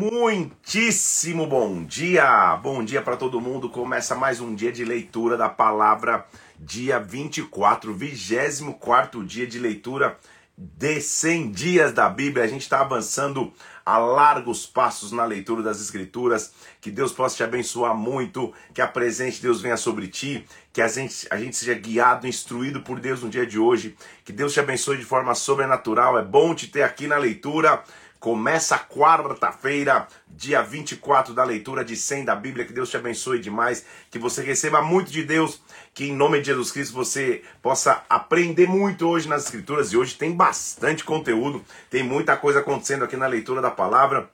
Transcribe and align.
Muitíssimo 0.00 1.46
bom 1.46 1.84
dia! 1.84 2.56
Bom 2.62 2.82
dia 2.82 3.02
para 3.02 3.18
todo 3.18 3.38
mundo. 3.38 3.68
Começa 3.68 4.14
mais 4.14 4.40
um 4.40 4.54
dia 4.54 4.72
de 4.72 4.82
leitura 4.82 5.36
da 5.36 5.46
palavra, 5.46 6.26
dia 6.58 6.98
24, 6.98 7.92
24 7.92 9.22
dia 9.22 9.46
de 9.46 9.58
leitura 9.58 10.18
de 10.56 11.02
100 11.02 11.50
dias 11.50 11.92
da 11.92 12.08
Bíblia. 12.08 12.44
A 12.44 12.48
gente 12.48 12.62
está 12.62 12.80
avançando 12.80 13.52
a 13.84 13.98
largos 13.98 14.64
passos 14.64 15.12
na 15.12 15.26
leitura 15.26 15.62
das 15.62 15.82
Escrituras. 15.82 16.54
Que 16.80 16.90
Deus 16.90 17.12
possa 17.12 17.36
te 17.36 17.42
abençoar 17.42 17.94
muito, 17.94 18.54
que 18.72 18.80
a 18.80 18.88
presença 18.88 19.36
de 19.36 19.42
Deus 19.42 19.60
venha 19.60 19.76
sobre 19.76 20.08
ti, 20.08 20.46
que 20.72 20.80
a 20.80 20.88
gente, 20.88 21.26
a 21.30 21.36
gente 21.36 21.54
seja 21.54 21.74
guiado, 21.74 22.26
instruído 22.26 22.80
por 22.80 23.00
Deus 23.00 23.22
no 23.22 23.28
dia 23.28 23.46
de 23.46 23.58
hoje. 23.58 23.94
Que 24.24 24.32
Deus 24.32 24.54
te 24.54 24.60
abençoe 24.60 24.96
de 24.96 25.04
forma 25.04 25.34
sobrenatural. 25.34 26.18
É 26.18 26.24
bom 26.24 26.54
te 26.54 26.68
ter 26.68 26.84
aqui 26.84 27.06
na 27.06 27.18
leitura. 27.18 27.82
Começa 28.20 28.78
quarta-feira, 28.78 30.06
dia 30.28 30.60
24 30.60 31.32
da 31.32 31.42
leitura 31.42 31.82
de 31.82 31.96
100 31.96 32.26
da 32.26 32.36
Bíblia. 32.36 32.66
Que 32.66 32.72
Deus 32.74 32.90
te 32.90 32.98
abençoe 32.98 33.40
demais, 33.40 33.86
que 34.10 34.18
você 34.18 34.42
receba 34.42 34.82
muito 34.82 35.10
de 35.10 35.22
Deus, 35.22 35.62
que 35.94 36.04
em 36.04 36.14
nome 36.14 36.38
de 36.38 36.48
Jesus 36.48 36.70
Cristo 36.70 36.92
você 36.92 37.42
possa 37.62 38.04
aprender 38.10 38.68
muito 38.68 39.08
hoje 39.08 39.26
nas 39.26 39.44
Escrituras. 39.44 39.90
E 39.90 39.96
hoje 39.96 40.16
tem 40.16 40.32
bastante 40.32 41.02
conteúdo, 41.02 41.64
tem 41.88 42.02
muita 42.02 42.36
coisa 42.36 42.60
acontecendo 42.60 43.04
aqui 43.04 43.16
na 43.16 43.26
leitura 43.26 43.62
da 43.62 43.70
palavra. 43.70 44.28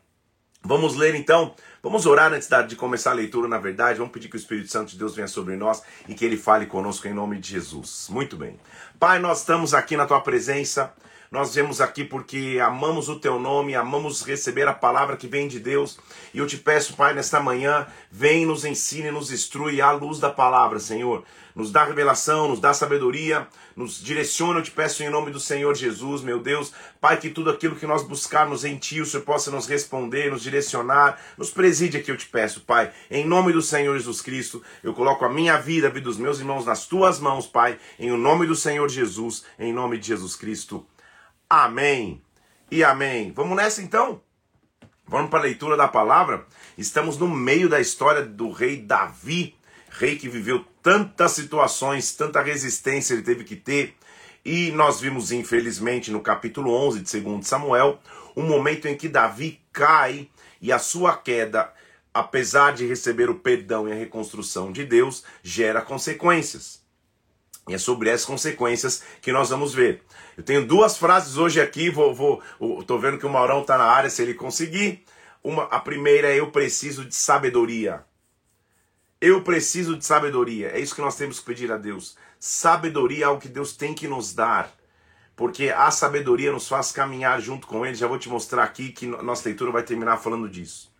Vamos 0.65 0.97
ler 0.97 1.15
então, 1.15 1.55
vamos 1.81 2.07
orar 2.07 2.33
antes 2.33 2.49
de 2.67 2.75
começar 2.75 3.13
a 3.13 3.15
leitura, 3.15 3.47
na 3.47 3.59
verdade. 3.59 4.01
Vamos 4.01 4.13
pedir 4.13 4.29
que 4.29 4.35
o 4.35 4.37
Espírito 4.37 4.69
Santo 4.69 4.91
de 4.91 4.99
Deus 4.99 5.15
venha 5.15 5.29
sobre 5.29 5.55
nós 5.55 5.81
e 6.09 6.15
que 6.15 6.25
ele 6.25 6.37
fale 6.37 6.67
conosco 6.67 7.07
em 7.07 7.15
nome 7.15 7.39
de 7.39 7.51
Jesus. 7.51 8.09
Muito 8.11 8.37
bem. 8.37 8.59
Pai, 8.99 9.21
nós 9.21 9.39
estamos 9.39 9.73
aqui 9.73 9.97
na 9.97 10.07
tua 10.07 10.21
presença. 10.21 10.93
Nós 11.31 11.55
viemos 11.55 11.81
aqui 11.81 12.05
porque 12.05 12.59
amamos 12.63 13.09
o 13.09 13.19
teu 13.19 13.39
nome, 13.39 13.75
amamos 13.75 14.23
receber 14.23 14.69
a 14.69 14.73
palavra 14.73 15.17
que 15.17 15.27
vem 15.27 15.49
de 15.49 15.59
Deus. 15.59 15.99
E 16.33 16.39
eu 16.39 16.47
te 16.47 16.57
peço, 16.57 16.95
Pai, 16.95 17.15
nesta 17.15 17.41
manhã, 17.41 17.87
vem, 18.11 18.47
nos 18.47 18.65
ensine, 18.65 19.11
nos 19.11 19.31
instrui 19.33 19.81
à 19.81 19.91
luz 19.93 20.19
da 20.21 20.31
palavra, 20.31 20.79
Senhor. 20.79 21.25
Nos 21.55 21.73
dá 21.73 21.85
revelação, 21.85 22.49
nos 22.49 22.61
dá 22.61 22.75
sabedoria, 22.75 23.49
nos 23.75 23.99
direciona, 23.99 24.59
eu 24.59 24.63
te 24.63 24.71
peço 24.71 25.03
em 25.03 25.09
nome 25.09 25.31
do 25.31 25.41
Senhor 25.41 25.75
Jesus, 25.75 26.21
meu 26.21 26.39
Deus. 26.39 26.71
Pai, 27.01 27.19
que 27.19 27.31
tudo 27.31 27.49
aquilo 27.49 27.77
que 27.77 27.87
nós 27.87 28.03
buscarmos 28.03 28.63
em 28.63 28.77
Ti, 28.77 29.01
o 29.01 29.07
Senhor 29.07 29.25
possa 29.25 29.51
nos 29.51 29.67
responder, 29.67 30.31
nos 30.31 30.43
direcionar, 30.43 31.19
nos 31.39 31.51
preside 31.51 31.97
aqui, 31.97 32.11
eu 32.11 32.17
te 32.17 32.27
peço, 32.27 32.61
Pai. 32.61 32.93
Em 33.11 33.25
nome 33.25 33.55
do 33.55 33.63
Senhor 33.63 33.97
Jesus 33.97 34.21
Cristo, 34.21 34.63
eu 34.85 34.93
coloco 34.93 35.25
a 35.25 35.31
minha 35.31 35.57
vida, 35.57 35.87
a 35.87 35.91
vida 35.91 36.05
dos 36.05 36.19
meus 36.19 36.39
irmãos 36.39 36.67
nas 36.67 36.87
Tuas 36.87 37.19
mãos, 37.19 37.47
Pai. 37.47 37.79
Em 37.99 38.11
nome 38.11 38.47
do 38.47 38.55
Senhor 38.55 38.89
Jesus, 38.91 39.45
em 39.59 39.73
nome 39.73 39.97
de 39.97 40.09
Jesus 40.09 40.37
Cristo. 40.37 40.87
Amém 41.49 42.21
e 42.73 42.83
amém. 42.83 43.31
Vamos 43.31 43.57
nessa 43.57 43.81
então? 43.81 44.21
Vamos 45.07 45.31
para 45.31 45.39
a 45.39 45.43
leitura 45.43 45.77
da 45.77 45.87
palavra? 45.87 46.45
Estamos 46.77 47.17
no 47.19 47.29
meio 47.29 47.69
da 47.69 47.81
história 47.81 48.23
do 48.23 48.51
rei 48.51 48.79
Davi, 48.79 49.55
rei 49.89 50.17
que 50.17 50.29
viveu 50.29 50.65
tantas 50.83 51.31
situações, 51.33 52.13
tanta 52.13 52.43
resistência 52.43 53.15
ele 53.15 53.23
teve 53.23 53.45
que 53.45 53.55
ter. 53.55 53.95
E 54.45 54.73
nós 54.73 55.01
vimos, 55.01 55.31
infelizmente, 55.31 56.11
no 56.11 56.21
capítulo 56.21 56.73
11 56.73 57.01
de 57.03 57.21
2 57.21 57.47
Samuel, 57.47 58.01
um 58.37 58.43
momento 58.43 58.89
em 58.89 58.97
que 58.97 59.09
Davi 59.09 59.61
cai 59.73 60.29
e 60.61 60.73
a 60.73 60.81
sua 60.81 61.17
queda, 61.17 61.73
apesar 62.13 62.73
de 62.73 62.85
receber 62.85 63.31
o 63.31 63.37
perdão 63.37 63.89
e 63.89 63.93
a 63.93 63.95
reconstrução 63.95 64.73
de 64.73 64.85
Deus, 64.85 65.23
gera 65.45 65.81
consequências. 65.81 66.85
E 67.69 67.75
é 67.75 67.79
sobre 67.79 68.09
essas 68.09 68.27
consequências 68.27 69.03
que 69.21 69.33
nós 69.33 69.51
vamos 69.51 69.75
ver. 69.75 70.03
Eu 70.37 70.43
tenho 70.43 70.67
duas 70.67 70.99
frases 70.99 71.39
hoje 71.39 71.61
aqui, 71.61 71.89
vou, 71.89 72.15
vou, 72.15 72.43
tô 72.85 72.99
vendo 72.99 73.19
que 73.19 73.25
o 73.25 73.31
Maurão 73.31 73.63
está 73.63 73.79
na 73.79 73.85
área, 73.85 74.11
se 74.11 74.21
ele 74.21 74.35
conseguir. 74.35 75.03
Uma, 75.43 75.65
a 75.65 75.81
primeira 75.81 76.29
é 76.29 76.39
eu 76.39 76.51
preciso 76.51 77.05
de 77.05 77.15
sabedoria. 77.15 78.05
Eu 79.19 79.43
preciso 79.43 79.97
de 79.97 80.05
sabedoria. 80.05 80.69
É 80.69 80.79
isso 80.79 80.95
que 80.95 81.01
nós 81.01 81.17
temos 81.17 81.39
que 81.39 81.47
pedir 81.47 81.73
a 81.73 81.79
Deus. 81.79 82.17
Sabedoria 82.39 83.25
é 83.25 83.29
algo 83.29 83.41
que 83.41 83.49
Deus 83.49 83.75
tem 83.75 83.95
que 83.95 84.07
nos 84.07 84.35
dar. 84.35 84.71
Porque 85.35 85.71
a 85.71 85.91
sabedoria 85.91 86.53
nos 86.53 86.69
faz 86.69 86.93
caminhar 86.93 87.41
junto 87.41 87.67
com 87.67 87.87
Ele. 87.87 87.95
Já 87.95 88.07
vou 88.07 88.19
te 88.19 88.29
mostrar 88.29 88.65
aqui 88.65 88.91
que 88.91 89.07
nossa 89.07 89.49
leitura 89.49 89.71
vai 89.71 89.83
terminar 89.83 90.19
falando 90.19 90.49
disso. 90.49 90.95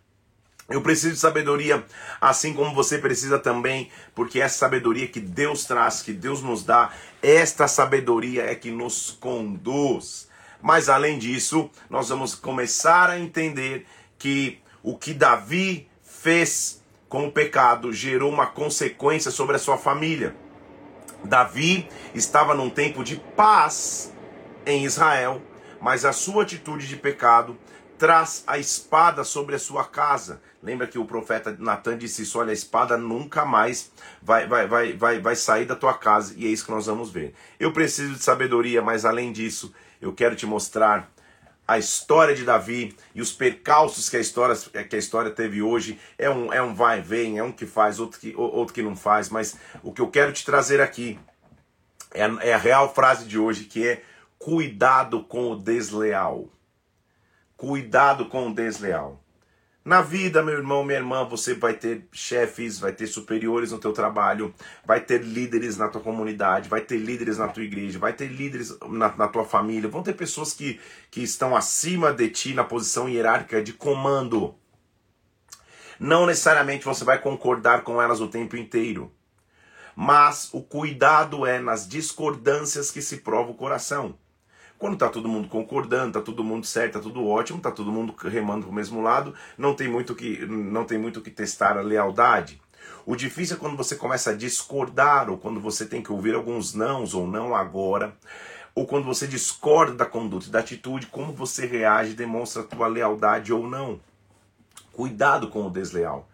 Eu 0.69 0.81
preciso 0.81 1.13
de 1.13 1.19
sabedoria, 1.19 1.85
assim 2.19 2.53
como 2.53 2.75
você 2.75 2.97
precisa 2.97 3.39
também, 3.39 3.89
porque 4.13 4.41
essa 4.41 4.57
sabedoria 4.57 5.07
que 5.07 5.19
Deus 5.21 5.63
traz, 5.63 6.01
que 6.01 6.11
Deus 6.11 6.41
nos 6.41 6.63
dá, 6.63 6.91
esta 7.21 7.69
sabedoria 7.69 8.43
é 8.43 8.53
que 8.53 8.69
nos 8.69 9.11
conduz. 9.11 10.27
Mas 10.61 10.89
além 10.89 11.17
disso, 11.17 11.69
nós 11.89 12.09
vamos 12.09 12.35
começar 12.35 13.09
a 13.09 13.17
entender 13.17 13.85
que 14.17 14.59
o 14.83 14.97
que 14.97 15.13
Davi 15.13 15.87
fez 16.03 16.83
com 17.07 17.27
o 17.27 17.31
pecado 17.31 17.93
gerou 17.93 18.29
uma 18.29 18.47
consequência 18.47 19.31
sobre 19.31 19.55
a 19.55 19.59
sua 19.59 19.77
família. 19.77 20.35
Davi 21.23 21.87
estava 22.13 22.53
num 22.53 22.69
tempo 22.69 23.05
de 23.05 23.15
paz 23.37 24.13
em 24.65 24.83
Israel, 24.83 25.41
mas 25.79 26.03
a 26.03 26.11
sua 26.11 26.43
atitude 26.43 26.87
de 26.87 26.97
pecado 26.97 27.57
traz 27.97 28.43
a 28.45 28.57
espada 28.57 29.23
sobre 29.23 29.55
a 29.55 29.59
sua 29.59 29.85
casa. 29.85 30.41
Lembra 30.61 30.87
que 30.87 30.97
o 30.97 31.05
profeta 31.05 31.55
Natan 31.59 31.97
disse 31.97 32.23
isso: 32.23 32.39
olha, 32.39 32.49
a 32.49 32.53
espada 32.53 32.97
nunca 32.97 33.45
mais 33.45 33.91
vai, 34.21 34.47
vai, 34.47 34.67
vai, 34.67 34.93
vai, 34.93 35.19
vai 35.19 35.35
sair 35.35 35.65
da 35.65 35.75
tua 35.75 35.93
casa. 35.93 36.33
E 36.35 36.45
é 36.45 36.49
isso 36.49 36.65
que 36.65 36.71
nós 36.71 36.87
vamos 36.87 37.11
ver. 37.11 37.33
Eu 37.59 37.71
preciso 37.71 38.13
de 38.13 38.23
sabedoria, 38.23 38.81
mas 38.81 39.05
além 39.05 39.31
disso, 39.31 39.73
eu 40.01 40.13
quero 40.13 40.35
te 40.35 40.45
mostrar 40.45 41.11
a 41.67 41.77
história 41.77 42.33
de 42.33 42.43
Davi 42.43 42.95
e 43.13 43.21
os 43.21 43.31
percalços 43.31 44.09
que 44.09 44.15
a 44.15 44.19
história, 44.19 44.55
que 44.85 44.95
a 44.95 44.99
história 44.99 45.29
teve 45.29 45.61
hoje. 45.61 45.99
É 46.17 46.29
um, 46.29 46.51
é 46.51 46.61
um 46.61 46.73
vai 46.73 46.99
e 46.99 47.01
vem, 47.01 47.37
é 47.37 47.43
um 47.43 47.51
que 47.51 47.65
faz, 47.65 47.99
outro 47.99 48.19
que, 48.19 48.33
outro 48.35 48.73
que 48.73 48.81
não 48.81 48.95
faz. 48.95 49.29
Mas 49.29 49.57
o 49.83 49.91
que 49.91 50.01
eu 50.01 50.09
quero 50.09 50.31
te 50.31 50.45
trazer 50.45 50.81
aqui 50.81 51.19
é 52.13 52.23
a, 52.23 52.37
é 52.41 52.53
a 52.53 52.57
real 52.57 52.93
frase 52.93 53.25
de 53.25 53.37
hoje, 53.37 53.65
que 53.65 53.85
é 53.85 54.01
cuidado 54.39 55.23
com 55.23 55.51
o 55.51 55.55
desleal. 55.55 56.49
Cuidado 57.55 58.27
com 58.27 58.47
o 58.47 58.53
desleal. 58.53 59.21
Na 59.87 60.01
vida, 60.01 60.43
meu 60.43 60.55
irmão, 60.55 60.83
minha 60.83 60.99
irmã, 60.99 61.23
você 61.23 61.53
vai 61.53 61.73
ter 61.73 62.09
chefes, 62.11 62.77
vai 62.77 62.91
ter 62.91 63.07
superiores 63.07 63.71
no 63.71 63.79
teu 63.79 63.93
trabalho, 63.93 64.53
vai 64.85 64.99
ter 64.99 65.23
líderes 65.23 65.77
na 65.77 65.87
tua 65.87 66.01
comunidade, 66.01 66.67
vai 66.67 66.81
ter 66.81 66.97
líderes 66.97 67.37
na 67.37 67.47
tua 67.47 67.63
igreja, 67.63 67.97
vai 67.97 68.11
ter 68.11 68.27
líderes 68.27 68.77
na, 68.81 69.15
na, 69.15 69.29
tua 69.29 69.45
família, 69.45 69.89
vão 69.89 70.03
ter 70.03 70.11
pessoas 70.11 70.51
que, 70.51 70.77
que 71.09 71.23
estão 71.23 71.55
acima 71.55 72.11
de 72.11 72.27
ti 72.27 72.53
na 72.53 72.65
posição 72.65 73.07
hierárquica 73.07 73.63
de 73.63 73.71
comando. 73.71 74.55
Não 75.97 76.25
necessariamente 76.25 76.83
você 76.83 77.05
vai 77.05 77.21
concordar 77.21 77.85
com 77.85 78.01
elas 78.01 78.19
o 78.19 78.27
tempo 78.27 78.57
inteiro, 78.57 79.09
mas 79.95 80.49
o 80.51 80.61
cuidado 80.61 81.45
é 81.45 81.59
nas 81.59 81.87
discordâncias 81.87 82.91
que 82.91 83.01
se 83.01 83.19
prova 83.19 83.51
o 83.51 83.55
coração. 83.55 84.19
Quando 84.77 84.93
está 84.93 85.09
todo 85.09 85.27
mundo 85.27 85.47
concordando, 85.47 86.09
está 86.09 86.21
todo 86.21 86.43
mundo 86.43 86.65
certo, 86.65 86.97
está 86.97 86.99
tudo 86.99 87.27
ótimo, 87.27 87.57
está 87.57 87.71
todo 87.71 87.91
mundo 87.91 88.13
remando 88.23 88.63
para 88.63 88.71
o 88.71 88.75
mesmo 88.75 89.01
lado, 89.01 89.33
não 89.57 89.73
tem 89.73 89.87
muito 89.87 90.13
que 90.13 90.45
não 90.45 90.85
tem 90.85 90.97
muito 90.97 91.21
que 91.21 91.31
testar 91.31 91.77
a 91.77 91.81
lealdade. 91.81 92.61
O 93.05 93.15
difícil 93.15 93.55
é 93.55 93.59
quando 93.59 93.77
você 93.77 93.95
começa 93.95 94.31
a 94.31 94.35
discordar 94.35 95.29
ou 95.29 95.37
quando 95.37 95.59
você 95.59 95.85
tem 95.85 96.01
que 96.01 96.11
ouvir 96.11 96.35
alguns 96.35 96.73
nãos 96.73 97.13
ou 97.13 97.25
não 97.25 97.55
agora, 97.55 98.15
ou 98.75 98.85
quando 98.85 99.05
você 99.05 99.25
discorda 99.25 99.93
da 99.93 100.05
conduta 100.05 100.47
e 100.47 100.51
da 100.51 100.59
atitude, 100.59 101.07
como 101.07 101.33
você 101.33 101.65
reage 101.65 102.13
demonstra 102.13 102.61
a 102.61 102.65
tua 102.65 102.87
lealdade 102.87 103.51
ou 103.51 103.67
não. 103.67 103.99
Cuidado 104.91 105.47
com 105.47 105.65
o 105.65 105.69
desleal. 105.69 106.27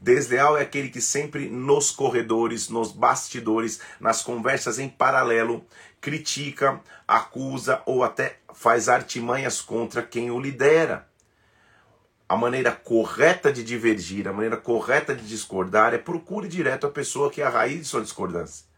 Desleal 0.00 0.56
é 0.56 0.62
aquele 0.62 0.88
que 0.88 1.00
sempre 1.00 1.50
nos 1.50 1.90
corredores, 1.90 2.70
nos 2.70 2.90
bastidores, 2.90 3.80
nas 4.00 4.22
conversas 4.22 4.78
em 4.78 4.88
paralelo, 4.88 5.62
critica, 6.00 6.80
acusa 7.06 7.82
ou 7.84 8.02
até 8.02 8.38
faz 8.54 8.88
artimanhas 8.88 9.60
contra 9.60 10.02
quem 10.02 10.30
o 10.30 10.40
lidera. 10.40 11.08
A 12.28 12.36
maneira 12.36 12.72
correta 12.72 13.52
de 13.52 13.62
divergir, 13.64 14.28
a 14.28 14.32
maneira 14.32 14.56
correta 14.56 15.14
de 15.14 15.26
discordar 15.26 15.92
é 15.92 15.98
procure 15.98 16.48
direto 16.48 16.86
a 16.86 16.90
pessoa 16.90 17.30
que 17.30 17.42
é 17.42 17.44
a 17.44 17.50
raiz 17.50 17.80
de 17.80 17.84
sua 17.84 18.02
discordância. 18.02 18.70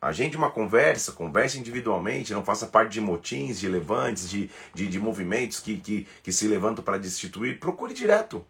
Agende 0.00 0.38
uma 0.38 0.50
conversa, 0.50 1.12
converse 1.12 1.58
individualmente, 1.58 2.32
não 2.32 2.42
faça 2.42 2.66
parte 2.66 2.92
de 2.92 3.00
motins, 3.02 3.60
de 3.60 3.68
levantes, 3.68 4.30
de, 4.30 4.50
de, 4.72 4.86
de 4.86 4.98
movimentos 4.98 5.60
que, 5.60 5.76
que, 5.76 6.08
que 6.22 6.32
se 6.32 6.48
levantam 6.48 6.82
para 6.82 6.96
destituir. 6.96 7.60
Procure 7.60 7.92
direto. 7.92 8.42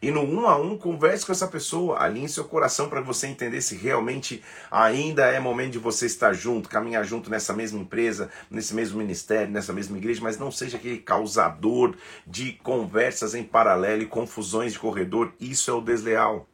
E 0.00 0.12
no 0.12 0.22
um 0.22 0.46
a 0.46 0.56
um, 0.56 0.78
converse 0.78 1.26
com 1.26 1.32
essa 1.32 1.48
pessoa, 1.48 2.00
alinhe 2.00 2.28
seu 2.28 2.44
coração 2.44 2.88
para 2.88 3.00
você 3.00 3.26
entender 3.26 3.60
se 3.60 3.74
realmente 3.74 4.44
ainda 4.70 5.26
é 5.26 5.40
momento 5.40 5.72
de 5.72 5.78
você 5.78 6.06
estar 6.06 6.32
junto, 6.32 6.68
caminhar 6.68 7.04
junto 7.04 7.28
nessa 7.28 7.52
mesma 7.52 7.80
empresa, 7.80 8.30
nesse 8.48 8.74
mesmo 8.74 8.98
ministério, 8.98 9.52
nessa 9.52 9.72
mesma 9.72 9.98
igreja, 9.98 10.20
mas 10.22 10.38
não 10.38 10.52
seja 10.52 10.76
aquele 10.76 10.98
causador 10.98 11.96
de 12.24 12.52
conversas 12.52 13.34
em 13.34 13.42
paralelo 13.42 14.02
e 14.02 14.06
confusões 14.06 14.72
de 14.74 14.78
corredor. 14.78 15.32
Isso 15.40 15.68
é 15.68 15.74
o 15.74 15.80
desleal. 15.80 16.46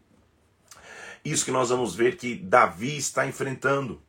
Isso 1.23 1.45
que 1.45 1.51
nós 1.51 1.69
vamos 1.69 1.95
ver 1.95 2.17
que 2.17 2.35
Davi 2.35 2.97
está 2.97 3.27
enfrentando. 3.27 4.01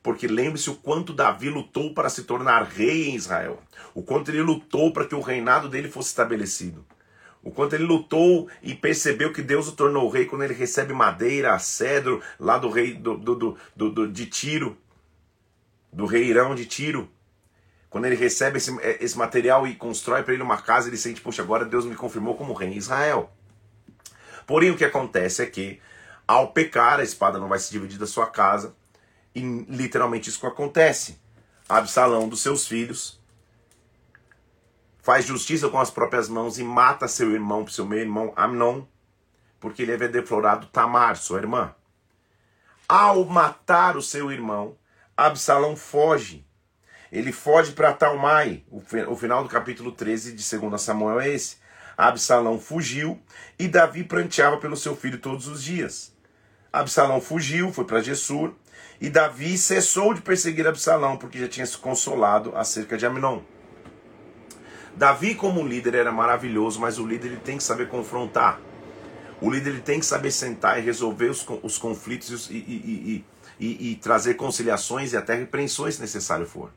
Porque 0.00 0.28
lembre-se 0.28 0.70
o 0.70 0.76
quanto 0.76 1.12
Davi 1.12 1.50
lutou 1.50 1.92
para 1.92 2.08
se 2.08 2.22
tornar 2.22 2.62
rei 2.62 3.08
em 3.10 3.16
Israel, 3.16 3.60
o 3.94 4.02
quanto 4.02 4.30
ele 4.30 4.40
lutou 4.40 4.92
para 4.92 5.04
que 5.04 5.14
o 5.14 5.20
reinado 5.20 5.68
dele 5.68 5.90
fosse 5.90 6.10
estabelecido. 6.10 6.86
O 7.42 7.50
quanto 7.50 7.74
ele 7.74 7.84
lutou 7.84 8.48
e 8.62 8.74
percebeu 8.74 9.32
que 9.32 9.40
Deus 9.40 9.66
o 9.66 9.72
tornou 9.72 10.08
rei 10.10 10.26
quando 10.26 10.42
ele 10.42 10.52
recebe 10.52 10.92
madeira, 10.92 11.58
cedro 11.58 12.22
lá 12.38 12.58
do 12.58 12.68
rei 12.68 12.92
do, 12.92 13.16
do, 13.16 13.34
do, 13.74 13.90
do 13.90 14.08
de 14.08 14.26
Tiro, 14.26 14.76
do 15.92 16.04
rei 16.04 16.24
Irão 16.24 16.54
de 16.54 16.66
Tiro. 16.66 17.10
Quando 17.88 18.04
ele 18.04 18.14
recebe 18.14 18.58
esse, 18.58 18.76
esse 19.00 19.16
material 19.16 19.66
e 19.66 19.74
constrói 19.74 20.22
para 20.22 20.34
ele 20.34 20.42
uma 20.42 20.60
casa, 20.60 20.88
ele 20.88 20.96
sente, 20.96 21.20
poxa, 21.20 21.42
agora 21.42 21.64
Deus 21.64 21.84
me 21.84 21.96
confirmou 21.96 22.36
como 22.36 22.52
rei 22.52 22.68
em 22.68 22.76
Israel. 22.76 23.32
Porém, 24.46 24.70
o 24.70 24.76
que 24.76 24.84
acontece 24.84 25.42
é 25.42 25.46
que, 25.46 25.80
ao 26.26 26.52
pecar, 26.52 27.00
a 27.00 27.02
espada 27.02 27.38
não 27.38 27.48
vai 27.48 27.58
se 27.58 27.72
dividir 27.72 27.98
da 27.98 28.06
sua 28.06 28.26
casa, 28.26 28.74
e 29.34 29.40
literalmente 29.68 30.28
isso 30.28 30.46
acontece. 30.46 31.18
Absalão 31.68 32.28
dos 32.28 32.42
seus 32.42 32.66
filhos 32.66 33.19
faz 35.02 35.24
justiça 35.24 35.68
com 35.68 35.78
as 35.78 35.90
próprias 35.90 36.28
mãos 36.28 36.58
e 36.58 36.64
mata 36.64 37.08
seu 37.08 37.32
irmão, 37.32 37.66
seu 37.66 37.86
meu 37.86 37.98
irmão 37.98 38.32
Amnon, 38.36 38.84
porque 39.58 39.82
ele 39.82 39.92
havia 39.92 40.08
deflorado 40.08 40.66
Tamar, 40.66 41.16
sua 41.16 41.38
irmã. 41.38 41.74
Ao 42.88 43.24
matar 43.24 43.96
o 43.96 44.02
seu 44.02 44.32
irmão, 44.32 44.76
Absalão 45.16 45.76
foge. 45.76 46.46
Ele 47.12 47.32
foge 47.32 47.72
para 47.72 47.92
Talmai. 47.92 48.64
O 48.70 49.16
final 49.16 49.42
do 49.42 49.48
capítulo 49.48 49.92
13 49.92 50.32
de 50.32 50.58
2 50.58 50.80
Samuel 50.80 51.20
é 51.20 51.28
esse. 51.28 51.56
Absalão 51.96 52.58
fugiu 52.58 53.20
e 53.58 53.68
Davi 53.68 54.04
pranteava 54.04 54.56
pelo 54.56 54.76
seu 54.76 54.96
filho 54.96 55.18
todos 55.18 55.46
os 55.46 55.62
dias. 55.62 56.14
Absalão 56.72 57.20
fugiu, 57.20 57.72
foi 57.72 57.84
para 57.84 58.00
Gessur, 58.00 58.54
e 59.00 59.10
Davi 59.10 59.58
cessou 59.58 60.14
de 60.14 60.22
perseguir 60.22 60.66
Absalão, 60.66 61.16
porque 61.16 61.38
já 61.38 61.48
tinha 61.48 61.66
se 61.66 61.76
consolado 61.76 62.56
acerca 62.56 62.96
de 62.96 63.04
Aminon. 63.04 63.42
Davi, 64.96 65.34
como 65.34 65.66
líder, 65.66 65.94
era 65.94 66.12
maravilhoso, 66.12 66.80
mas 66.80 66.98
o 66.98 67.06
líder 67.06 67.28
ele 67.28 67.36
tem 67.36 67.56
que 67.56 67.62
saber 67.62 67.88
confrontar. 67.88 68.60
O 69.40 69.50
líder 69.50 69.70
ele 69.70 69.80
tem 69.80 70.00
que 70.00 70.06
saber 70.06 70.30
sentar 70.30 70.78
e 70.78 70.82
resolver 70.82 71.30
os, 71.30 71.46
os 71.62 71.78
conflitos 71.78 72.50
e, 72.50 72.54
e, 72.54 73.24
e, 73.58 73.90
e, 73.90 73.96
trazer 73.96 74.34
conciliações 74.34 75.12
e 75.12 75.16
até 75.16 75.34
repreensões 75.34 75.94
se 75.94 76.00
necessário 76.00 76.46
for. 76.46 76.70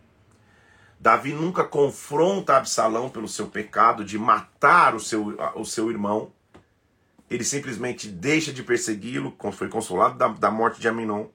Davi 0.99 1.33
nunca 1.33 1.65
confronta 1.65 2.55
Absalão 2.55 3.09
pelo 3.09 3.27
seu 3.27 3.47
pecado 3.47 4.05
de 4.05 4.17
matar 4.17 4.95
o 4.95 4.99
seu, 4.99 5.37
o 5.55 5.65
seu 5.65 5.91
irmão. 5.91 6.31
Ele 7.29 7.43
simplesmente 7.43 8.07
deixa 8.07 8.53
de 8.53 8.63
persegui-lo, 8.63 9.35
foi 9.51 9.67
consolado 9.67 10.17
da, 10.17 10.29
da 10.29 10.51
morte 10.51 10.79
de 10.79 10.87
Aminon. 10.87 11.27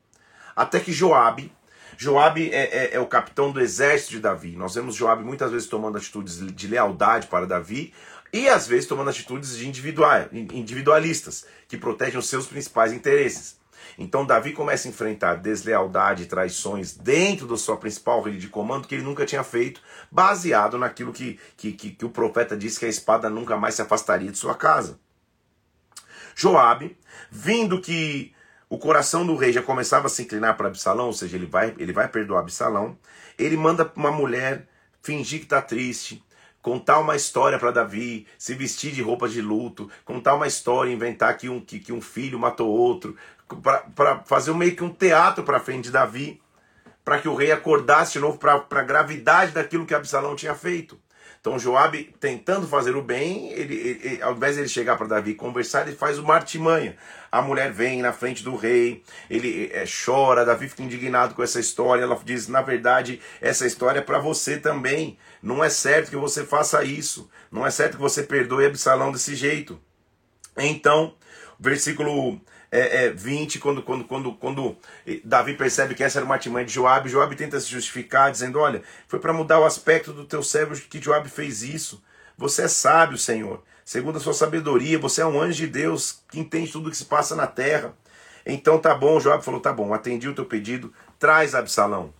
Até 0.56 0.80
que 0.80 0.92
Joabe, 0.92 1.52
Joabe 2.00 2.48
é, 2.52 2.62
é, 2.62 2.94
é, 2.94 3.00
o 3.00 3.06
capitão 3.06 3.50
do 3.50 3.60
exército 3.60 4.12
de 4.12 4.20
Davi. 4.20 4.54
Nós 4.54 4.76
vemos 4.76 4.94
Joabe 4.94 5.24
muitas 5.24 5.50
vezes 5.50 5.66
tomando 5.66 5.98
atitudes 5.98 6.38
de 6.38 6.66
lealdade 6.68 7.26
para 7.26 7.44
Davi 7.44 7.92
e 8.32 8.48
às 8.48 8.68
vezes 8.68 8.86
tomando 8.86 9.10
atitudes 9.10 9.56
de 9.56 9.66
individualistas, 9.66 11.44
que 11.66 11.76
protegem 11.76 12.16
os 12.16 12.28
seus 12.28 12.46
principais 12.46 12.92
interesses. 12.92 13.58
Então 13.98 14.24
Davi 14.24 14.52
começa 14.52 14.86
a 14.86 14.90
enfrentar 14.92 15.34
deslealdade 15.34 16.22
e 16.22 16.26
traições 16.26 16.96
dentro 16.96 17.48
da 17.48 17.56
sua 17.56 17.76
principal 17.76 18.22
rede 18.22 18.38
de 18.38 18.48
comando 18.48 18.86
que 18.86 18.94
ele 18.94 19.02
nunca 19.02 19.26
tinha 19.26 19.42
feito, 19.42 19.80
baseado 20.08 20.78
naquilo 20.78 21.12
que, 21.12 21.36
que, 21.56 21.72
que, 21.72 21.90
que 21.90 22.04
o 22.04 22.10
profeta 22.10 22.56
disse 22.56 22.78
que 22.78 22.86
a 22.86 22.88
espada 22.88 23.28
nunca 23.28 23.56
mais 23.56 23.74
se 23.74 23.82
afastaria 23.82 24.30
de 24.30 24.38
sua 24.38 24.54
casa. 24.54 25.00
Joabe, 26.36 26.96
vindo 27.28 27.80
que 27.80 28.32
o 28.68 28.78
coração 28.78 29.26
do 29.26 29.34
rei 29.34 29.52
já 29.52 29.62
começava 29.62 30.06
a 30.06 30.10
se 30.10 30.22
inclinar 30.22 30.56
para 30.56 30.68
Absalão, 30.68 31.06
ou 31.06 31.12
seja, 31.12 31.36
ele 31.36 31.46
vai, 31.46 31.74
ele 31.78 31.92
vai 31.92 32.08
perdoar 32.08 32.40
Absalão, 32.40 32.98
ele 33.38 33.56
manda 33.56 33.90
uma 33.96 34.10
mulher 34.10 34.66
fingir 35.02 35.38
que 35.38 35.46
está 35.46 35.62
triste, 35.62 36.22
contar 36.60 36.98
uma 36.98 37.16
história 37.16 37.58
para 37.58 37.70
Davi, 37.70 38.26
se 38.36 38.54
vestir 38.54 38.92
de 38.92 39.00
roupa 39.00 39.28
de 39.28 39.40
luto, 39.40 39.90
contar 40.04 40.34
uma 40.34 40.46
história, 40.46 40.92
inventar 40.92 41.36
que 41.36 41.48
um, 41.48 41.60
que, 41.60 41.78
que 41.78 41.92
um 41.92 42.00
filho 42.00 42.38
matou 42.38 42.68
outro, 42.68 43.16
para 43.94 44.22
fazer 44.26 44.52
meio 44.52 44.76
que 44.76 44.84
um 44.84 44.92
teatro 44.92 45.42
para 45.44 45.60
frente 45.60 45.84
de 45.84 45.90
Davi, 45.90 46.40
para 47.04 47.18
que 47.18 47.28
o 47.28 47.34
rei 47.34 47.50
acordasse 47.50 48.14
de 48.14 48.18
novo 48.20 48.38
para 48.38 48.62
a 48.70 48.82
gravidade 48.82 49.52
daquilo 49.52 49.86
que 49.86 49.94
Absalão 49.94 50.36
tinha 50.36 50.54
feito. 50.54 51.00
Então 51.48 51.58
Joabe 51.58 52.14
tentando 52.20 52.68
fazer 52.68 52.94
o 52.94 53.00
bem, 53.00 53.50
ele, 53.52 53.74
ele, 53.74 54.22
ao 54.22 54.34
invés 54.34 54.56
de 54.56 54.60
ele 54.60 54.68
chegar 54.68 54.98
para 54.98 55.06
Davi 55.06 55.34
conversar, 55.34 55.86
ele 55.86 55.96
faz 55.96 56.18
uma 56.18 56.34
artimanha. 56.34 56.94
A 57.32 57.40
mulher 57.40 57.72
vem 57.72 58.02
na 58.02 58.12
frente 58.12 58.44
do 58.44 58.54
rei, 58.54 59.02
ele 59.30 59.70
é, 59.72 59.84
chora, 59.86 60.44
Davi 60.44 60.68
fica 60.68 60.82
indignado 60.82 61.34
com 61.34 61.42
essa 61.42 61.58
história. 61.58 62.02
Ela 62.02 62.20
diz: 62.22 62.48
na 62.48 62.60
verdade, 62.60 63.18
essa 63.40 63.66
história 63.66 64.00
é 64.00 64.02
para 64.02 64.18
você 64.18 64.58
também. 64.58 65.16
Não 65.42 65.64
é 65.64 65.70
certo 65.70 66.10
que 66.10 66.16
você 66.16 66.44
faça 66.44 66.84
isso. 66.84 67.30
Não 67.50 67.66
é 67.66 67.70
certo 67.70 67.96
que 67.96 68.02
você 68.02 68.22
perdoe 68.22 68.66
Absalão 68.66 69.10
desse 69.10 69.34
jeito. 69.34 69.80
Então, 70.54 71.14
versículo 71.58 72.38
é, 72.70 73.06
é, 73.06 73.10
20, 73.10 73.58
quando, 73.58 73.82
quando, 73.82 74.04
quando, 74.04 74.32
quando 74.34 74.76
Davi 75.24 75.54
percebe 75.54 75.94
que 75.94 76.04
essa 76.04 76.18
era 76.18 76.24
uma 76.24 76.34
artimanha 76.34 76.66
de 76.66 76.72
Joabe, 76.72 77.08
Joabe 77.08 77.36
tenta 77.36 77.58
se 77.58 77.68
justificar, 77.68 78.30
dizendo: 78.30 78.58
Olha, 78.58 78.82
foi 79.06 79.18
para 79.18 79.32
mudar 79.32 79.58
o 79.58 79.64
aspecto 79.64 80.12
do 80.12 80.24
teu 80.24 80.42
servo 80.42 80.74
que 80.74 81.00
Joabe 81.00 81.28
fez 81.28 81.62
isso. 81.62 82.02
Você 82.36 82.62
é 82.62 82.68
sábio, 82.68 83.18
Senhor. 83.18 83.62
Segundo 83.84 84.18
a 84.18 84.20
sua 84.20 84.34
sabedoria, 84.34 84.98
você 84.98 85.22
é 85.22 85.26
um 85.26 85.40
anjo 85.40 85.56
de 85.56 85.66
Deus 85.66 86.22
que 86.30 86.38
entende 86.38 86.70
tudo 86.70 86.88
o 86.88 86.90
que 86.90 86.96
se 86.96 87.06
passa 87.06 87.34
na 87.34 87.46
terra. 87.46 87.94
Então 88.44 88.78
tá 88.78 88.94
bom, 88.94 89.18
Joabe 89.18 89.44
falou: 89.44 89.60
Tá 89.60 89.72
bom, 89.72 89.94
atendi 89.94 90.28
o 90.28 90.34
teu 90.34 90.44
pedido, 90.44 90.92
traz 91.18 91.54
Absalão. 91.54 92.12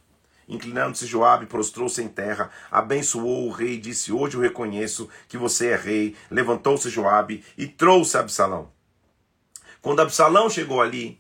Inclinando-se 0.49 1.05
Joabe, 1.05 1.45
prostrou-se 1.45 2.03
em 2.03 2.09
terra, 2.09 2.51
abençoou 2.71 3.47
o 3.47 3.51
rei 3.51 3.75
e 3.75 3.79
disse: 3.79 4.11
Hoje 4.11 4.37
eu 4.37 4.41
reconheço 4.41 5.11
que 5.29 5.37
você 5.37 5.69
é 5.69 5.77
rei. 5.77 6.17
Levantou-se 6.31 6.89
Joabe 6.89 7.45
e 7.57 7.67
trouxe 7.67 8.17
Absalão. 8.17 8.78
Quando 9.89 10.01
Absalão 10.01 10.51
chegou 10.51 10.83
ali, 10.83 11.19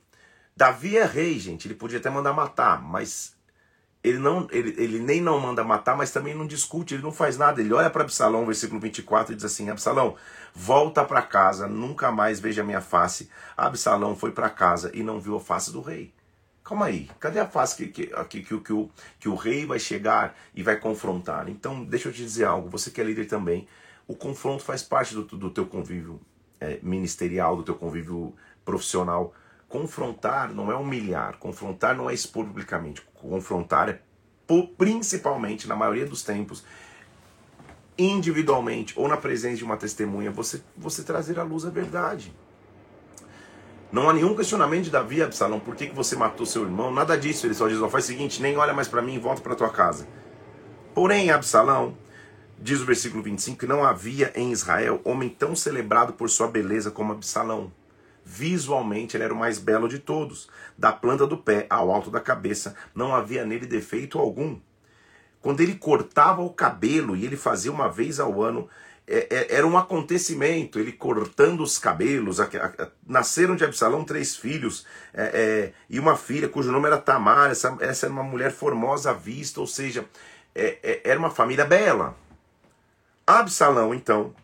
Davi 0.54 0.98
é 0.98 1.06
rei, 1.06 1.38
gente. 1.38 1.66
Ele 1.66 1.74
podia 1.74 1.98
até 1.98 2.10
mandar 2.10 2.34
matar, 2.34 2.82
mas 2.82 3.34
ele, 4.04 4.18
não, 4.18 4.46
ele, 4.50 4.74
ele 4.76 4.98
nem 4.98 5.22
não 5.22 5.40
manda 5.40 5.64
matar, 5.64 5.96
mas 5.96 6.10
também 6.10 6.34
não 6.34 6.46
discute, 6.46 6.92
ele 6.92 7.02
não 7.02 7.10
faz 7.10 7.38
nada. 7.38 7.62
Ele 7.62 7.72
olha 7.72 7.88
para 7.88 8.02
Absalão, 8.02 8.44
versículo 8.44 8.78
24, 8.78 9.32
e 9.32 9.36
diz 9.36 9.46
assim: 9.46 9.70
Absalão, 9.70 10.16
volta 10.54 11.02
para 11.02 11.22
casa, 11.22 11.66
nunca 11.66 12.12
mais 12.12 12.40
veja 12.40 12.62
minha 12.62 12.82
face. 12.82 13.30
Absalão 13.56 14.14
foi 14.14 14.32
para 14.32 14.50
casa 14.50 14.90
e 14.92 15.02
não 15.02 15.18
viu 15.18 15.36
a 15.36 15.40
face 15.40 15.72
do 15.72 15.80
rei. 15.80 16.12
Calma 16.62 16.84
aí, 16.84 17.10
cadê 17.18 17.40
a 17.40 17.48
face 17.48 17.74
que, 17.74 17.86
que, 17.86 18.06
que, 18.26 18.42
que, 18.42 18.60
que, 18.60 18.72
o, 18.74 18.90
que 19.18 19.28
o 19.30 19.34
rei 19.34 19.64
vai 19.64 19.78
chegar 19.78 20.36
e 20.54 20.62
vai 20.62 20.76
confrontar? 20.76 21.48
Então, 21.48 21.82
deixa 21.82 22.10
eu 22.10 22.12
te 22.12 22.18
dizer 22.18 22.44
algo, 22.44 22.68
você 22.68 22.90
que 22.90 23.00
é 23.00 23.04
líder 23.04 23.24
também, 23.24 23.66
o 24.06 24.14
confronto 24.14 24.62
faz 24.62 24.82
parte 24.82 25.14
do, 25.14 25.22
do 25.22 25.48
teu 25.48 25.64
convívio 25.64 26.20
é, 26.60 26.78
ministerial, 26.82 27.56
do 27.56 27.62
teu 27.62 27.74
convívio 27.74 28.34
profissional. 28.68 29.32
Confrontar 29.66 30.52
não 30.52 30.70
é 30.70 30.76
humilhar, 30.76 31.38
confrontar 31.38 31.96
não 31.96 32.08
é 32.08 32.14
expor 32.14 32.44
publicamente, 32.44 33.02
confrontar 33.14 33.88
é 33.88 34.00
principalmente, 34.76 35.68
na 35.68 35.76
maioria 35.76 36.06
dos 36.06 36.22
tempos, 36.22 36.64
individualmente 37.98 38.94
ou 38.96 39.06
na 39.06 39.16
presença 39.16 39.56
de 39.56 39.64
uma 39.64 39.76
testemunha, 39.76 40.30
você, 40.30 40.62
você 40.76 41.02
trazer 41.02 41.38
à 41.38 41.42
luz 41.42 41.66
a 41.66 41.70
verdade. 41.70 42.34
Não 43.90 44.08
há 44.08 44.12
nenhum 44.12 44.34
questionamento 44.34 44.84
de 44.84 44.90
Davi, 44.90 45.22
Absalão, 45.22 45.60
por 45.60 45.74
que, 45.74 45.88
que 45.88 45.94
você 45.94 46.14
matou 46.16 46.46
seu 46.46 46.62
irmão? 46.62 46.92
Nada 46.92 47.16
disso. 47.16 47.46
Ele 47.46 47.54
só 47.54 47.68
diz: 47.68 47.80
ó, 47.80 47.88
faz 47.88 48.04
o 48.04 48.06
seguinte, 48.08 48.40
nem 48.42 48.56
olha 48.56 48.74
mais 48.74 48.88
para 48.88 49.02
mim 49.02 49.14
e 49.14 49.18
volta 49.18 49.40
para 49.40 49.54
tua 49.54 49.70
casa. 49.70 50.06
Porém, 50.94 51.30
Absalão, 51.30 51.96
diz 52.58 52.80
o 52.80 52.86
versículo 52.86 53.22
25, 53.22 53.58
que 53.58 53.66
não 53.66 53.84
havia 53.84 54.30
em 54.34 54.52
Israel 54.52 55.00
homem 55.04 55.28
tão 55.28 55.56
celebrado 55.56 56.12
por 56.12 56.28
sua 56.28 56.48
beleza 56.48 56.90
como 56.90 57.12
Absalão. 57.12 57.72
Visualmente 58.30 59.16
ele 59.16 59.24
era 59.24 59.32
o 59.32 59.36
mais 59.38 59.58
belo 59.58 59.88
de 59.88 59.98
todos. 59.98 60.50
Da 60.76 60.92
planta 60.92 61.26
do 61.26 61.38
pé 61.38 61.66
ao 61.70 61.90
alto 61.90 62.10
da 62.10 62.20
cabeça, 62.20 62.74
não 62.94 63.14
havia 63.14 63.42
nele 63.42 63.64
defeito 63.64 64.18
algum. 64.18 64.60
Quando 65.40 65.62
ele 65.62 65.74
cortava 65.74 66.42
o 66.42 66.52
cabelo, 66.52 67.16
e 67.16 67.24
ele 67.24 67.38
fazia 67.38 67.72
uma 67.72 67.88
vez 67.88 68.20
ao 68.20 68.42
ano, 68.42 68.68
é, 69.06 69.26
é, 69.30 69.56
era 69.56 69.66
um 69.66 69.78
acontecimento, 69.78 70.78
ele 70.78 70.92
cortando 70.92 71.62
os 71.62 71.78
cabelos. 71.78 72.36
nasceram 73.06 73.56
de 73.56 73.64
Absalão 73.64 74.04
três 74.04 74.36
filhos 74.36 74.84
é, 75.14 75.22
é, 75.22 75.72
e 75.88 75.98
uma 75.98 76.14
filha 76.14 76.50
cujo 76.50 76.70
nome 76.70 76.86
era 76.86 76.98
Tamar. 76.98 77.50
Essa, 77.50 77.78
essa 77.80 78.04
era 78.04 78.12
uma 78.12 78.22
mulher 78.22 78.52
formosa 78.52 79.10
à 79.10 79.14
vista, 79.14 79.58
ou 79.58 79.66
seja, 79.66 80.04
é, 80.54 80.78
é, 80.82 81.00
era 81.02 81.18
uma 81.18 81.30
família 81.30 81.64
bela. 81.64 82.14
Absalão, 83.26 83.94
então, 83.94 84.34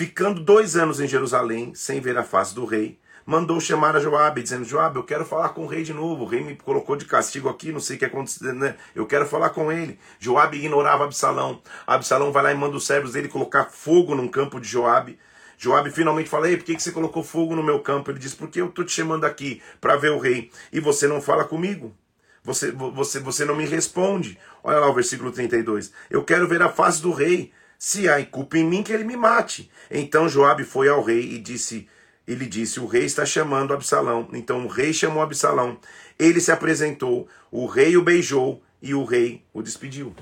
ficando 0.00 0.40
dois 0.40 0.76
anos 0.76 0.98
em 0.98 1.06
Jerusalém, 1.06 1.74
sem 1.74 2.00
ver 2.00 2.16
a 2.16 2.24
face 2.24 2.54
do 2.54 2.64
rei, 2.64 2.98
mandou 3.26 3.60
chamar 3.60 3.94
a 3.94 4.00
Joabe, 4.00 4.42
dizendo: 4.42 4.64
Joabe, 4.64 4.96
eu 4.96 5.04
quero 5.04 5.26
falar 5.26 5.50
com 5.50 5.64
o 5.64 5.66
rei 5.66 5.82
de 5.82 5.92
novo. 5.92 6.24
O 6.24 6.26
rei 6.26 6.42
me 6.42 6.56
colocou 6.56 6.96
de 6.96 7.04
castigo 7.04 7.50
aqui, 7.50 7.70
não 7.70 7.80
sei 7.80 7.96
o 7.96 7.98
que 7.98 8.06
aconteceu, 8.06 8.54
né? 8.54 8.76
Eu 8.94 9.04
quero 9.04 9.26
falar 9.26 9.50
com 9.50 9.70
ele. 9.70 9.98
Joabe 10.18 10.56
ignorava 10.56 11.04
Absalão. 11.04 11.60
Absalão 11.86 12.32
vai 12.32 12.42
lá 12.44 12.50
e 12.50 12.54
manda 12.54 12.78
os 12.78 12.86
servos 12.86 13.12
dele 13.12 13.28
colocar 13.28 13.66
fogo 13.66 14.14
num 14.14 14.26
campo 14.26 14.58
de 14.58 14.66
Joabe. 14.66 15.18
Joabe 15.58 15.90
finalmente 15.90 16.30
fala: 16.30 16.48
Ei, 16.48 16.56
por 16.56 16.64
que, 16.64 16.80
você 16.80 16.92
colocou 16.92 17.22
fogo 17.22 17.54
no 17.54 17.62
meu 17.62 17.80
campo? 17.80 18.10
Ele 18.10 18.18
diz: 18.18 18.34
Porque 18.34 18.58
eu 18.58 18.68
estou 18.68 18.86
te 18.86 18.92
chamando 18.92 19.26
aqui 19.26 19.60
para 19.82 19.96
ver 19.96 20.12
o 20.12 20.18
rei 20.18 20.50
e 20.72 20.80
você 20.80 21.06
não 21.06 21.20
fala 21.20 21.44
comigo. 21.44 21.94
Você, 22.42 22.72
você, 22.72 23.20
você 23.20 23.44
não 23.44 23.54
me 23.54 23.66
responde. 23.66 24.38
Olha 24.64 24.78
lá 24.78 24.88
o 24.88 24.94
versículo 24.94 25.30
32. 25.30 25.92
Eu 26.08 26.24
quero 26.24 26.48
ver 26.48 26.62
a 26.62 26.70
face 26.70 27.02
do 27.02 27.12
rei 27.12 27.52
Se 27.80 28.10
há 28.10 28.22
culpa 28.26 28.58
em 28.58 28.64
mim, 28.64 28.82
que 28.82 28.92
ele 28.92 29.04
me 29.04 29.16
mate. 29.16 29.70
Então 29.90 30.28
Joabe 30.28 30.64
foi 30.64 30.90
ao 30.90 31.02
rei 31.02 31.32
e 31.32 31.38
disse: 31.38 31.88
ele 32.28 32.44
disse: 32.44 32.78
O 32.78 32.86
rei 32.86 33.06
está 33.06 33.24
chamando 33.24 33.72
Absalão. 33.72 34.28
Então 34.34 34.66
o 34.66 34.68
rei 34.68 34.92
chamou 34.92 35.22
Absalão. 35.22 35.78
Ele 36.18 36.42
se 36.42 36.52
apresentou, 36.52 37.26
o 37.50 37.64
rei 37.64 37.96
o 37.96 38.02
beijou 38.02 38.62
e 38.82 38.94
o 38.94 39.02
rei 39.02 39.42
o 39.50 39.62
despediu. 39.62 40.14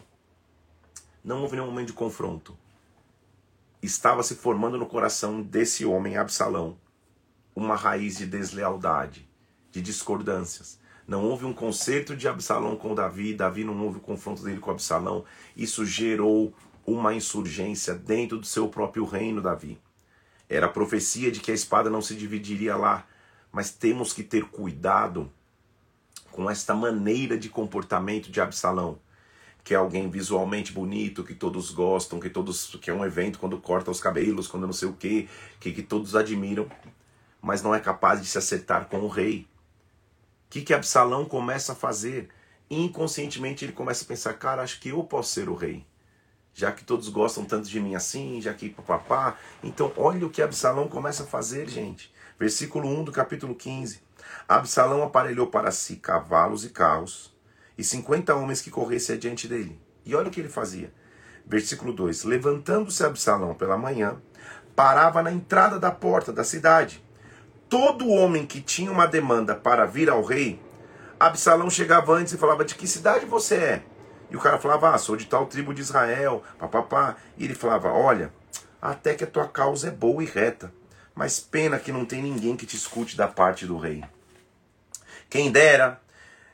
Não 1.24 1.42
houve 1.42 1.56
nenhum 1.56 1.66
momento 1.66 1.88
de 1.88 1.94
confronto. 1.94 2.56
Estava 3.82 4.22
se 4.22 4.36
formando 4.36 4.78
no 4.78 4.86
coração 4.86 5.42
desse 5.42 5.84
homem, 5.84 6.16
Absalão, 6.16 6.78
uma 7.56 7.74
raiz 7.74 8.18
de 8.18 8.26
deslealdade, 8.26 9.28
de 9.72 9.82
discordâncias. 9.82 10.78
Não 11.08 11.24
houve 11.24 11.44
um 11.44 11.52
concerto 11.52 12.14
de 12.14 12.28
Absalão 12.28 12.76
com 12.76 12.94
Davi, 12.94 13.34
Davi 13.34 13.64
não 13.64 13.82
houve 13.82 13.98
o 13.98 14.00
confronto 14.00 14.44
dele 14.44 14.60
com 14.60 14.70
Absalão. 14.70 15.24
Isso 15.56 15.84
gerou 15.84 16.54
uma 16.88 17.14
insurgência 17.14 17.94
dentro 17.94 18.38
do 18.38 18.46
seu 18.46 18.68
próprio 18.68 19.04
reino, 19.04 19.42
Davi. 19.42 19.78
Era 20.48 20.66
a 20.66 20.70
profecia 20.70 21.30
de 21.30 21.40
que 21.40 21.50
a 21.50 21.54
espada 21.54 21.90
não 21.90 22.00
se 22.00 22.14
dividiria 22.14 22.76
lá. 22.76 23.06
Mas 23.52 23.70
temos 23.70 24.12
que 24.12 24.22
ter 24.22 24.44
cuidado 24.44 25.30
com 26.32 26.50
esta 26.50 26.74
maneira 26.74 27.36
de 27.36 27.48
comportamento 27.48 28.30
de 28.30 28.40
Absalão, 28.40 28.98
que 29.62 29.74
é 29.74 29.76
alguém 29.76 30.08
visualmente 30.08 30.72
bonito, 30.72 31.24
que 31.24 31.34
todos 31.34 31.70
gostam, 31.70 32.20
que 32.20 32.30
todos 32.30 32.76
que 32.80 32.90
é 32.90 32.94
um 32.94 33.04
evento 33.04 33.38
quando 33.38 33.58
corta 33.58 33.90
os 33.90 34.00
cabelos, 34.00 34.46
quando 34.46 34.66
não 34.66 34.72
sei 34.72 34.88
o 34.88 34.94
quê, 34.94 35.28
que, 35.60 35.72
que 35.72 35.82
todos 35.82 36.14
admiram, 36.14 36.70
mas 37.42 37.62
não 37.62 37.74
é 37.74 37.80
capaz 37.80 38.20
de 38.20 38.26
se 38.26 38.38
acertar 38.38 38.86
com 38.86 39.00
o 39.00 39.08
rei. 39.08 39.46
O 40.46 40.50
que, 40.50 40.62
que 40.62 40.72
Absalão 40.72 41.24
começa 41.24 41.72
a 41.72 41.76
fazer? 41.76 42.28
Inconscientemente 42.70 43.64
ele 43.64 43.72
começa 43.72 44.04
a 44.04 44.08
pensar, 44.08 44.34
cara, 44.34 44.62
acho 44.62 44.80
que 44.80 44.90
eu 44.90 45.02
posso 45.04 45.32
ser 45.32 45.48
o 45.48 45.54
rei 45.54 45.84
já 46.58 46.72
que 46.72 46.82
todos 46.82 47.08
gostam 47.08 47.44
tanto 47.44 47.68
de 47.68 47.78
mim 47.78 47.94
assim, 47.94 48.40
já 48.40 48.52
que 48.52 48.70
papá. 48.70 49.36
Então, 49.62 49.92
olha 49.96 50.26
o 50.26 50.30
que 50.30 50.42
Absalão 50.42 50.88
começa 50.88 51.22
a 51.22 51.26
fazer, 51.26 51.68
gente. 51.68 52.12
Versículo 52.36 52.88
1 52.88 53.04
do 53.04 53.12
capítulo 53.12 53.54
15. 53.54 54.00
Absalão 54.48 55.04
aparelhou 55.04 55.46
para 55.46 55.70
si 55.70 55.94
cavalos 55.94 56.64
e 56.64 56.70
carros 56.70 57.32
e 57.78 57.84
50 57.84 58.34
homens 58.34 58.60
que 58.60 58.72
corressem 58.72 59.14
adiante 59.14 59.46
dele. 59.46 59.80
E 60.04 60.16
olha 60.16 60.26
o 60.26 60.30
que 60.32 60.40
ele 60.40 60.48
fazia. 60.48 60.92
Versículo 61.46 61.92
2: 61.92 62.24
Levantando-se 62.24 63.04
Absalão 63.04 63.54
pela 63.54 63.78
manhã, 63.78 64.16
parava 64.74 65.22
na 65.22 65.30
entrada 65.30 65.78
da 65.78 65.92
porta 65.92 66.32
da 66.32 66.42
cidade. 66.42 67.00
Todo 67.68 68.08
homem 68.08 68.44
que 68.44 68.60
tinha 68.60 68.90
uma 68.90 69.06
demanda 69.06 69.54
para 69.54 69.86
vir 69.86 70.10
ao 70.10 70.24
rei, 70.24 70.60
Absalão 71.20 71.70
chegava 71.70 72.14
antes 72.14 72.32
e 72.32 72.36
falava: 72.36 72.64
De 72.64 72.74
que 72.74 72.88
cidade 72.88 73.26
você 73.26 73.54
é? 73.54 73.82
E 74.30 74.36
o 74.36 74.40
cara 74.40 74.58
falava, 74.58 74.94
ah, 74.94 74.98
sou 74.98 75.16
de 75.16 75.26
tal 75.26 75.46
tribo 75.46 75.72
de 75.72 75.80
Israel, 75.80 76.42
papapá. 76.58 77.16
E 77.36 77.44
ele 77.44 77.54
falava, 77.54 77.90
olha, 77.90 78.32
até 78.80 79.14
que 79.14 79.24
a 79.24 79.26
tua 79.26 79.48
causa 79.48 79.88
é 79.88 79.90
boa 79.90 80.22
e 80.22 80.26
reta, 80.26 80.72
mas 81.14 81.40
pena 81.40 81.78
que 81.78 81.92
não 81.92 82.04
tem 82.04 82.22
ninguém 82.22 82.56
que 82.56 82.66
te 82.66 82.76
escute 82.76 83.16
da 83.16 83.26
parte 83.26 83.66
do 83.66 83.78
rei. 83.78 84.04
Quem 85.28 85.50
dera 85.50 86.00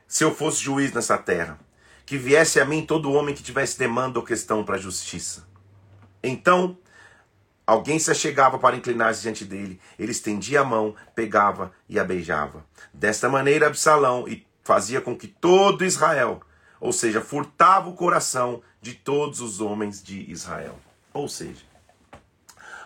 se 0.06 0.22
eu 0.22 0.34
fosse 0.34 0.62
juiz 0.62 0.92
nessa 0.92 1.18
terra, 1.18 1.58
que 2.06 2.16
viesse 2.16 2.60
a 2.60 2.64
mim 2.64 2.84
todo 2.84 3.12
homem 3.12 3.34
que 3.34 3.42
tivesse 3.42 3.78
demanda 3.78 4.18
ou 4.18 4.24
questão 4.24 4.64
para 4.64 4.76
a 4.76 4.80
justiça. 4.80 5.44
Então, 6.22 6.78
alguém 7.66 7.98
se 7.98 8.10
achegava 8.10 8.58
para 8.58 8.76
inclinar-se 8.76 9.22
diante 9.22 9.44
dele, 9.44 9.80
ele 9.98 10.12
estendia 10.12 10.60
a 10.60 10.64
mão, 10.64 10.94
pegava 11.14 11.72
e 11.88 11.98
a 11.98 12.04
beijava. 12.04 12.64
Desta 12.92 13.28
maneira, 13.28 13.66
Absalão 13.66 14.24
fazia 14.62 15.00
com 15.00 15.16
que 15.16 15.26
todo 15.26 15.84
Israel 15.84 16.40
ou 16.84 16.92
seja, 16.92 17.22
furtava 17.22 17.88
o 17.88 17.94
coração 17.94 18.60
de 18.78 18.92
todos 18.92 19.40
os 19.40 19.58
homens 19.58 20.02
de 20.02 20.30
Israel. 20.30 20.78
Ou 21.14 21.26
seja, 21.26 21.64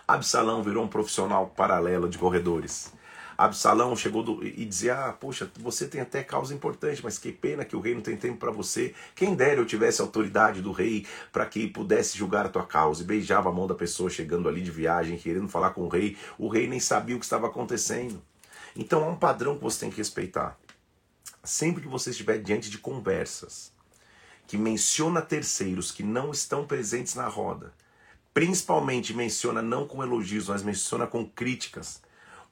Absalão 0.07 0.63
virou 0.63 0.85
um 0.85 0.87
profissional 0.87 1.47
paralelo 1.47 2.07
de 2.07 2.17
corredores. 2.17 2.93
Absalão 3.37 3.97
chegou 3.97 4.23
do, 4.23 4.41
e 4.41 4.63
dizia: 4.63 5.07
Ah, 5.07 5.11
poxa, 5.11 5.51
você 5.59 5.85
tem 5.85 5.99
até 5.99 6.23
causa 6.23 6.53
importante, 6.53 7.01
mas 7.03 7.17
que 7.17 7.29
pena 7.29 7.65
que 7.65 7.75
o 7.75 7.81
rei 7.81 7.93
não 7.93 7.99
tem 8.01 8.15
tempo 8.15 8.37
para 8.37 8.51
você. 8.51 8.95
Quem 9.13 9.35
dera 9.35 9.59
eu 9.59 9.65
tivesse 9.65 9.99
autoridade 9.99 10.61
do 10.61 10.71
rei 10.71 11.05
para 11.29 11.45
que 11.45 11.67
pudesse 11.67 12.17
julgar 12.17 12.45
a 12.45 12.49
tua 12.49 12.65
causa. 12.65 13.03
E 13.03 13.05
beijava 13.05 13.49
a 13.49 13.51
mão 13.51 13.67
da 13.67 13.75
pessoa 13.75 14.09
chegando 14.09 14.47
ali 14.47 14.61
de 14.61 14.71
viagem, 14.71 15.17
querendo 15.17 15.49
falar 15.49 15.71
com 15.71 15.81
o 15.81 15.89
rei. 15.89 16.15
O 16.37 16.47
rei 16.47 16.69
nem 16.69 16.79
sabia 16.79 17.17
o 17.17 17.19
que 17.19 17.25
estava 17.25 17.47
acontecendo. 17.47 18.21
Então 18.77 19.03
há 19.03 19.09
um 19.09 19.17
padrão 19.17 19.57
que 19.57 19.63
você 19.63 19.81
tem 19.81 19.89
que 19.89 19.97
respeitar. 19.97 20.57
Sempre 21.43 21.81
que 21.81 21.87
você 21.89 22.11
estiver 22.11 22.37
diante 22.37 22.69
de 22.69 22.77
conversas, 22.77 23.77
que 24.49 24.57
menciona 24.57 25.21
terceiros 25.21 25.91
que 25.91 26.01
não 26.01 26.31
estão 26.31 26.65
presentes 26.65 27.13
na 27.13 27.27
roda, 27.27 27.71
principalmente 28.33 29.13
menciona 29.13 29.61
não 29.61 29.87
com 29.87 30.01
elogios, 30.01 30.47
mas 30.47 30.63
menciona 30.63 31.05
com 31.05 31.23
críticas 31.23 32.01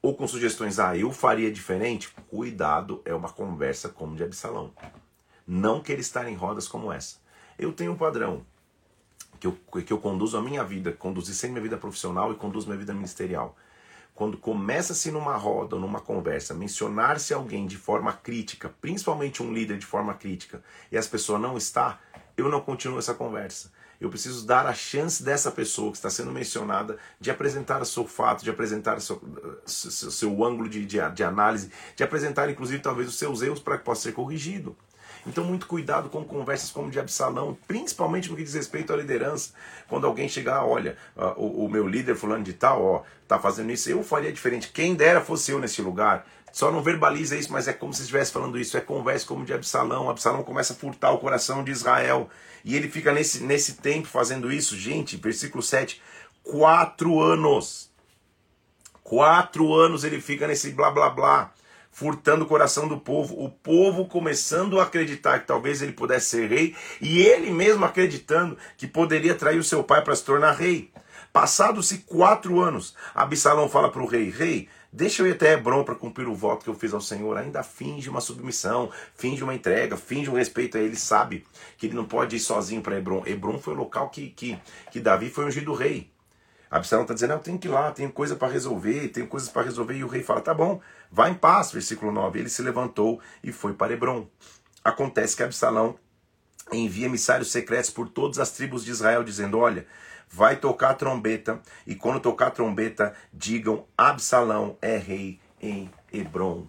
ou 0.00 0.14
com 0.14 0.28
sugestões, 0.28 0.78
ah, 0.78 0.96
eu 0.96 1.10
faria 1.10 1.50
diferente, 1.50 2.14
cuidado, 2.30 3.02
é 3.04 3.12
uma 3.12 3.30
conversa 3.30 3.88
como 3.88 4.14
de 4.14 4.22
Absalão. 4.22 4.72
Não 5.44 5.82
querer 5.82 6.00
estar 6.00 6.28
em 6.28 6.36
rodas 6.36 6.68
como 6.68 6.92
essa. 6.92 7.16
Eu 7.58 7.72
tenho 7.72 7.90
um 7.90 7.96
padrão 7.96 8.46
que 9.40 9.48
eu, 9.48 9.58
que 9.84 9.92
eu 9.92 9.98
conduzo 9.98 10.38
a 10.38 10.40
minha 10.40 10.62
vida, 10.62 10.92
conduzi 10.92 11.34
sempre 11.34 11.54
minha 11.54 11.62
vida 11.64 11.76
profissional 11.76 12.30
e 12.30 12.36
conduzo 12.36 12.68
minha 12.68 12.78
vida 12.78 12.94
ministerial 12.94 13.56
quando 14.18 14.36
começa-se 14.36 15.12
numa 15.12 15.36
roda 15.36 15.76
ou 15.76 15.80
numa 15.80 16.00
conversa, 16.00 16.52
mencionar-se 16.52 17.32
alguém 17.32 17.68
de 17.68 17.76
forma 17.76 18.12
crítica, 18.12 18.68
principalmente 18.80 19.44
um 19.44 19.52
líder 19.52 19.78
de 19.78 19.86
forma 19.86 20.12
crítica, 20.12 20.60
e 20.90 20.96
essa 20.96 21.08
pessoa 21.08 21.38
não 21.38 21.56
está, 21.56 22.00
eu 22.36 22.48
não 22.48 22.60
continuo 22.60 22.98
essa 22.98 23.14
conversa. 23.14 23.70
Eu 24.00 24.10
preciso 24.10 24.44
dar 24.44 24.66
a 24.66 24.74
chance 24.74 25.22
dessa 25.22 25.52
pessoa 25.52 25.92
que 25.92 25.98
está 25.98 26.10
sendo 26.10 26.32
mencionada 26.32 26.98
de 27.20 27.30
apresentar 27.30 27.80
o 27.80 27.86
seu 27.86 28.08
fato, 28.08 28.42
de 28.42 28.50
apresentar 28.50 28.96
o 28.96 29.00
seu, 29.00 29.22
seu, 29.64 30.10
seu 30.10 30.44
ângulo 30.44 30.68
de, 30.68 30.84
de, 30.84 30.98
de 31.14 31.22
análise, 31.22 31.70
de 31.94 32.02
apresentar 32.02 32.50
inclusive 32.50 32.82
talvez 32.82 33.06
os 33.06 33.16
seus 33.16 33.40
erros 33.40 33.60
para 33.60 33.78
que 33.78 33.84
possa 33.84 34.02
ser 34.02 34.14
corrigido. 34.14 34.76
Então, 35.28 35.44
muito 35.44 35.66
cuidado 35.66 36.08
com 36.08 36.24
conversas 36.24 36.70
como 36.70 36.90
de 36.90 36.98
Absalão, 36.98 37.56
principalmente 37.66 38.30
no 38.30 38.36
que 38.36 38.42
diz 38.42 38.54
respeito 38.54 38.92
à 38.92 38.96
liderança. 38.96 39.52
Quando 39.86 40.06
alguém 40.06 40.28
chegar, 40.28 40.64
olha, 40.64 40.96
o, 41.36 41.66
o, 41.66 41.68
meu 41.68 41.86
líder 41.86 42.16
fulano 42.16 42.42
de 42.42 42.54
tal, 42.54 42.82
ó, 42.82 43.02
tá 43.26 43.38
fazendo 43.38 43.70
isso, 43.70 43.90
eu 43.90 44.02
faria 44.02 44.32
diferente. 44.32 44.70
Quem 44.72 44.94
dera 44.94 45.20
fosse 45.20 45.52
eu 45.52 45.58
nesse 45.58 45.82
lugar. 45.82 46.26
Só 46.50 46.72
não 46.72 46.82
verbaliza 46.82 47.36
isso, 47.36 47.52
mas 47.52 47.68
é 47.68 47.74
como 47.74 47.92
se 47.92 48.00
estivesse 48.00 48.32
falando 48.32 48.58
isso. 48.58 48.76
É 48.76 48.80
conversa 48.80 49.26
como 49.26 49.44
de 49.44 49.52
Absalão. 49.52 50.08
Absalão 50.08 50.42
começa 50.42 50.72
a 50.72 50.76
furtar 50.76 51.12
o 51.12 51.18
coração 51.18 51.62
de 51.62 51.70
Israel. 51.70 52.30
E 52.64 52.74
ele 52.74 52.88
fica 52.88 53.12
nesse, 53.12 53.44
nesse 53.44 53.74
tempo 53.74 54.08
fazendo 54.08 54.50
isso. 54.50 54.76
Gente, 54.76 55.16
versículo 55.16 55.62
7. 55.62 56.00
Quatro 56.42 57.20
anos. 57.20 57.90
Quatro 59.04 59.74
anos 59.74 60.04
ele 60.04 60.20
fica 60.20 60.46
nesse 60.46 60.70
blá 60.70 60.90
blá 60.90 61.10
blá 61.10 61.52
furtando 61.98 62.44
o 62.44 62.46
coração 62.46 62.86
do 62.86 62.96
povo, 62.96 63.34
o 63.42 63.50
povo 63.50 64.06
começando 64.06 64.78
a 64.78 64.84
acreditar 64.84 65.40
que 65.40 65.48
talvez 65.48 65.82
ele 65.82 65.90
pudesse 65.90 66.26
ser 66.26 66.48
rei, 66.48 66.76
e 67.00 67.18
ele 67.18 67.50
mesmo 67.50 67.84
acreditando 67.84 68.56
que 68.76 68.86
poderia 68.86 69.34
trair 69.34 69.58
o 69.58 69.64
seu 69.64 69.82
pai 69.82 70.00
para 70.04 70.14
se 70.14 70.24
tornar 70.24 70.52
rei. 70.52 70.92
Passados-se 71.32 71.98
quatro 71.98 72.60
anos, 72.60 72.94
Absalão 73.12 73.68
fala 73.68 73.90
para 73.90 74.00
o 74.00 74.06
rei: 74.06 74.30
Rei, 74.30 74.68
deixa 74.92 75.22
eu 75.22 75.26
ir 75.26 75.32
até 75.32 75.54
Hebron 75.54 75.82
para 75.82 75.96
cumprir 75.96 76.28
o 76.28 76.36
voto 76.36 76.62
que 76.62 76.70
eu 76.70 76.74
fiz 76.74 76.94
ao 76.94 77.00
Senhor. 77.00 77.36
Ainda 77.36 77.64
finge 77.64 78.08
uma 78.08 78.20
submissão, 78.20 78.92
finge 79.16 79.42
uma 79.42 79.54
entrega, 79.54 79.96
finge 79.96 80.30
um 80.30 80.34
respeito 80.34 80.78
a 80.78 80.80
ele. 80.80 80.94
Sabe 80.94 81.44
que 81.76 81.86
ele 81.86 81.96
não 81.96 82.04
pode 82.04 82.36
ir 82.36 82.40
sozinho 82.40 82.80
para 82.80 82.96
Hebron. 82.96 83.24
Hebron 83.26 83.58
foi 83.58 83.74
o 83.74 83.76
local 83.76 84.08
que, 84.08 84.30
que, 84.30 84.56
que 84.92 85.00
Davi 85.00 85.30
foi 85.30 85.46
ungido 85.46 85.74
rei. 85.74 86.08
Absalão 86.70 87.02
está 87.02 87.14
dizendo: 87.14 87.32
Eu 87.32 87.38
tenho 87.38 87.58
que 87.58 87.68
ir 87.68 87.70
lá, 87.70 87.90
tenho 87.92 88.12
coisa 88.12 88.36
para 88.36 88.52
resolver, 88.52 89.08
tenho 89.08 89.26
coisas 89.26 89.48
para 89.48 89.62
resolver. 89.62 89.94
E 89.94 90.04
o 90.04 90.08
rei 90.08 90.22
fala: 90.22 90.40
Tá 90.40 90.52
bom, 90.52 90.80
Vá 91.10 91.30
em 91.30 91.34
paz, 91.34 91.72
versículo 91.72 92.12
9. 92.12 92.38
Ele 92.38 92.48
se 92.48 92.62
levantou 92.62 93.20
e 93.42 93.50
foi 93.50 93.72
para 93.72 93.92
Hebron. 93.92 94.26
Acontece 94.84 95.36
que 95.36 95.42
Absalão 95.42 95.98
envia 96.70 97.06
emissários 97.06 97.50
secretos 97.50 97.90
por 97.90 98.08
todas 98.08 98.38
as 98.38 98.50
tribos 98.52 98.84
de 98.84 98.90
Israel, 98.90 99.24
dizendo: 99.24 99.58
Olha, 99.58 99.86
vai 100.28 100.56
tocar 100.56 100.90
a 100.90 100.94
trombeta, 100.94 101.60
e 101.86 101.94
quando 101.94 102.20
tocar 102.20 102.48
a 102.48 102.52
trombeta, 102.52 103.14
digam: 103.32 103.86
Absalão 103.96 104.76
é 104.82 104.96
rei 104.96 105.40
em 105.60 105.90
Hebron. 106.12 106.66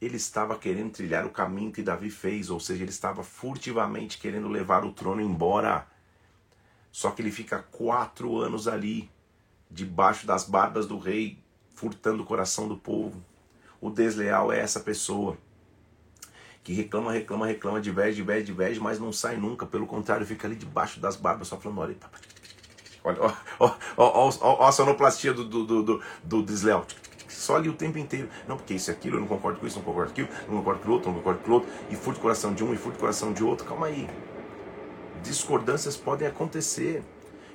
Ele 0.00 0.16
estava 0.16 0.58
querendo 0.58 0.92
trilhar 0.92 1.24
o 1.24 1.30
caminho 1.30 1.70
que 1.70 1.82
Davi 1.82 2.10
fez, 2.10 2.50
ou 2.50 2.58
seja, 2.58 2.82
ele 2.82 2.90
estava 2.90 3.22
furtivamente 3.22 4.18
querendo 4.18 4.48
levar 4.48 4.84
o 4.84 4.92
trono 4.92 5.20
embora. 5.20 5.86
Só 6.90 7.10
que 7.10 7.22
ele 7.22 7.30
fica 7.30 7.60
quatro 7.60 8.36
anos 8.38 8.66
ali, 8.66 9.08
debaixo 9.72 10.26
das 10.26 10.44
barbas 10.44 10.86
do 10.86 10.98
rei, 10.98 11.38
furtando 11.74 12.22
o 12.22 12.26
coração 12.26 12.68
do 12.68 12.76
povo. 12.76 13.22
O 13.80 13.90
desleal 13.90 14.52
é 14.52 14.60
essa 14.60 14.78
pessoa 14.78 15.36
que 16.62 16.72
reclama, 16.72 17.10
reclama, 17.10 17.46
reclama, 17.46 17.80
diverge, 17.80 18.16
diverge, 18.16 18.44
diverge, 18.44 18.78
mas 18.78 18.98
não 19.00 19.12
sai 19.12 19.36
nunca. 19.36 19.66
Pelo 19.66 19.86
contrário, 19.86 20.24
fica 20.24 20.46
ali 20.46 20.54
debaixo 20.54 21.00
das 21.00 21.16
barbas 21.16 21.48
só 21.48 21.56
falando, 21.56 21.80
olha, 21.80 21.96
olha, 23.02 23.18
ó, 23.58 23.74
ó, 23.96 24.30
ó, 24.40 24.66
a 24.68 24.70
sonoplastia 24.70 25.32
do, 25.32 25.44
do, 25.44 25.82
do, 25.82 26.02
do 26.22 26.42
desleal. 26.42 26.86
Só 27.28 27.56
ali 27.56 27.68
o 27.68 27.72
tempo 27.72 27.98
inteiro. 27.98 28.28
Não, 28.46 28.56
porque 28.56 28.74
isso 28.74 28.90
e 28.90 28.92
aquilo, 28.92 29.16
eu 29.16 29.20
não 29.20 29.26
concordo 29.26 29.58
com 29.58 29.66
isso, 29.66 29.78
não 29.78 29.84
concordo 29.84 30.12
com 30.12 30.20
aquilo, 30.22 30.28
não 30.46 30.58
concordo 30.58 30.80
com 30.80 30.88
o 30.88 30.92
outro, 30.92 31.10
não 31.10 31.18
concordo 31.18 31.40
com 31.40 31.50
o 31.50 31.54
outro. 31.54 31.70
E 31.90 31.96
furto 31.96 32.20
o 32.20 32.22
coração 32.22 32.54
de 32.54 32.62
um 32.62 32.72
e 32.72 32.76
furto 32.76 32.98
o 32.98 33.00
coração 33.00 33.32
de 33.32 33.42
outro. 33.42 33.66
Calma 33.66 33.86
aí. 33.86 34.08
Discordâncias 35.24 35.96
podem 35.96 36.28
acontecer. 36.28 37.02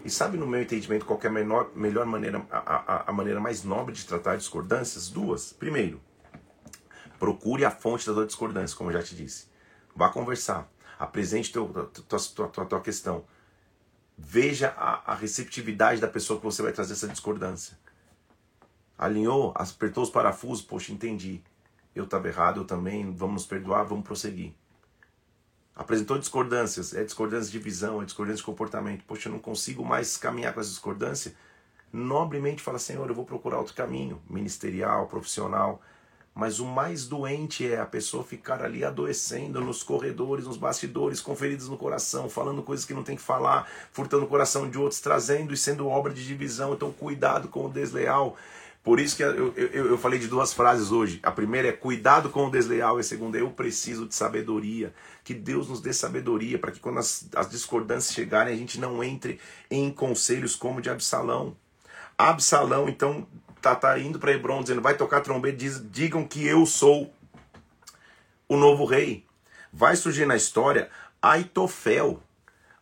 E 0.08 0.10
sabe, 0.10 0.38
no 0.38 0.48
meu 0.48 0.62
entendimento, 0.62 1.06
qual 1.06 1.20
é 1.22 1.28
a 1.28 1.30
menor, 1.30 1.70
melhor 1.76 2.06
maneira, 2.06 2.42
a, 2.50 2.60
a, 2.60 3.10
a 3.10 3.12
maneira 3.12 3.42
mais 3.42 3.66
nobre 3.66 3.94
de 3.94 4.06
tratar 4.06 4.38
discordâncias? 4.38 5.10
Duas. 5.10 5.52
Primeiro, 5.52 6.00
procure 7.20 7.66
a 7.66 7.72
fonte 7.72 8.10
da 8.10 8.24
discordância, 8.24 8.78
como 8.78 8.90
eu 8.90 8.94
já 8.94 9.04
te 9.04 9.18
disse. 9.18 9.50
Vá 9.94 10.08
conversar. 10.08 10.72
Apresente 10.98 11.52
teu, 11.52 11.68
tua, 11.68 12.20
tua, 12.20 12.48
tua, 12.48 12.66
tua 12.66 12.80
questão. 12.80 13.26
Veja 14.18 14.74
a, 14.78 15.12
a 15.12 15.14
receptividade 15.14 16.00
da 16.00 16.08
pessoa 16.08 16.40
que 16.40 16.46
você 16.46 16.62
vai 16.62 16.72
trazer 16.72 16.94
essa 16.94 17.10
discordância. 17.10 17.78
Alinhou, 18.98 19.52
apertou 19.58 20.04
os 20.04 20.10
parafusos, 20.10 20.64
poxa, 20.64 20.94
entendi. 20.94 21.44
Eu 21.94 22.06
estava 22.06 22.30
errado, 22.30 22.62
eu 22.62 22.66
também, 22.66 23.14
vamos 23.14 23.34
nos 23.34 23.46
perdoar, 23.46 23.84
vamos 23.84 24.06
prosseguir. 24.06 24.54
Apresentou 25.78 26.18
discordâncias, 26.18 26.96
é 26.96 27.04
discordância 27.04 27.52
de 27.52 27.60
visão, 27.60 28.02
é 28.02 28.06
discordância 28.06 28.38
de 28.38 28.44
comportamento. 28.44 29.04
Poxa, 29.06 29.30
eu 29.30 29.34
não 29.34 29.40
consigo 29.40 29.86
mais 29.86 30.18
caminhar 30.18 30.52
com 30.52 30.60
essa 30.60 30.72
discordância. 30.72 31.36
Nobremente 31.94 32.64
fala, 32.64 32.80
Senhor, 32.80 33.08
eu 33.08 33.14
vou 33.14 33.26
procurar 33.26 33.60
outro 33.60 33.76
caminho, 33.76 34.20
ministerial, 34.28 35.06
profissional. 35.06 35.80
Mas 36.34 36.60
o 36.60 36.66
mais 36.66 37.08
doente 37.08 37.72
é 37.72 37.80
a 37.80 37.86
pessoa 37.86 38.24
ficar 38.24 38.64
ali 38.64 38.84
adoecendo 38.84 39.62
nos 39.62 39.84
corredores, 39.84 40.46
nos 40.46 40.58
bastidores, 40.58 41.22
com 41.22 41.36
feridas 41.36 41.68
no 41.68 41.78
coração, 41.78 42.28
falando 42.28 42.64
coisas 42.64 42.84
que 42.84 42.94
não 42.94 43.04
tem 43.04 43.16
que 43.16 43.22
falar, 43.22 43.70
furtando 43.92 44.26
o 44.26 44.28
coração 44.28 44.68
de 44.68 44.80
outros, 44.80 45.00
trazendo 45.00 45.54
e 45.54 45.58
sendo 45.58 45.88
obra 45.88 46.12
de 46.12 46.26
divisão. 46.26 46.74
Então, 46.74 46.92
cuidado 46.92 47.50
com 47.50 47.66
o 47.66 47.70
desleal. 47.70 48.36
Por 48.88 49.01
isso 49.01 49.17
que 49.17 49.22
eu, 49.22 49.53
eu, 49.58 49.86
eu, 49.88 49.98
falei 49.98 50.17
de 50.17 50.29
duas 50.29 50.53
frases 50.53 50.94
hoje. 50.94 51.20
A 51.22 51.29
primeira 51.29 51.67
é 51.67 51.74
cuidado 51.74 52.29
com 52.29 52.48
o 52.48 52.50
desleal, 52.50 52.98
e 52.98 53.01
a 53.01 53.03
segunda 53.03 53.38
é 53.38 53.41
eu 53.41 53.50
preciso 53.50 54.08
de 54.08 54.15
sabedoria. 54.15 54.94
Que 55.25 55.34
Deus 55.34 55.67
nos 55.67 55.82
dê 55.82 55.91
sabedoria 55.91 56.58
para 56.58 56.72
que 56.72 56.79
quando 56.79 57.00
as, 57.00 57.27
as 57.36 57.50
discordâncias 57.50 58.15
chegarem, 58.15 58.53
a 58.53 58.56
gente 58.56 58.79
não 58.79 59.03
entre 59.03 59.41
em 59.70 59.91
conselhos 59.91 60.56
como 60.56 60.79
de 60.79 60.89
Absalão. 60.89 61.53
Absalão, 62.17 62.88
então, 62.88 63.27
tá, 63.62 63.75
tá 63.75 64.00
indo 64.00 64.20
para 64.20 64.32
Hebron 64.32 64.62
dizendo: 64.62 64.82
vai 64.82 64.96
tocar 64.96 65.20
trombeta, 65.20 65.58
diz, 65.58 65.84
digam 65.91 66.25
que 66.25 66.48
eu 66.48 66.65
sou 66.65 67.13
o 68.48 68.56
novo 68.56 68.86
rei. 68.86 69.25
Vai 69.70 69.98
surgir 69.98 70.25
na 70.25 70.38
história 70.38 70.89
Aitofel. 71.22 72.24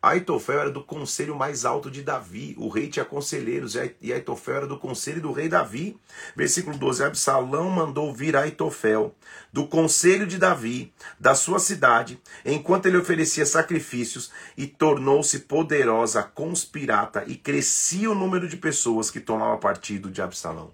Aitofel 0.05 0.59
era 0.59 0.69
do 0.69 0.83
conselho 0.83 1.35
mais 1.35 1.65
alto 1.65 1.89
de 1.89 2.03
Davi. 2.03 2.53
O 2.59 2.69
rei 2.69 2.87
tinha 2.87 3.03
conselheiros 3.03 3.75
e 3.99 4.13
Aitofel 4.13 4.57
era 4.57 4.67
do 4.67 4.77
conselho 4.77 5.19
do 5.19 5.31
rei 5.31 5.49
Davi. 5.49 5.97
Versículo 6.35 6.77
12: 6.77 7.03
Absalão 7.03 7.71
mandou 7.71 8.13
vir 8.13 8.35
Aitofel 8.35 9.15
do 9.51 9.65
conselho 9.65 10.27
de 10.27 10.37
Davi, 10.37 10.93
da 11.19 11.33
sua 11.33 11.57
cidade, 11.57 12.19
enquanto 12.45 12.85
ele 12.85 12.97
oferecia 12.97 13.47
sacrifícios 13.47 14.31
e 14.55 14.67
tornou-se 14.67 15.39
poderosa 15.39 16.21
conspirata 16.21 17.23
e 17.25 17.35
crescia 17.35 18.11
o 18.11 18.15
número 18.15 18.47
de 18.47 18.57
pessoas 18.57 19.09
que 19.09 19.19
tomavam 19.19 19.57
partido 19.57 20.11
de 20.11 20.21
Absalão. 20.21 20.71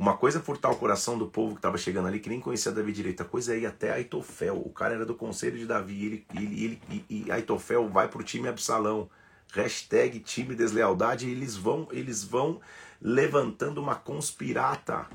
Uma 0.00 0.16
coisa 0.16 0.38
é 0.38 0.40
furtar 0.40 0.70
o 0.70 0.76
coração 0.76 1.18
do 1.18 1.26
povo 1.26 1.52
que 1.52 1.58
estava 1.58 1.76
chegando 1.76 2.08
ali, 2.08 2.18
que 2.20 2.30
nem 2.30 2.40
conhecia 2.40 2.72
Davi 2.72 2.90
direito. 2.90 3.20
A 3.22 3.26
coisa 3.26 3.54
é 3.54 3.58
ir 3.58 3.66
até 3.66 3.92
Aitofel. 3.92 4.56
O 4.56 4.70
cara 4.70 4.94
era 4.94 5.04
do 5.04 5.14
conselho 5.14 5.58
de 5.58 5.66
Davi. 5.66 6.06
Ele, 6.06 6.26
ele, 6.34 6.64
ele, 6.64 6.82
e, 6.88 7.24
e 7.26 7.30
Aitofel 7.30 7.86
vai 7.86 8.08
pro 8.08 8.22
time 8.22 8.48
Absalão. 8.48 9.10
Hashtag 9.52 10.20
time 10.20 10.54
deslealdade. 10.54 11.28
E 11.28 11.30
eles 11.30 11.54
vão, 11.54 11.86
eles 11.90 12.24
vão 12.24 12.62
levantando 12.98 13.78
uma 13.78 13.94
conspirata 13.94 15.06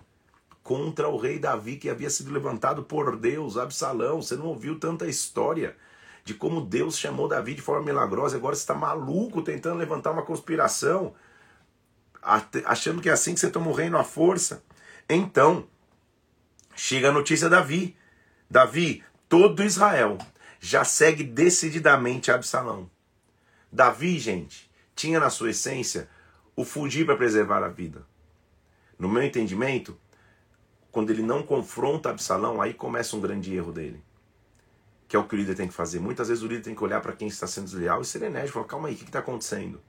contra 0.61 1.09
o 1.09 1.17
rei 1.17 1.39
Davi 1.39 1.77
que 1.77 1.89
havia 1.89 2.11
sido 2.11 2.31
levantado 2.31 2.83
por 2.83 3.17
Deus, 3.17 3.57
Absalão. 3.57 4.21
Você 4.21 4.35
não 4.35 4.45
ouviu 4.45 4.79
tanta 4.79 5.07
história 5.07 5.75
de 6.23 6.35
como 6.35 6.61
Deus 6.61 6.95
chamou 6.99 7.27
Davi 7.27 7.55
de 7.55 7.61
forma 7.63 7.87
milagrosa. 7.87 8.37
Agora 8.37 8.55
você 8.55 8.61
está 8.61 8.75
maluco 8.75 9.41
tentando 9.41 9.79
levantar 9.79 10.11
uma 10.11 10.21
conspiração, 10.21 11.15
achando 12.21 13.01
que 13.01 13.09
é 13.09 13.13
assim 13.13 13.33
que 13.33 13.39
você 13.39 13.49
toma 13.49 13.71
o 13.71 13.73
reino 13.73 13.97
à 13.97 14.03
força. 14.03 14.63
Então, 15.07 15.67
chega 16.75 17.09
a 17.09 17.11
notícia 17.11 17.47
a 17.47 17.49
Davi. 17.49 17.95
Davi, 18.49 19.03
todo 19.29 19.63
Israel 19.63 20.17
já 20.59 20.83
segue 20.83 21.23
decididamente 21.23 22.31
Absalão. 22.31 22.89
Davi, 23.71 24.17
gente, 24.17 24.69
tinha 24.95 25.19
na 25.19 25.29
sua 25.29 25.51
essência 25.51 26.09
o 26.55 26.65
fugir 26.65 27.05
para 27.05 27.17
preservar 27.17 27.63
a 27.63 27.67
vida. 27.67 28.05
No 28.97 29.07
meu 29.07 29.21
entendimento, 29.21 29.99
quando 30.91 31.11
ele 31.11 31.21
não 31.21 31.43
confronta 31.43 32.09
Absalão, 32.09 32.61
aí 32.61 32.73
começa 32.73 33.15
um 33.15 33.21
grande 33.21 33.53
erro 33.53 33.71
dele. 33.71 34.01
Que 35.07 35.15
é 35.15 35.19
o 35.19 35.27
que 35.27 35.35
o 35.35 35.37
líder 35.37 35.55
tem 35.55 35.67
que 35.67 35.73
fazer. 35.73 35.99
Muitas 35.99 36.29
vezes 36.29 36.43
o 36.43 36.47
líder 36.47 36.63
tem 36.63 36.73
que 36.73 36.83
olhar 36.83 37.01
para 37.01 37.13
quem 37.13 37.27
está 37.27 37.45
sendo 37.45 37.65
desleal 37.65 38.01
e 38.01 38.05
ser 38.05 38.23
enérgico. 38.23 38.53
Falar, 38.53 38.65
calma 38.65 38.87
aí, 38.87 38.95
o 38.95 38.97
que 38.97 39.03
está 39.03 39.19
acontecendo? 39.19 39.79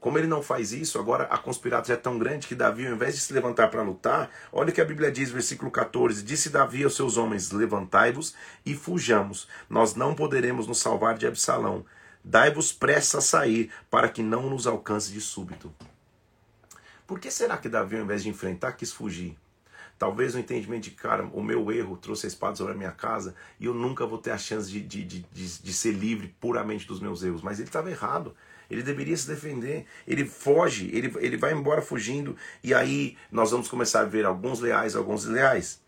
Como 0.00 0.16
ele 0.16 0.28
não 0.28 0.42
faz 0.42 0.72
isso, 0.72 0.98
agora 0.98 1.24
a 1.24 1.36
conspiração 1.36 1.94
é 1.94 1.98
tão 1.98 2.18
grande 2.18 2.46
que 2.46 2.54
Davi, 2.54 2.86
ao 2.86 2.94
invés 2.94 3.14
de 3.16 3.20
se 3.20 3.32
levantar 3.32 3.68
para 3.68 3.82
lutar, 3.82 4.30
olha 4.52 4.70
o 4.70 4.72
que 4.72 4.80
a 4.80 4.84
Bíblia 4.84 5.10
diz, 5.10 5.30
versículo 5.30 5.70
14: 5.70 6.22
Disse 6.22 6.50
Davi 6.50 6.84
aos 6.84 6.94
seus 6.94 7.16
homens: 7.16 7.50
Levantai-vos 7.50 8.34
e 8.64 8.74
fujamos, 8.74 9.48
nós 9.68 9.94
não 9.94 10.14
poderemos 10.14 10.66
nos 10.66 10.78
salvar 10.78 11.18
de 11.18 11.26
Absalão. 11.26 11.84
Dai-vos 12.22 12.72
pressa 12.72 13.18
a 13.18 13.22
sair, 13.22 13.70
para 13.90 14.08
que 14.08 14.22
não 14.22 14.48
nos 14.48 14.66
alcance 14.66 15.10
de 15.10 15.20
súbito. 15.20 15.74
Por 17.06 17.18
que 17.18 17.30
será 17.30 17.56
que 17.56 17.68
Davi, 17.68 17.96
ao 17.96 18.02
invés 18.02 18.22
de 18.22 18.28
enfrentar, 18.28 18.72
quis 18.72 18.92
fugir? 18.92 19.36
Talvez 19.98 20.34
o 20.34 20.38
entendimento 20.38 20.84
de, 20.84 20.90
cara, 20.92 21.24
o 21.32 21.42
meu 21.42 21.72
erro 21.72 21.96
trouxe 21.96 22.26
a 22.26 22.28
espada 22.28 22.54
sobre 22.54 22.72
a 22.72 22.76
minha 22.76 22.92
casa 22.92 23.34
e 23.58 23.66
eu 23.66 23.74
nunca 23.74 24.06
vou 24.06 24.18
ter 24.18 24.30
a 24.30 24.38
chance 24.38 24.70
de, 24.70 24.80
de, 24.80 25.04
de, 25.04 25.26
de, 25.32 25.62
de 25.62 25.72
ser 25.72 25.90
livre 25.90 26.32
puramente 26.40 26.86
dos 26.86 27.00
meus 27.00 27.22
erros. 27.22 27.42
Mas 27.42 27.58
ele 27.58 27.68
estava 27.68 27.90
errado. 27.90 28.34
Ele 28.70 28.82
deveria 28.82 29.16
se 29.16 29.26
defender. 29.26 29.86
Ele 30.06 30.24
foge, 30.24 30.88
ele, 30.92 31.12
ele 31.18 31.36
vai 31.36 31.52
embora 31.52 31.82
fugindo. 31.82 32.36
E 32.62 32.72
aí 32.72 33.16
nós 33.32 33.50
vamos 33.50 33.66
começar 33.66 34.02
a 34.02 34.04
ver 34.04 34.24
alguns 34.24 34.60
leais, 34.60 34.94
alguns 34.94 35.24
leais. 35.24 35.80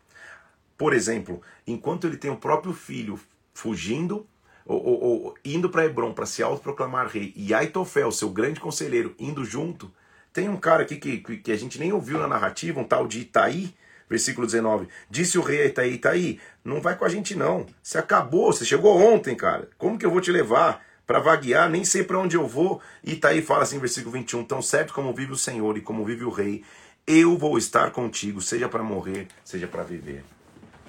Por 0.77 0.93
exemplo, 0.93 1.41
enquanto 1.67 2.07
ele 2.07 2.17
tem 2.17 2.31
o 2.31 2.37
próprio 2.37 2.73
filho 2.73 3.21
fugindo, 3.55 4.27
ou, 4.65 4.83
ou, 4.83 5.03
ou 5.03 5.35
indo 5.45 5.69
para 5.71 5.85
Hebron 5.85 6.13
para 6.13 6.27
se 6.27 6.43
autoproclamar 6.43 7.07
rei, 7.07 7.33
e 7.37 7.55
Aitofel, 7.55 8.11
seu 8.11 8.31
grande 8.31 8.59
conselheiro, 8.59 9.15
indo 9.19 9.45
junto, 9.45 9.93
tem 10.33 10.49
um 10.49 10.57
cara 10.57 10.83
aqui 10.83 10.97
que, 10.97 11.19
que, 11.19 11.37
que 11.37 11.53
a 11.53 11.57
gente 11.57 11.79
nem 11.79 11.93
ouviu 11.93 12.19
na 12.19 12.27
narrativa, 12.27 12.81
um 12.81 12.85
tal 12.85 13.07
de 13.07 13.21
Itaí, 13.21 13.75
versículo 14.11 14.47
19. 14.47 14.89
Disse 15.09 15.39
o 15.39 15.43
rei 15.43 15.63
a 15.63 15.67
Itaí: 15.67 15.95
Itaí, 15.95 16.41
não 16.65 16.83
vai 16.83 16.97
com 16.97 17.05
a 17.05 17.09
gente 17.09 17.37
não. 17.37 17.65
Você 17.81 17.97
acabou, 17.97 18.53
você 18.53 18.65
chegou 18.65 19.01
ontem, 19.01 19.37
cara. 19.37 19.69
Como 19.79 19.97
que 19.97 20.05
eu 20.05 20.11
vou 20.11 20.21
te 20.21 20.33
levar? 20.33 20.85
para 21.07 21.19
vaguear, 21.19 21.69
nem 21.69 21.85
sei 21.85 22.05
para 22.05 22.21
onde 22.21 22.37
eu 22.37 22.47
vou. 22.47 22.81
E 23.03 23.17
tá 23.17 23.31
aí 23.31 23.43
fala 23.43 23.65
assim, 23.65 23.81
versículo 23.81 24.13
21, 24.13 24.45
tão 24.45 24.63
certo 24.63 24.95
como 24.95 25.13
vive 25.13 25.33
o 25.33 25.37
Senhor 25.37 25.77
e 25.77 25.81
como 25.81 26.05
vive 26.05 26.23
o 26.23 26.31
rei, 26.31 26.63
eu 27.05 27.37
vou 27.37 27.59
estar 27.59 27.91
contigo, 27.91 28.41
seja 28.41 28.69
para 28.69 28.85
morrer, 28.85 29.27
seja 29.45 29.67
para 29.67 29.83
viver. 29.83 30.25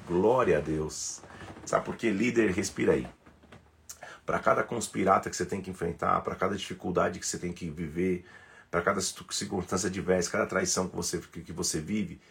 Glória 0.08 0.60
a 0.60 0.62
Deus. 0.62 1.22
Sabe 1.66 1.86
por 1.86 1.96
que 1.96 2.12
líder 2.12 2.52
respira 2.52 2.94
aí? 2.94 3.08
Para 4.24 4.38
cada 4.38 4.62
conspirata 4.62 5.28
que 5.28 5.36
você 5.36 5.44
tem 5.44 5.60
que 5.60 5.72
enfrentar, 5.72 6.22
para 6.22 6.36
cada 6.36 6.56
dificuldade 6.56 7.18
que 7.18 7.26
você 7.26 7.40
tem 7.40 7.52
que 7.52 7.68
viver, 7.72 8.24
para 8.70 8.84
cada 8.84 9.02
circunstância 9.02 9.88
adversa, 9.90 10.30
cada 10.30 10.46
traição 10.46 10.88
que 10.88 10.96
você, 10.96 11.18
que 11.18 11.52
você 11.52 11.80
vive, 11.80 12.22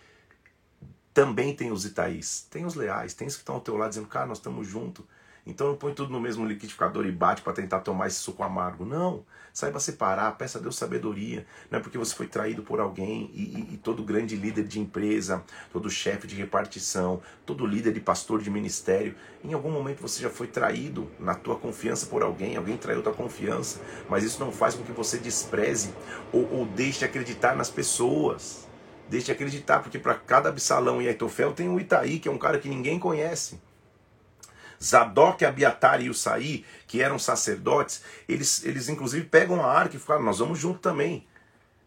também 1.12 1.55
tem 1.55 1.73
os 1.73 1.85
Itaís, 1.85 2.46
tem 2.51 2.64
os 2.64 2.75
leais, 2.75 3.14
tem 3.14 3.27
os 3.27 3.35
que 3.35 3.42
estão 3.42 3.57
ao 3.57 3.61
teu 3.61 3.77
lado 3.77 3.90
dizendo, 3.90 4.09
cara, 4.09 4.27
nós 4.27 4.38
estamos 4.38 4.66
juntos. 4.66 5.05
Então 5.46 5.68
não 5.68 5.77
põe 5.77 5.94
tudo 5.94 6.12
no 6.12 6.20
mesmo 6.20 6.46
liquidificador 6.46 7.07
e 7.07 7.12
bate 7.12 7.42
para 7.42 7.53
tentar 7.53 7.81
tomar 7.81 8.07
esse 8.07 8.18
suco 8.18 8.42
amargo. 8.42 8.85
Não. 8.85 9.25
Saiba 9.53 9.81
separar, 9.81 10.37
peça 10.37 10.59
a 10.59 10.61
Deus 10.61 10.77
sabedoria. 10.77 11.44
Não 11.70 11.79
é 11.79 11.83
porque 11.83 11.99
você 11.99 12.14
foi 12.14 12.27
traído 12.27 12.62
por 12.62 12.79
alguém 12.79 13.31
e, 13.35 13.42
e, 13.42 13.75
e 13.75 13.77
todo 13.77 14.05
grande 14.05 14.37
líder 14.37 14.64
de 14.64 14.79
empresa, 14.79 15.42
todo 15.73 15.90
chefe 15.90 16.27
de 16.27 16.37
repartição, 16.37 17.20
todo 17.44 17.66
líder 17.66 17.92
de 17.92 18.01
pastor 18.01 18.40
de 18.40 18.51
ministério, 18.51 19.14
em 19.42 19.53
algum 19.53 19.70
momento 19.70 20.01
você 20.01 20.23
já 20.23 20.31
foi 20.31 20.46
traído 20.46 21.11
na 21.18 21.35
tua 21.35 21.57
confiança 21.57 22.07
por 22.07 22.23
alguém, 22.23 22.57
alguém 22.57 22.77
traiu 22.77 23.03
tua 23.03 23.12
confiança, 23.12 23.81
mas 24.09 24.23
isso 24.23 24.38
não 24.38 24.53
faz 24.53 24.75
com 24.75 24.85
que 24.85 24.92
você 24.92 25.18
despreze 25.18 25.92
ou, 26.33 26.49
ou 26.53 26.66
deixe 26.66 27.01
de 27.01 27.07
acreditar 27.07 27.57
nas 27.57 27.70
pessoas. 27.70 28.69
Deixe 29.11 29.27
de 29.27 29.33
acreditar, 29.33 29.81
porque 29.81 29.99
para 29.99 30.14
cada 30.14 30.51
Absalão 30.51 31.03
e 31.03 31.09
Aitofel 31.09 31.53
tem 31.53 31.68
o 31.68 31.81
Itaí, 31.81 32.20
que 32.20 32.29
é 32.29 32.31
um 32.31 32.38
cara 32.38 32.61
que 32.61 32.68
ninguém 32.68 32.96
conhece. 32.96 33.61
Zadok, 34.81 35.44
Abiatar 35.44 36.01
e 36.01 36.09
Usaí, 36.09 36.64
que 36.87 37.03
eram 37.03 37.18
sacerdotes, 37.18 38.03
eles, 38.29 38.64
eles 38.64 38.88
inclusive 38.88 39.27
pegam 39.27 39.62
a 39.62 39.66
arca 39.66 39.96
e 39.96 39.99
falam, 39.99 40.23
nós 40.23 40.38
vamos 40.38 40.61
junto 40.61 40.79
também. 40.79 41.27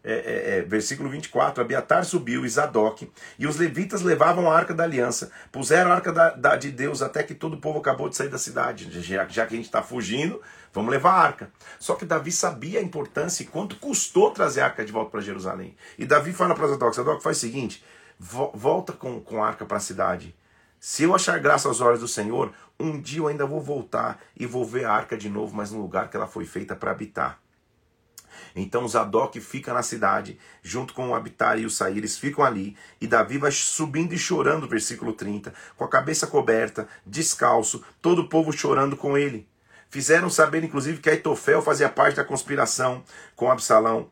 É, 0.06 0.12
é, 0.12 0.58
é, 0.58 0.62
versículo 0.62 1.08
24, 1.08 1.62
Abiatar 1.62 2.04
subiu 2.04 2.44
e 2.44 2.48
Zadok, 2.48 3.10
e 3.38 3.46
os 3.46 3.56
levitas 3.56 4.02
levavam 4.02 4.50
a 4.50 4.54
arca 4.54 4.74
da 4.74 4.84
aliança, 4.84 5.32
puseram 5.50 5.90
a 5.90 5.94
arca 5.94 6.12
da, 6.12 6.28
da, 6.28 6.56
de 6.56 6.70
Deus 6.70 7.00
até 7.00 7.22
que 7.22 7.34
todo 7.34 7.54
o 7.54 7.60
povo 7.60 7.78
acabou 7.78 8.10
de 8.10 8.16
sair 8.16 8.28
da 8.28 8.36
cidade. 8.36 8.90
Já, 9.00 9.26
já 9.26 9.46
que 9.46 9.54
a 9.54 9.56
gente 9.56 9.64
está 9.64 9.82
fugindo, 9.82 10.42
vamos 10.74 10.90
levar 10.90 11.12
a 11.12 11.20
arca. 11.20 11.50
Só 11.78 11.94
que 11.94 12.04
Davi 12.04 12.30
sabia 12.30 12.80
a 12.80 12.82
importância 12.82 13.42
e 13.42 13.46
quanto 13.46 13.76
custou 13.76 14.30
trazer 14.30 14.60
a 14.60 14.66
arca 14.66 14.84
de 14.84 14.92
volta 14.92 15.10
para 15.10 15.22
Jerusalém. 15.22 15.74
E 15.98 16.04
Davi 16.04 16.34
fala 16.34 16.54
para 16.54 16.66
Zadok: 16.66 16.94
Zadok, 16.94 17.22
faz 17.22 17.38
o 17.38 17.40
seguinte, 17.40 17.82
volta 18.18 18.92
com, 18.92 19.18
com 19.20 19.42
a 19.42 19.46
arca 19.46 19.64
para 19.64 19.78
a 19.78 19.80
cidade 19.80 20.34
Se 20.78 21.02
eu 21.02 21.14
achar 21.14 21.38
graça 21.38 21.66
aos 21.66 21.80
olhos 21.80 22.00
do 22.00 22.08
Senhor, 22.08 22.52
um 22.78 23.00
dia 23.00 23.20
eu 23.20 23.28
ainda 23.28 23.46
vou 23.46 23.62
voltar 23.62 24.20
e 24.36 24.44
vou 24.44 24.66
ver 24.66 24.84
a 24.84 24.92
arca 24.92 25.16
de 25.16 25.30
novo, 25.30 25.56
mas 25.56 25.70
no 25.70 25.80
lugar 25.80 26.10
que 26.10 26.16
ela 26.18 26.26
foi 26.26 26.44
feita 26.44 26.76
para 26.76 26.90
habitar. 26.90 27.42
Então 28.54 28.86
Zadok 28.86 29.40
fica 29.40 29.72
na 29.72 29.82
cidade, 29.82 30.38
junto 30.62 30.94
com 30.94 31.08
o 31.08 31.14
Abitar 31.14 31.58
e 31.58 31.66
o 31.66 31.70
Sair, 31.70 31.98
eles 31.98 32.18
ficam 32.18 32.44
ali, 32.44 32.76
e 33.00 33.06
Davi 33.06 33.38
vai 33.38 33.50
subindo 33.50 34.12
e 34.12 34.18
chorando, 34.18 34.68
versículo 34.68 35.12
30, 35.12 35.52
com 35.76 35.84
a 35.84 35.88
cabeça 35.88 36.26
coberta, 36.26 36.88
descalço, 37.04 37.84
todo 38.00 38.22
o 38.22 38.28
povo 38.28 38.52
chorando 38.52 38.96
com 38.96 39.16
ele. 39.18 39.48
Fizeram 39.88 40.28
saber, 40.28 40.64
inclusive, 40.64 40.98
que 40.98 41.08
Aitofel 41.08 41.62
fazia 41.62 41.88
parte 41.88 42.16
da 42.16 42.24
conspiração 42.24 43.04
com 43.36 43.50
Absalão. 43.50 44.10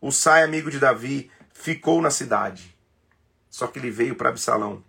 O 0.00 0.12
Sai, 0.12 0.44
amigo 0.44 0.70
de 0.70 0.78
Davi, 0.78 1.30
ficou 1.52 2.00
na 2.00 2.10
cidade. 2.10 2.76
Só 3.50 3.66
que 3.66 3.78
ele 3.78 3.90
veio 3.90 4.14
para 4.14 4.28
Absalão. 4.28 4.84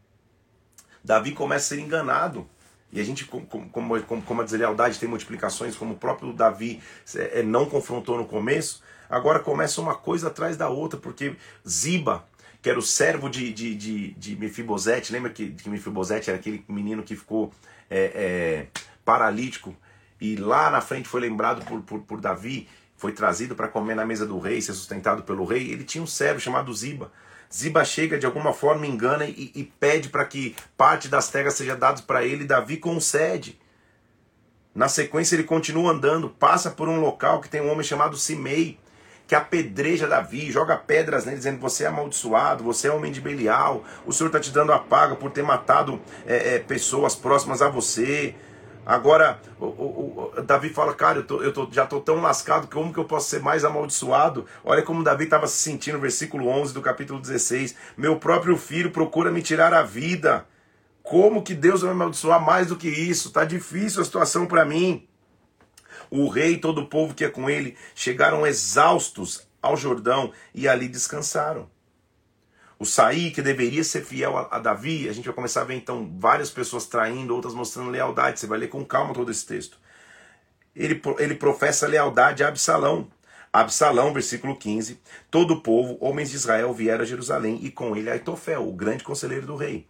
Davi 1.03 1.31
começa 1.31 1.73
a 1.73 1.77
ser 1.77 1.81
enganado. 1.81 2.47
E 2.91 3.01
a 3.01 3.03
gente, 3.03 3.25
como, 3.25 3.45
como, 3.45 4.01
como 4.23 4.41
a 4.41 4.43
deslealdade 4.43 4.99
tem 4.99 5.09
multiplicações, 5.09 5.75
como 5.75 5.93
o 5.93 5.97
próprio 5.97 6.31
Davi 6.31 6.81
é, 7.15 7.43
não 7.43 7.65
confrontou 7.65 8.17
no 8.17 8.25
começo, 8.25 8.81
agora 9.09 9.39
começa 9.39 9.81
uma 9.81 9.95
coisa 9.95 10.27
atrás 10.27 10.55
da 10.55 10.69
outra, 10.69 10.99
porque 10.99 11.35
Ziba, 11.67 12.25
que 12.61 12.69
era 12.69 12.79
o 12.79 12.81
servo 12.81 13.29
de, 13.29 13.51
de, 13.51 13.75
de, 13.75 14.11
de 14.13 14.35
Mefibosete, 14.37 15.11
lembra 15.11 15.31
que, 15.31 15.51
que 15.51 15.69
Mefibosete 15.69 16.29
era 16.29 16.39
aquele 16.39 16.63
menino 16.67 17.03
que 17.03 17.15
ficou 17.15 17.51
é, 17.89 18.11
é, 18.15 18.67
paralítico, 19.03 19.75
e 20.19 20.35
lá 20.35 20.69
na 20.69 20.81
frente 20.81 21.09
foi 21.09 21.21
lembrado 21.21 21.65
por, 21.65 21.81
por, 21.81 21.99
por 22.01 22.21
Davi, 22.21 22.67
foi 22.95 23.11
trazido 23.11 23.53
para 23.53 23.67
comer 23.67 23.95
na 23.95 24.05
mesa 24.05 24.25
do 24.25 24.39
rei, 24.39 24.61
ser 24.61 24.73
sustentado 24.73 25.23
pelo 25.23 25.45
rei, 25.45 25.71
ele 25.71 25.83
tinha 25.83 26.03
um 26.03 26.07
servo 26.07 26.39
chamado 26.39 26.73
Ziba. 26.73 27.11
Ziba 27.53 27.83
chega 27.85 28.17
de 28.17 28.25
alguma 28.25 28.53
forma, 28.53 28.85
engana 28.85 29.25
e, 29.25 29.51
e 29.55 29.63
pede 29.63 30.09
para 30.09 30.25
que 30.25 30.55
parte 30.75 31.07
das 31.07 31.29
terras 31.29 31.53
seja 31.53 31.75
dada 31.75 32.01
para 32.01 32.23
ele. 32.23 32.45
Davi 32.45 32.77
concede. 32.77 33.59
Na 34.75 34.87
sequência, 34.87 35.35
ele 35.35 35.43
continua 35.43 35.91
andando, 35.91 36.29
passa 36.29 36.69
por 36.69 36.87
um 36.87 36.99
local 36.99 37.41
que 37.41 37.49
tem 37.49 37.61
um 37.61 37.71
homem 37.71 37.83
chamado 37.83 38.15
Simei, 38.15 38.77
que 39.27 39.35
apedreja 39.35 40.07
Davi, 40.07 40.51
joga 40.51 40.77
pedras 40.77 41.25
nele, 41.25 41.37
dizendo: 41.37 41.59
Você 41.59 41.83
é 41.83 41.87
amaldiçoado, 41.87 42.63
você 42.63 42.87
é 42.87 42.91
homem 42.91 43.11
de 43.11 43.19
Belial, 43.19 43.83
o 44.05 44.13
Senhor 44.13 44.27
está 44.27 44.39
te 44.39 44.51
dando 44.51 44.71
a 44.71 44.79
paga 44.79 45.15
por 45.15 45.31
ter 45.31 45.43
matado 45.43 45.99
é, 46.25 46.55
é, 46.55 46.59
pessoas 46.59 47.15
próximas 47.15 47.61
a 47.61 47.69
você. 47.69 48.35
Agora, 48.87 49.37
o, 49.59 49.65
o, 49.65 50.31
o, 50.37 50.41
Davi 50.43 50.69
fala, 50.69 50.93
cara, 50.93 51.19
eu, 51.19 51.27
tô, 51.27 51.43
eu 51.43 51.51
tô, 51.51 51.67
já 51.69 51.83
estou 51.83 51.99
tão 51.99 52.21
lascado, 52.21 52.69
como 52.73 52.93
que 52.93 52.97
eu 52.97 53.03
posso 53.03 53.29
ser 53.29 53.41
mais 53.41 53.65
amaldiçoado? 53.65 54.45
Olha 54.63 54.81
como 54.81 55.03
Davi 55.03 55.25
estava 55.25 55.45
se 55.45 55.57
sentindo, 55.57 55.99
versículo 55.99 56.47
11 56.47 56.73
do 56.73 56.81
capítulo 56.81 57.19
16. 57.19 57.75
Meu 57.97 58.17
próprio 58.17 58.55
filho 58.55 58.89
procura 58.89 59.29
me 59.29 59.41
tirar 59.41 59.73
a 59.73 59.83
vida. 59.83 60.45
Como 61.03 61.43
que 61.43 61.53
Deus 61.53 61.81
vai 61.81 61.89
me 61.89 61.97
amaldiçoar 61.97 62.39
mais 62.39 62.67
do 62.67 62.77
que 62.77 62.87
isso? 62.87 63.33
Tá 63.33 63.43
difícil 63.43 64.01
a 64.01 64.05
situação 64.05 64.45
para 64.45 64.63
mim. 64.63 65.05
O 66.09 66.29
rei 66.29 66.53
e 66.53 66.57
todo 66.57 66.79
o 66.79 66.87
povo 66.87 67.13
que 67.13 67.25
é 67.25 67.29
com 67.29 67.49
ele 67.49 67.75
chegaram 67.93 68.47
exaustos 68.47 69.45
ao 69.61 69.75
Jordão 69.75 70.31
e 70.55 70.65
ali 70.65 70.87
descansaram 70.87 71.69
o 72.79 72.85
Saí, 72.85 73.31
que 73.31 73.41
deveria 73.41 73.83
ser 73.83 74.03
fiel 74.03 74.37
a, 74.37 74.47
a, 74.51 74.59
Davi, 74.59 75.09
a 75.09 75.13
gente 75.13 75.25
vai 75.25 75.33
começar 75.33 75.61
a 75.61 75.65
ver 75.65 75.75
então 75.75 76.15
várias 76.19 76.49
pessoas 76.49 76.85
traindo, 76.85 77.33
outras 77.33 77.53
mostrando 77.53 77.89
lealdade. 77.89 78.39
Você 78.39 78.47
vai 78.47 78.59
ler 78.59 78.67
com 78.67 78.85
calma 78.85 79.13
todo 79.13 79.31
esse 79.31 79.45
texto. 79.45 79.79
Ele, 80.75 81.01
ele 81.17 81.35
professa 81.35 81.87
lealdade 81.87 82.43
a 82.43 82.49
Absalão. 82.49 83.07
Absalão, 83.51 84.13
versículo 84.13 84.55
15: 84.55 85.01
Todo 85.31 85.55
o 85.55 85.61
povo, 85.61 85.97
homens 85.99 86.29
de 86.29 86.35
Israel, 86.35 86.71
vieram 86.73 87.01
a 87.01 87.07
Jerusalém 87.07 87.59
e 87.63 87.71
com 87.71 87.95
ele 87.95 88.11
Aitofel, 88.11 88.67
o 88.67 88.73
grande 88.73 89.03
conselheiro 89.03 89.47
do 89.47 89.55
rei. 89.55 89.87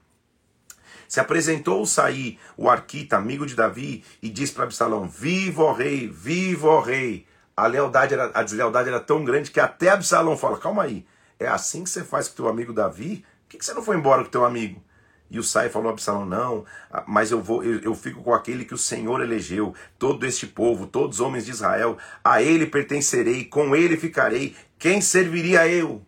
Se 1.10 1.20
apresentou 1.20 1.82
o 1.82 1.88
Saí, 1.88 2.38
o 2.56 2.70
arquita, 2.70 3.18
amigo 3.18 3.46
de 3.46 3.56
Davi, 3.56 4.04
e 4.22 4.30
disse 4.30 4.54
para 4.54 4.64
Absalão: 4.64 5.10
Viva 5.10 5.64
o 5.64 5.74
rei, 5.74 6.08
viva 6.08 6.70
o 6.70 6.80
rei. 6.80 7.26
A 7.56 7.66
lealdade, 7.68 8.14
era, 8.14 8.32
a 8.34 8.44
deslealdade 8.44 8.88
era 8.88 9.00
tão 9.00 9.26
grande 9.26 9.52
que 9.52 9.60
até 9.60 9.90
Absalão 9.90 10.38
fala: 10.38 10.58
Calma 10.58 10.84
aí, 10.84 11.06
é 11.40 11.48
assim 11.48 11.84
que 11.84 11.90
você 11.90 12.04
faz 12.04 12.28
com 12.28 12.36
teu 12.36 12.48
amigo 12.48 12.74
Davi? 12.74 13.26
Por 13.44 13.50
que, 13.50 13.58
que 13.58 13.66
você 13.66 13.74
não 13.74 13.84
foi 13.84 13.96
embora 13.96 14.24
com 14.24 14.30
teu 14.30 14.46
amigo? 14.46 14.84
E 15.30 15.40
o 15.40 15.44
Sai 15.44 15.70
falou 15.70 15.90
a 15.90 15.92
Absalão: 15.92 16.26
Não, 16.26 16.66
ah, 16.90 17.04
mas 17.08 17.32
eu 17.32 17.42
vou, 17.42 17.64
eu, 17.64 17.80
eu, 17.82 17.96
fico 17.96 18.24
com 18.24 18.34
aquele 18.34 18.64
que 18.64 18.74
o 18.74 18.78
Senhor 18.78 19.22
elegeu, 19.22 19.74
todo 20.00 20.26
este 20.26 20.48
povo, 20.48 20.88
todos 20.88 21.20
os 21.20 21.26
homens 21.26 21.46
de 21.46 21.52
Israel, 21.52 21.98
a 22.24 22.42
ele 22.42 22.66
pertencerei, 22.66 23.46
com 23.46 23.76
ele 23.76 23.98
ficarei. 23.98 24.56
Quem 24.80 25.02
serviria 25.02 25.68
eu? 25.68 26.02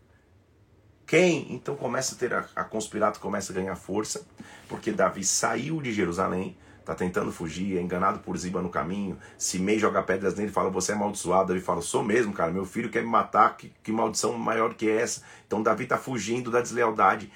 Quem? 1.05 1.53
Então 1.53 1.75
começa 1.75 2.15
a 2.15 2.17
ter 2.17 2.33
a, 2.33 2.45
a 2.55 2.63
conspirato 2.63 3.19
começa 3.19 3.51
a 3.51 3.55
ganhar 3.55 3.75
força, 3.75 4.25
porque 4.67 4.91
Davi 4.91 5.23
saiu 5.23 5.81
de 5.81 5.91
Jerusalém, 5.91 6.55
tá 6.89 6.95
tentando 6.95 7.31
fugir, 7.31 7.77
é 7.77 7.81
enganado 7.81 8.19
por 8.19 8.35
Ziba 8.35 8.63
no 8.63 8.69
caminho. 8.69 9.15
Simei 9.37 9.77
joga 9.77 10.01
pedras 10.01 10.33
nele 10.33 10.51
fala: 10.51 10.71
Você 10.71 10.91
é 10.91 10.95
amaldiçoado. 10.95 11.49
Davi 11.49 11.59
fala: 11.59 11.81
Sou 11.81 12.03
mesmo, 12.03 12.33
cara. 12.33 12.51
Meu 12.51 12.65
filho 12.65 12.89
quer 12.89 13.03
me 13.03 13.09
matar. 13.09 13.55
Que, 13.55 13.71
que 13.83 13.91
maldição 13.91 14.35
maior 14.37 14.73
que 14.73 14.89
essa? 14.89 15.21
Então 15.45 15.61
Davi 15.61 15.83
está 15.83 15.97
fugindo 15.97 16.49
da 16.49 16.61
deslealdade. 16.61 17.31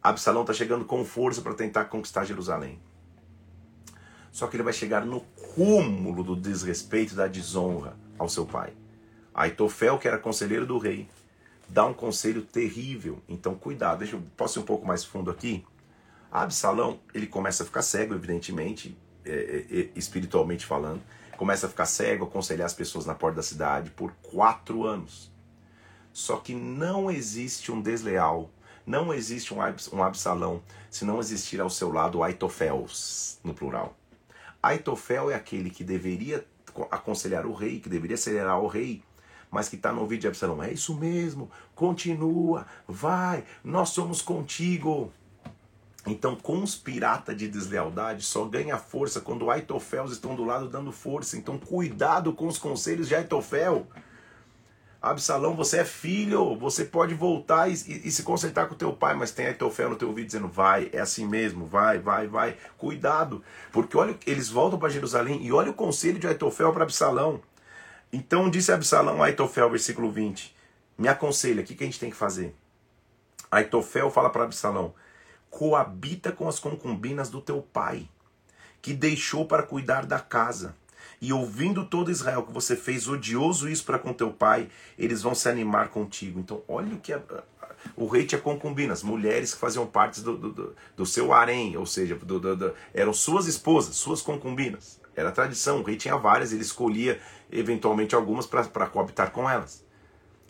Absalão 0.00 0.42
está 0.42 0.52
chegando 0.52 0.84
com 0.84 1.04
força 1.04 1.42
para 1.42 1.54
tentar 1.54 1.86
conquistar 1.86 2.24
Jerusalém. 2.24 2.78
Só 4.30 4.46
que 4.46 4.56
ele 4.56 4.62
vai 4.62 4.72
chegar 4.72 5.04
no 5.04 5.20
cúmulo 5.54 6.22
do 6.22 6.36
desrespeito 6.36 7.14
e 7.14 7.16
da 7.16 7.26
desonra 7.26 7.96
ao 8.16 8.28
seu 8.28 8.46
pai. 8.46 8.72
Aitofel, 9.34 9.98
que 9.98 10.06
era 10.06 10.18
conselheiro 10.18 10.66
do 10.66 10.78
rei, 10.78 11.08
dá 11.68 11.84
um 11.84 11.94
conselho 11.94 12.42
terrível. 12.42 13.18
Então, 13.28 13.56
cuidado. 13.56 14.00
Deixa 14.00 14.14
eu, 14.14 14.22
posso 14.36 14.58
ir 14.58 14.62
um 14.62 14.64
pouco 14.64 14.86
mais 14.86 15.04
fundo 15.04 15.30
aqui? 15.30 15.64
Absalão, 16.42 16.98
ele 17.14 17.28
começa 17.28 17.62
a 17.62 17.66
ficar 17.66 17.82
cego, 17.82 18.12
evidentemente, 18.12 18.98
é, 19.24 19.30
é, 19.30 19.80
é, 19.80 19.88
espiritualmente 19.94 20.66
falando. 20.66 21.00
Começa 21.36 21.66
a 21.66 21.70
ficar 21.70 21.86
cego, 21.86 22.24
aconselhar 22.24 22.66
as 22.66 22.74
pessoas 22.74 23.06
na 23.06 23.14
porta 23.14 23.36
da 23.36 23.42
cidade 23.42 23.90
por 23.90 24.12
quatro 24.20 24.84
anos. 24.84 25.32
Só 26.12 26.38
que 26.38 26.52
não 26.52 27.08
existe 27.08 27.70
um 27.70 27.80
desleal, 27.80 28.50
não 28.84 29.14
existe 29.14 29.54
um, 29.54 29.58
um 29.92 30.02
Absalão, 30.02 30.60
se 30.90 31.04
não 31.04 31.20
existir 31.20 31.60
ao 31.60 31.70
seu 31.70 31.92
lado 31.92 32.20
Aitofels, 32.20 33.38
no 33.44 33.54
plural. 33.54 33.96
Aitofel 34.60 35.30
é 35.30 35.34
aquele 35.36 35.70
que 35.70 35.84
deveria 35.84 36.44
aconselhar 36.90 37.46
o 37.46 37.52
rei, 37.52 37.78
que 37.78 37.88
deveria 37.88 38.14
acelerar 38.14 38.58
o 38.60 38.66
rei, 38.66 39.04
mas 39.52 39.68
que 39.68 39.76
está 39.76 39.92
no 39.92 40.00
ouvido 40.00 40.22
de 40.22 40.26
Absalão. 40.26 40.60
É 40.60 40.72
isso 40.72 40.96
mesmo, 40.96 41.48
continua, 41.76 42.66
vai, 42.88 43.44
nós 43.62 43.90
somos 43.90 44.20
contigo. 44.20 45.12
Então, 46.06 46.38
piratas 46.82 47.36
de 47.36 47.48
deslealdade, 47.48 48.22
só 48.22 48.44
ganha 48.44 48.76
força 48.76 49.20
quando 49.20 49.50
Aitofel 49.50 50.04
estão 50.06 50.34
do 50.34 50.44
lado 50.44 50.68
dando 50.68 50.92
força. 50.92 51.36
Então, 51.36 51.58
cuidado 51.58 52.32
com 52.32 52.46
os 52.46 52.58
conselhos 52.58 53.08
de 53.08 53.14
Aitofel. 53.14 53.86
Absalão, 55.00 55.54
você 55.54 55.78
é 55.78 55.84
filho, 55.84 56.56
você 56.56 56.84
pode 56.84 57.14
voltar 57.14 57.68
e, 57.68 57.74
e, 57.74 58.08
e 58.08 58.10
se 58.10 58.22
consertar 58.22 58.68
com 58.68 58.74
teu 58.74 58.92
pai, 58.92 59.14
mas 59.14 59.30
tem 59.30 59.46
Aitofel 59.46 59.90
no 59.90 59.96
teu 59.96 60.08
ouvido 60.08 60.26
dizendo, 60.26 60.48
vai, 60.48 60.88
é 60.92 61.00
assim 61.00 61.26
mesmo, 61.26 61.66
vai, 61.66 61.98
vai, 61.98 62.26
vai. 62.26 62.56
Cuidado, 62.78 63.42
porque 63.70 63.96
olha, 63.96 64.16
eles 64.26 64.48
voltam 64.48 64.78
para 64.78 64.88
Jerusalém 64.88 65.44
e 65.44 65.52
olha 65.52 65.70
o 65.70 65.74
conselho 65.74 66.18
de 66.18 66.26
Aitofel 66.26 66.72
para 66.72 66.84
Absalão. 66.84 67.40
Então 68.10 68.48
disse 68.48 68.72
Absalão 68.72 69.22
a 69.22 69.26
Aitofel, 69.26 69.68
versículo 69.68 70.10
20, 70.10 70.56
me 70.96 71.08
aconselha, 71.08 71.62
o 71.62 71.64
que, 71.66 71.74
que 71.74 71.84
a 71.84 71.86
gente 71.86 72.00
tem 72.00 72.10
que 72.10 72.16
fazer? 72.16 72.54
Aitofel 73.50 74.10
fala 74.10 74.30
para 74.30 74.44
Absalão, 74.44 74.94
coabita 75.54 76.32
com 76.32 76.48
as 76.48 76.58
concubinas 76.58 77.30
do 77.30 77.40
teu 77.40 77.62
pai, 77.62 78.08
que 78.82 78.92
deixou 78.92 79.46
para 79.46 79.62
cuidar 79.62 80.04
da 80.04 80.18
casa. 80.18 80.74
E 81.20 81.32
ouvindo 81.32 81.86
todo 81.86 82.10
Israel 82.10 82.42
que 82.42 82.52
você 82.52 82.74
fez 82.74 83.06
odioso 83.06 83.68
isso 83.68 83.84
para 83.84 83.98
com 83.98 84.12
teu 84.12 84.32
pai, 84.32 84.68
eles 84.98 85.22
vão 85.22 85.32
se 85.32 85.48
animar 85.48 85.90
contigo. 85.90 86.40
Então, 86.40 86.60
olha 86.66 86.92
o 86.92 86.98
que 86.98 87.12
é, 87.12 87.22
o 87.96 88.08
rei 88.08 88.26
tinha 88.26 88.40
concubinas, 88.40 89.04
mulheres 89.04 89.54
que 89.54 89.60
faziam 89.60 89.86
parte 89.86 90.20
do, 90.20 90.36
do, 90.36 90.74
do 90.96 91.06
seu 91.06 91.32
harém, 91.32 91.76
ou 91.76 91.86
seja, 91.86 92.16
do, 92.16 92.56
do, 92.56 92.74
eram 92.92 93.12
suas 93.12 93.46
esposas, 93.46 93.94
suas 93.94 94.20
concubinas. 94.20 95.00
Era 95.14 95.30
tradição, 95.30 95.78
o 95.78 95.82
rei 95.84 95.96
tinha 95.96 96.16
várias, 96.16 96.52
ele 96.52 96.62
escolhia 96.62 97.20
eventualmente 97.50 98.16
algumas 98.16 98.44
para 98.44 98.88
coabitar 98.88 99.30
com 99.30 99.48
elas. 99.48 99.84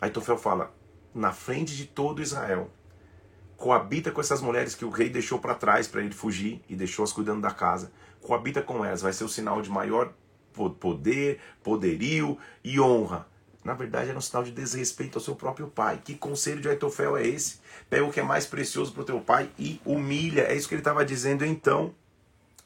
Aí 0.01 0.09
Tofel 0.09 0.37
fala: 0.37 0.73
na 1.13 1.31
frente 1.31 1.77
de 1.77 1.85
todo 1.85 2.23
Israel, 2.23 2.71
coabita 3.57 4.11
com 4.11 4.21
essas 4.21 4.41
mulheres 4.41 4.75
que 4.75 4.85
o 4.85 4.89
rei 4.89 5.09
deixou 5.09 5.39
para 5.39 5.55
trás 5.55 5.87
para 5.87 6.01
ele 6.01 6.13
fugir 6.13 6.61
e 6.69 6.75
deixou-as 6.75 7.11
cuidando 7.11 7.41
da 7.41 7.51
casa. 7.51 7.91
Coabita 8.21 8.61
com 8.61 8.83
elas, 8.83 9.01
vai 9.01 9.13
ser 9.13 9.23
o 9.23 9.29
sinal 9.29 9.61
de 9.61 9.69
maior 9.69 10.13
poder, 10.79 11.39
poderio 11.63 12.37
e 12.63 12.79
honra. 12.79 13.27
Na 13.63 13.73
verdade, 13.73 14.09
era 14.09 14.17
um 14.17 14.21
sinal 14.21 14.43
de 14.43 14.51
desrespeito 14.51 15.17
ao 15.17 15.23
seu 15.23 15.35
próprio 15.35 15.67
pai. 15.67 15.99
Que 16.03 16.13
conselho 16.13 16.61
de 16.61 16.69
Aitofel 16.69 17.17
é 17.17 17.25
esse? 17.25 17.59
Pega 17.89 18.05
o 18.05 18.11
que 18.11 18.19
é 18.19 18.23
mais 18.23 18.45
precioso 18.45 18.93
para 18.93 19.01
o 19.01 19.05
teu 19.05 19.19
pai 19.19 19.49
e 19.57 19.81
humilha. 19.83 20.43
É 20.43 20.55
isso 20.55 20.67
que 20.67 20.75
ele 20.75 20.81
estava 20.81 21.03
dizendo 21.03 21.43
então. 21.43 21.93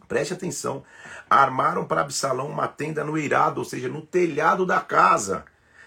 Preste 0.09 0.33
atenção. 0.33 0.83
Armaram 1.29 1.85
para 1.85 2.01
Absalão 2.01 2.49
uma 2.49 2.67
tenda 2.67 3.03
no 3.03 3.17
irado, 3.17 3.61
ou 3.61 3.65
seja, 3.65 3.87
no 3.87 4.01
telhado 4.01 4.65
da 4.65 4.81
casa. 4.81 5.45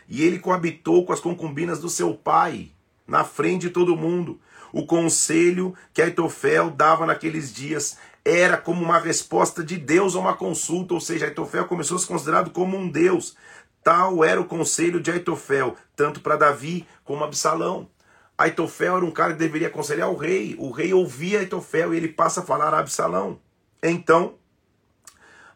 E 0.08 0.22
ele 0.22 0.38
coabitou 0.38 1.04
com 1.04 1.12
as 1.12 1.20
concubinas 1.20 1.78
do 1.78 1.90
seu 1.90 2.14
pai, 2.14 2.70
na 3.06 3.22
frente 3.22 3.62
de 3.62 3.70
todo 3.70 3.96
mundo. 3.96 4.40
O 4.72 4.86
conselho 4.86 5.74
que 5.92 6.00
Aitofel 6.00 6.70
dava 6.70 7.04
naqueles 7.04 7.52
dias 7.52 7.98
era 8.24 8.56
como 8.56 8.82
uma 8.82 8.98
resposta 8.98 9.62
de 9.62 9.76
Deus 9.76 10.14
a 10.14 10.18
uma 10.18 10.34
consulta, 10.34 10.94
ou 10.94 11.00
seja, 11.00 11.26
Aitofel 11.26 11.66
começou 11.66 11.96
a 11.96 12.00
ser 12.00 12.06
considerado 12.06 12.50
como 12.50 12.76
um 12.76 12.88
Deus. 12.88 13.36
Tal 13.82 14.24
era 14.24 14.40
o 14.40 14.44
conselho 14.44 15.00
de 15.00 15.10
Aitofel, 15.10 15.76
tanto 15.96 16.20
para 16.20 16.36
Davi 16.36 16.86
como 17.04 17.24
Absalão. 17.24 17.90
Aitofel 18.38 18.96
era 18.96 19.04
um 19.04 19.10
cara 19.10 19.32
que 19.32 19.38
deveria 19.40 19.68
aconselhar 19.68 20.08
o 20.08 20.16
rei. 20.16 20.54
O 20.58 20.70
rei 20.70 20.94
ouvia 20.94 21.40
Aitofel 21.40 21.92
e 21.92 21.96
ele 21.96 22.08
passa 22.08 22.40
a 22.40 22.44
falar 22.44 22.72
a 22.72 22.78
Absalão. 22.78 23.40
Então, 23.82 24.36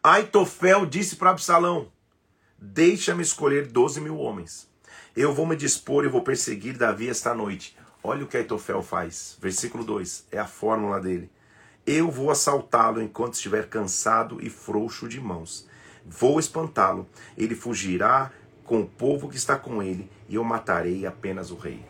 Aitofel 0.02 0.84
disse 0.86 1.16
para 1.16 1.30
Absalão: 1.30 1.90
Deixa-me 2.58 3.22
escolher 3.22 3.68
12 3.68 4.00
mil 4.00 4.18
homens. 4.18 4.68
Eu 5.16 5.32
vou 5.32 5.46
me 5.46 5.56
dispor 5.56 6.04
e 6.04 6.08
vou 6.08 6.22
perseguir 6.22 6.76
Davi 6.76 7.08
esta 7.08 7.34
noite. 7.34 7.75
Olha 8.08 8.22
o 8.22 8.28
que 8.28 8.36
Aitofel 8.36 8.84
faz. 8.84 9.36
Versículo 9.42 9.82
2. 9.82 10.28
É 10.30 10.38
a 10.38 10.46
fórmula 10.46 11.00
dele. 11.00 11.28
Eu 11.84 12.08
vou 12.08 12.30
assaltá-lo 12.30 13.02
enquanto 13.02 13.34
estiver 13.34 13.68
cansado 13.68 14.40
e 14.40 14.48
frouxo 14.48 15.08
de 15.08 15.20
mãos. 15.20 15.66
Vou 16.06 16.38
espantá-lo. 16.38 17.08
Ele 17.36 17.56
fugirá 17.56 18.30
com 18.62 18.82
o 18.82 18.86
povo 18.86 19.28
que 19.28 19.36
está 19.36 19.58
com 19.58 19.82
ele, 19.82 20.08
e 20.28 20.36
eu 20.36 20.44
matarei 20.44 21.04
apenas 21.04 21.50
o 21.50 21.56
rei. 21.56 21.84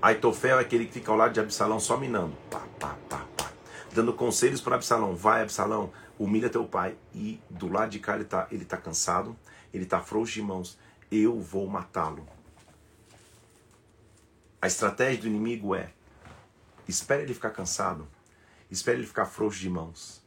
Aitofel 0.00 0.58
é 0.58 0.62
aquele 0.62 0.86
que 0.86 0.92
fica 0.92 1.10
ao 1.10 1.16
lado 1.16 1.32
de 1.32 1.40
Absalão 1.40 1.80
só 1.80 1.96
minando. 1.96 2.36
Pá, 2.48 2.62
pá, 2.78 2.96
pá, 3.08 3.26
pá. 3.36 3.50
Dando 3.92 4.12
conselhos 4.12 4.60
para 4.60 4.76
Absalão. 4.76 5.16
Vai, 5.16 5.42
Absalão, 5.42 5.90
humilha 6.16 6.48
teu 6.48 6.64
pai. 6.64 6.94
E 7.12 7.40
do 7.50 7.66
lado 7.66 7.90
de 7.90 7.98
cá 7.98 8.14
ele 8.14 8.22
está 8.22 8.46
ele 8.52 8.64
tá 8.64 8.76
cansado, 8.76 9.36
ele 9.74 9.82
está 9.82 10.00
frouxo 10.00 10.34
de 10.34 10.42
mãos. 10.42 10.78
Eu 11.10 11.40
vou 11.40 11.66
matá-lo. 11.66 12.24
A 14.62 14.66
estratégia 14.66 15.22
do 15.22 15.26
inimigo 15.26 15.74
é 15.74 15.90
Espere 16.86 17.22
ele 17.22 17.32
ficar 17.32 17.50
cansado. 17.50 18.06
Espere 18.70 18.98
ele 18.98 19.06
ficar 19.06 19.24
frouxo 19.24 19.58
de 19.58 19.70
mãos. 19.70 20.22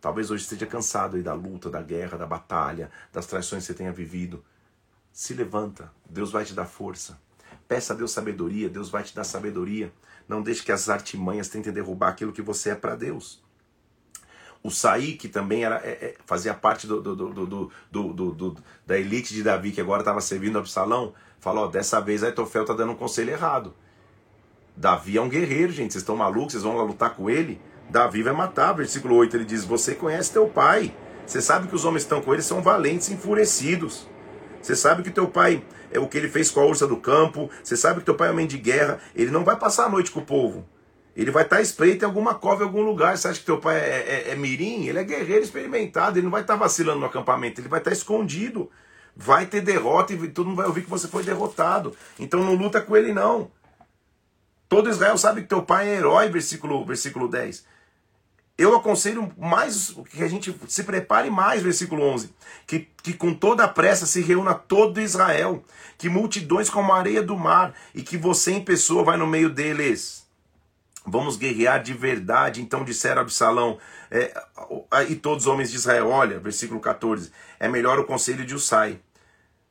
Talvez 0.00 0.30
hoje 0.30 0.44
esteja 0.44 0.64
cansado 0.64 1.16
aí 1.16 1.22
da 1.22 1.34
luta, 1.34 1.68
da 1.68 1.82
guerra, 1.82 2.16
da 2.16 2.26
batalha, 2.26 2.90
das 3.12 3.26
traições 3.26 3.62
que 3.62 3.66
você 3.66 3.74
tenha 3.74 3.92
vivido. 3.92 4.42
Se 5.12 5.34
levanta, 5.34 5.92
Deus 6.08 6.32
vai 6.32 6.46
te 6.46 6.54
dar 6.54 6.64
força. 6.64 7.20
Peça 7.68 7.92
a 7.92 7.96
Deus 7.96 8.12
sabedoria, 8.12 8.70
Deus 8.70 8.88
vai 8.88 9.02
te 9.02 9.14
dar 9.14 9.24
sabedoria. 9.24 9.92
Não 10.26 10.40
deixe 10.40 10.62
que 10.62 10.72
as 10.72 10.88
artimanhas 10.88 11.48
tentem 11.48 11.72
derrubar 11.72 12.08
aquilo 12.08 12.32
que 12.32 12.40
você 12.40 12.70
é 12.70 12.74
para 12.74 12.96
Deus. 12.96 13.43
O 14.66 14.70
Saí, 14.70 15.12
que 15.12 15.28
também 15.28 15.62
era, 15.62 15.76
é, 15.84 15.90
é, 15.90 16.14
fazia 16.24 16.54
parte 16.54 16.86
do, 16.86 16.98
do, 16.98 17.70
do, 17.92 18.56
da 18.86 18.98
elite 18.98 19.34
de 19.34 19.42
Davi, 19.42 19.72
que 19.72 19.80
agora 19.80 20.00
estava 20.00 20.22
servindo 20.22 20.58
Absalão, 20.58 21.12
falou: 21.38 21.68
dessa 21.68 22.00
vez 22.00 22.24
Aitofel 22.24 22.62
está 22.62 22.72
dando 22.72 22.92
um 22.92 22.96
conselho 22.96 23.30
errado. 23.30 23.74
Davi 24.74 25.18
é 25.18 25.20
um 25.20 25.28
guerreiro, 25.28 25.70
gente. 25.70 25.92
Vocês 25.92 26.00
estão 26.00 26.16
malucos? 26.16 26.52
Vocês 26.52 26.62
vão 26.62 26.78
lá 26.78 26.82
lutar 26.82 27.14
com 27.14 27.28
ele? 27.28 27.60
Davi 27.90 28.22
vai 28.22 28.32
matar. 28.32 28.72
Versículo 28.72 29.16
8 29.16 29.36
ele 29.36 29.44
diz: 29.44 29.66
Você 29.66 29.94
conhece 29.94 30.32
teu 30.32 30.48
pai. 30.48 30.96
Você 31.26 31.42
sabe 31.42 31.68
que 31.68 31.74
os 31.74 31.84
homens 31.84 32.04
que 32.04 32.06
estão 32.06 32.22
com 32.22 32.32
ele 32.32 32.42
são 32.42 32.62
valentes 32.62 33.10
enfurecidos. 33.10 34.08
Você 34.62 34.74
sabe 34.74 35.02
que 35.02 35.10
teu 35.10 35.28
pai 35.28 35.62
é 35.92 35.98
o 35.98 36.08
que 36.08 36.16
ele 36.16 36.28
fez 36.28 36.50
com 36.50 36.60
a 36.60 36.64
ursa 36.64 36.86
do 36.86 36.96
campo. 36.96 37.50
Você 37.62 37.76
sabe 37.76 38.00
que 38.00 38.06
teu 38.06 38.14
pai 38.14 38.28
é 38.28 38.30
homem 38.30 38.46
de 38.46 38.56
guerra. 38.56 38.98
Ele 39.14 39.30
não 39.30 39.44
vai 39.44 39.56
passar 39.56 39.84
a 39.84 39.90
noite 39.90 40.10
com 40.10 40.20
o 40.20 40.24
povo. 40.24 40.66
Ele 41.16 41.30
vai 41.30 41.44
estar 41.44 41.60
espreito 41.60 42.02
em 42.02 42.06
alguma 42.06 42.34
cova, 42.34 42.62
em 42.62 42.66
algum 42.66 42.82
lugar. 42.82 43.16
Você 43.16 43.28
acha 43.28 43.38
que 43.38 43.46
teu 43.46 43.58
pai 43.58 43.76
é, 43.76 44.24
é, 44.28 44.30
é 44.30 44.34
mirim? 44.34 44.86
Ele 44.86 44.98
é 44.98 45.04
guerreiro 45.04 45.44
experimentado. 45.44 46.18
Ele 46.18 46.24
não 46.24 46.30
vai 46.30 46.40
estar 46.40 46.56
vacilando 46.56 47.00
no 47.00 47.06
acampamento. 47.06 47.60
Ele 47.60 47.68
vai 47.68 47.78
estar 47.78 47.92
escondido. 47.92 48.70
Vai 49.16 49.46
ter 49.46 49.60
derrota 49.60 50.12
e 50.12 50.28
todo 50.28 50.46
mundo 50.46 50.56
vai 50.56 50.66
ouvir 50.66 50.82
que 50.82 50.90
você 50.90 51.06
foi 51.06 51.22
derrotado. 51.22 51.96
Então 52.18 52.42
não 52.42 52.54
luta 52.54 52.80
com 52.80 52.96
ele, 52.96 53.12
não. 53.12 53.50
Todo 54.68 54.90
Israel 54.90 55.16
sabe 55.16 55.42
que 55.42 55.48
teu 55.48 55.62
pai 55.62 55.88
é 55.88 55.96
herói, 55.96 56.28
versículo, 56.28 56.84
versículo 56.84 57.28
10. 57.28 57.64
Eu 58.56 58.74
aconselho 58.74 59.32
mais 59.36 59.94
que 60.10 60.22
a 60.22 60.28
gente 60.28 60.56
se 60.66 60.82
prepare 60.82 61.30
mais, 61.30 61.62
versículo 61.62 62.02
11. 62.02 62.34
Que, 62.66 62.88
que 63.02 63.12
com 63.12 63.32
toda 63.32 63.64
a 63.64 63.68
pressa 63.68 64.04
se 64.04 64.20
reúna 64.20 64.54
todo 64.54 65.00
Israel, 65.00 65.62
que 65.96 66.08
multidões 66.08 66.68
como 66.68 66.92
a 66.92 66.98
areia 66.98 67.22
do 67.22 67.36
mar, 67.36 67.72
e 67.94 68.02
que 68.02 68.16
você 68.16 68.52
em 68.52 68.64
pessoa 68.64 69.04
vai 69.04 69.16
no 69.16 69.26
meio 69.26 69.48
deles. 69.50 70.23
Vamos 71.06 71.36
guerrear 71.36 71.82
de 71.82 71.92
verdade. 71.92 72.62
Então 72.62 72.84
disseram 72.84 73.22
Absalão 73.22 73.78
é, 74.10 74.32
e 75.08 75.16
todos 75.16 75.46
os 75.46 75.52
homens 75.52 75.70
de 75.70 75.76
Israel: 75.76 76.08
Olha, 76.08 76.38
versículo 76.38 76.80
14: 76.80 77.30
É 77.60 77.68
melhor 77.68 77.98
o 77.98 78.04
conselho 78.04 78.44
de 78.44 78.54
Usai 78.54 79.00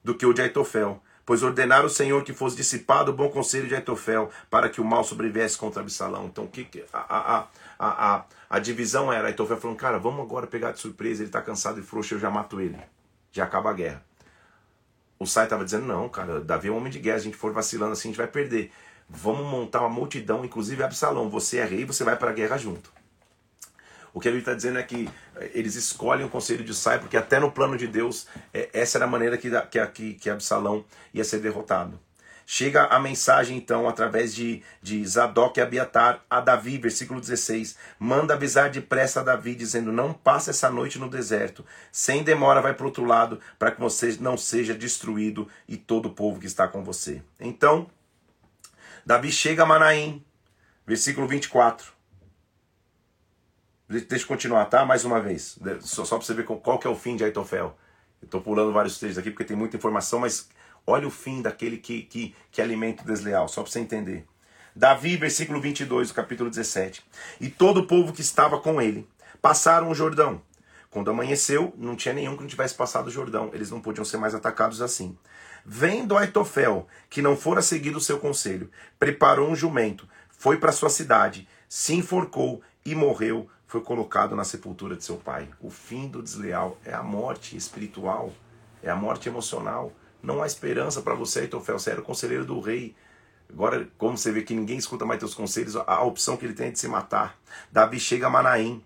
do 0.04 0.16
que 0.16 0.26
o 0.26 0.34
de 0.34 0.42
Aitofel 0.42 1.02
pois 1.26 1.44
ordenaram 1.44 1.86
o 1.86 1.90
Senhor 1.90 2.24
que 2.24 2.34
fosse 2.34 2.56
dissipado 2.56 3.12
o 3.12 3.14
bom 3.14 3.30
conselho 3.30 3.68
de 3.68 3.76
Aitofel, 3.76 4.30
para 4.50 4.70
que 4.70 4.82
o 4.82 4.86
mal 4.86 5.04
sobrevivesse 5.04 5.58
contra 5.58 5.82
Absalão. 5.82 6.26
Então, 6.26 6.48
que, 6.48 6.84
a, 6.92 7.00
a, 7.00 7.48
a, 7.80 8.16
a, 8.16 8.26
a 8.50 8.60
divisão 8.60 9.12
era, 9.12 9.28
Aitofel 9.28 9.58
falando, 9.58 9.78
cara, 9.78 9.98
vamos 9.98 10.22
agora 10.22 10.48
pegar 10.48 10.72
de 10.72 10.80
surpresa, 10.80 11.22
ele 11.22 11.30
está 11.30 11.42
cansado 11.42 11.80
e 11.80 11.84
frouxo, 11.84 12.16
eu 12.16 12.20
já 12.20 12.30
mato 12.30 12.60
ele. 12.60 12.78
Já 13.32 13.46
acaba 13.46 13.70
a 13.70 13.74
guerra. 13.74 14.04
O 15.18 15.26
Sai 15.26 15.46
estava 15.46 15.64
dizendo, 15.64 15.86
não, 15.86 16.10
cara, 16.10 16.42
Davi 16.42 16.68
é 16.68 16.72
um 16.72 16.78
homem 16.78 16.92
de 16.92 17.00
guerra, 17.00 17.20
se 17.20 17.24
a 17.24 17.26
gente 17.26 17.38
for 17.38 17.54
vacilando 17.54 17.94
assim, 17.94 18.10
a 18.10 18.12
gente 18.12 18.18
vai 18.18 18.28
perder. 18.28 18.72
Vamos 19.16 19.46
montar 19.46 19.82
uma 19.82 19.90
multidão, 19.90 20.44
inclusive 20.44 20.82
Absalão, 20.84 21.30
você 21.30 21.60
é 21.60 21.66
rei, 21.66 21.86
você 21.86 22.04
vai 22.04 22.18
para 22.18 22.32
a 22.32 22.34
guerra 22.34 22.58
junto. 22.58 22.92
O 24.12 24.20
que 24.20 24.28
ele 24.28 24.40
está 24.40 24.56
dizendo 24.56 24.80
é 24.80 24.84
que 24.84 25.08
eh, 25.36 25.52
eles 25.54 25.76
escolhem 25.76 26.26
o 26.26 26.30
conselho 26.30 26.64
de 26.64 26.74
Sai, 26.74 27.00
porque 27.00 27.16
até 27.16 27.40
no 27.40 27.52
plano 27.52 27.78
de 27.78 27.88
Deus, 27.88 28.28
é, 28.54 28.70
essa 28.74 28.98
era 28.98 29.06
a 29.06 29.08
maneira 29.08 29.38
que, 29.38 29.50
que, 29.94 30.14
que 30.16 30.30
Absalão 30.30 30.84
ia 31.14 31.24
ser 31.24 31.40
derrotado. 31.40 32.00
Chega 32.46 32.86
a 32.86 33.00
mensagem, 33.00 33.56
então, 33.56 33.88
através 33.88 34.36
de, 34.36 34.62
de 34.82 35.06
Zadok 35.06 35.58
e 35.58 35.64
Abiatar 35.64 36.22
a 36.30 36.42
Davi, 36.42 36.78
versículo 36.78 37.22
16. 37.22 37.78
Manda 37.98 38.34
avisar 38.34 38.70
depressa 38.70 39.22
a 39.22 39.24
Davi, 39.24 39.56
dizendo: 39.56 39.94
Não 39.94 40.12
passe 40.12 40.50
essa 40.50 40.70
noite 40.70 41.00
no 41.00 41.10
deserto. 41.10 41.64
Sem 41.92 42.22
demora, 42.22 42.62
vai 42.62 42.74
para 42.74 42.84
o 42.84 42.88
outro 42.88 43.06
lado, 43.06 43.40
para 43.58 43.72
que 43.72 43.80
você 43.80 44.18
não 44.20 44.38
seja 44.38 44.74
destruído 44.74 45.48
e 45.70 45.78
todo 45.78 46.08
o 46.08 46.14
povo 46.14 46.40
que 46.40 46.46
está 46.46 46.68
com 46.68 46.84
você. 46.84 47.22
Então, 47.40 47.88
Davi 49.06 49.32
chega 49.32 49.64
a 49.64 49.66
Manaim, 49.66 50.24
versículo 50.86 51.28
24. 51.28 51.92
Deixa 53.90 54.24
eu 54.24 54.28
continuar, 54.28 54.66
tá? 54.66 54.86
Mais 54.86 55.04
uma 55.04 55.20
vez. 55.20 55.60
Só, 55.82 56.06
só 56.06 56.18
para 56.18 56.26
você 56.26 56.34
ver 56.34 56.46
qual 56.46 56.80
que 56.80 56.88
é 56.88 56.90
o 56.90 56.96
fim 56.96 57.16
de 57.16 57.24
Aitofel. 57.24 57.78
Eu 58.22 58.26
estou 58.26 58.42
pulando 58.42 58.72
vários 58.72 58.98
trechos 58.98 59.18
aqui 59.18 59.30
porque 59.30 59.44
tem 59.44 59.58
muita 59.58 59.76
informação, 59.76 60.20
mas 60.20 60.50
olha 60.88 61.08
o 61.08 61.12
fim 61.12 61.42
daquele 61.42 61.78
que, 61.78 62.04
que, 62.04 62.36
que 62.52 62.62
alimenta 62.62 63.04
o 63.04 63.06
desleal, 63.06 63.48
só 63.48 63.62
para 63.62 63.72
você 63.72 63.80
entender. 63.80 64.26
Davi, 64.76 65.18
versículo 65.18 65.62
22 65.62 66.08
do 66.08 66.14
capítulo 66.14 66.50
17. 66.50 67.06
E 67.40 67.50
todo 67.50 67.82
o 67.82 67.88
povo 67.88 68.14
que 68.14 68.22
estava 68.22 68.60
com 68.60 68.82
ele 68.82 69.08
passaram 69.42 69.90
o 69.90 69.96
Jordão. 69.96 70.42
Quando 70.90 71.12
amanheceu, 71.12 71.74
não 71.78 71.96
tinha 71.96 72.14
nenhum 72.14 72.36
que 72.36 72.42
não 72.42 72.50
tivesse 72.50 72.74
passado 72.74 73.08
o 73.08 73.12
Jordão. 73.12 73.52
Eles 73.54 73.70
não 73.70 73.82
podiam 73.82 74.06
ser 74.06 74.18
mais 74.18 74.34
atacados 74.34 74.82
assim. 74.82 75.18
Vendo 75.66 76.18
Aitofel 76.18 76.88
que 77.10 77.22
não 77.22 77.38
fora 77.38 77.62
seguido 77.62 77.98
o 77.98 78.02
seu 78.02 78.20
conselho, 78.20 78.70
preparou 79.00 79.50
um 79.50 79.56
jumento, 79.56 80.08
foi 80.30 80.58
para 80.58 80.72
sua 80.72 80.90
cidade, 80.90 81.48
se 81.70 81.94
enforcou 81.94 82.62
e 82.86 82.94
morreu 82.94 83.50
foi 83.74 83.82
colocado 83.82 84.36
na 84.36 84.44
sepultura 84.44 84.96
de 84.96 85.04
seu 85.04 85.18
pai. 85.18 85.50
O 85.60 85.72
fim 85.72 86.08
do 86.08 86.22
desleal 86.22 86.78
é 86.86 86.94
a 86.94 87.02
morte 87.02 87.58
espiritual, 87.58 88.32
é 88.84 88.92
a 88.92 88.96
morte 88.96 89.28
emocional. 89.28 89.92
Não 90.22 90.44
há 90.44 90.46
esperança 90.46 91.02
para 91.02 91.16
você, 91.16 91.40
Aitofel. 91.40 91.80
Você 91.80 91.90
era 91.90 92.00
o 92.00 92.04
conselheiro 92.04 92.46
do 92.46 92.60
rei. 92.60 92.96
Agora, 93.50 93.90
como 93.98 94.16
você 94.16 94.32
vê 94.32 94.44
que 94.44 94.54
ninguém 94.54 94.78
escuta 94.78 95.06
mais 95.06 95.20
teus 95.20 95.34
conselhos, 95.34 95.76
a 95.76 96.04
opção 96.04 96.38
que 96.38 96.46
ele 96.46 96.54
tem 96.54 96.68
é 96.68 96.70
de 96.70 96.78
se 96.78 96.88
matar. 96.88 97.36
Davi 97.72 98.00
chega 98.00 98.28
a 98.28 98.30
Manaim. 98.30 98.84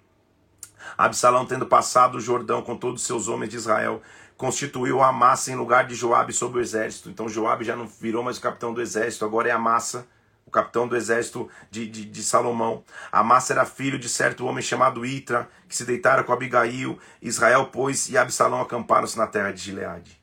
Absalão, 0.97 1.45
tendo 1.45 1.65
passado 1.65 2.15
o 2.15 2.21
Jordão 2.21 2.61
com 2.61 2.77
todos 2.77 3.01
os 3.01 3.07
seus 3.07 3.27
homens 3.27 3.49
de 3.49 3.57
Israel, 3.57 4.01
constituiu 4.37 5.01
a 5.01 5.11
massa 5.11 5.51
em 5.51 5.55
lugar 5.55 5.87
de 5.87 5.95
Joabe 5.95 6.31
sobre 6.31 6.59
o 6.59 6.61
exército. 6.61 7.09
Então 7.09 7.27
Joabe 7.27 7.65
já 7.65 7.75
não 7.75 7.87
virou 7.87 8.23
mais 8.23 8.37
o 8.37 8.41
capitão 8.41 8.73
do 8.73 8.81
exército, 8.81 9.25
agora 9.25 9.49
é 9.49 9.51
a 9.51 9.59
massa 9.59 10.07
o 10.47 10.51
capitão 10.51 10.87
do 10.87 10.95
exército 10.95 11.49
de, 11.69 11.85
de, 11.85 12.05
de, 12.05 12.23
Salomão. 12.23 12.81
Amassa 13.11 13.51
era 13.51 13.65
filho 13.65 13.99
de 13.99 14.07
certo 14.07 14.45
homem 14.45 14.63
chamado 14.63 15.05
Itra, 15.05 15.49
que 15.67 15.75
se 15.75 15.83
deitara 15.83 16.23
com 16.23 16.31
Abigail. 16.31 16.97
Israel, 17.21 17.69
pois, 17.71 18.07
e 18.07 18.17
Absalão 18.17 18.61
acamparam-se 18.61 19.17
na 19.17 19.27
terra 19.27 19.51
de 19.51 19.61
Gileade. 19.61 20.17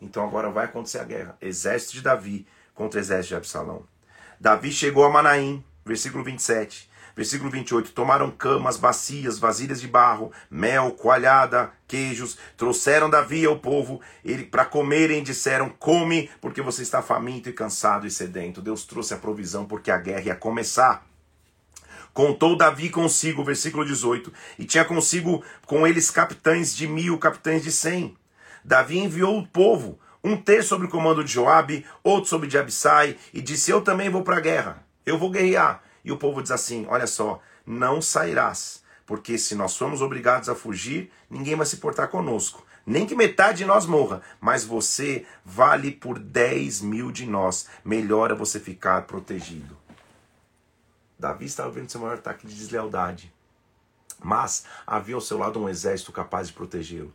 Então 0.00 0.26
agora 0.26 0.48
vai 0.48 0.64
acontecer 0.64 1.00
a 1.00 1.04
guerra. 1.04 1.36
Exército 1.40 1.92
de 1.92 2.00
Davi 2.00 2.46
contra 2.74 2.98
exército 2.98 3.28
de 3.28 3.36
Absalão. 3.36 3.82
Davi 4.40 4.72
chegou 4.72 5.04
a 5.04 5.10
Manaim, 5.10 5.62
versículo 5.84 6.24
27. 6.24 6.87
Versículo 7.18 7.50
28: 7.50 7.90
Tomaram 7.90 8.30
camas, 8.30 8.76
bacias, 8.76 9.40
vasilhas 9.40 9.80
de 9.80 9.88
barro, 9.88 10.30
mel, 10.48 10.92
coalhada, 10.92 11.72
queijos, 11.88 12.38
trouxeram 12.56 13.10
Davi 13.10 13.44
ao 13.44 13.58
povo 13.58 14.00
ele 14.24 14.44
para 14.44 14.64
comerem, 14.64 15.24
disseram: 15.24 15.68
Come, 15.80 16.30
porque 16.40 16.62
você 16.62 16.82
está 16.82 17.02
faminto 17.02 17.48
e 17.48 17.52
cansado 17.52 18.06
e 18.06 18.10
sedento. 18.12 18.62
Deus 18.62 18.84
trouxe 18.84 19.14
a 19.14 19.16
provisão 19.16 19.64
porque 19.64 19.90
a 19.90 19.98
guerra 19.98 20.26
ia 20.26 20.36
começar. 20.36 21.04
Contou 22.14 22.56
Davi 22.56 22.88
consigo, 22.88 23.42
versículo 23.42 23.84
18, 23.84 24.32
e 24.56 24.64
tinha 24.64 24.84
consigo 24.84 25.42
com 25.66 25.84
eles 25.84 26.12
capitães 26.12 26.72
de 26.72 26.86
mil, 26.86 27.18
capitães 27.18 27.64
de 27.64 27.72
cem. 27.72 28.16
Davi 28.64 28.96
enviou 28.96 29.36
o 29.36 29.46
povo, 29.48 29.98
um 30.22 30.36
ter 30.36 30.62
sobre 30.62 30.86
o 30.86 30.90
comando 30.90 31.24
de 31.24 31.32
Joabe, 31.32 31.84
outro 32.04 32.30
sobre 32.30 32.46
de 32.46 32.56
Abissai, 32.56 33.16
e 33.34 33.40
disse: 33.40 33.72
Eu 33.72 33.80
também 33.80 34.08
vou 34.08 34.22
para 34.22 34.36
a 34.36 34.40
guerra, 34.40 34.86
eu 35.04 35.18
vou 35.18 35.32
guerrear. 35.32 35.87
E 36.08 36.10
o 36.10 36.16
povo 36.16 36.40
diz 36.40 36.50
assim: 36.50 36.86
Olha 36.88 37.06
só, 37.06 37.38
não 37.66 38.00
sairás. 38.00 38.82
Porque 39.04 39.36
se 39.36 39.54
nós 39.54 39.72
somos 39.72 40.00
obrigados 40.00 40.48
a 40.48 40.54
fugir, 40.54 41.12
ninguém 41.28 41.54
vai 41.54 41.66
se 41.66 41.76
portar 41.76 42.08
conosco. 42.08 42.66
Nem 42.86 43.04
que 43.06 43.14
metade 43.14 43.58
de 43.58 43.64
nós 43.66 43.84
morra, 43.84 44.22
mas 44.40 44.64
você 44.64 45.26
vale 45.44 45.92
por 45.92 46.18
10 46.18 46.80
mil 46.80 47.12
de 47.12 47.26
nós. 47.26 47.66
Melhor 47.84 48.30
é 48.30 48.34
você 48.34 48.58
ficar 48.58 49.02
protegido. 49.02 49.76
Davi 51.18 51.44
estava 51.44 51.70
vendo 51.70 51.90
seu 51.90 52.00
maior 52.00 52.14
ataque 52.14 52.46
de 52.46 52.54
deslealdade. 52.54 53.30
Mas 54.18 54.64
havia 54.86 55.14
ao 55.14 55.20
seu 55.20 55.36
lado 55.36 55.60
um 55.60 55.68
exército 55.68 56.10
capaz 56.10 56.48
de 56.48 56.54
protegê-lo. 56.54 57.12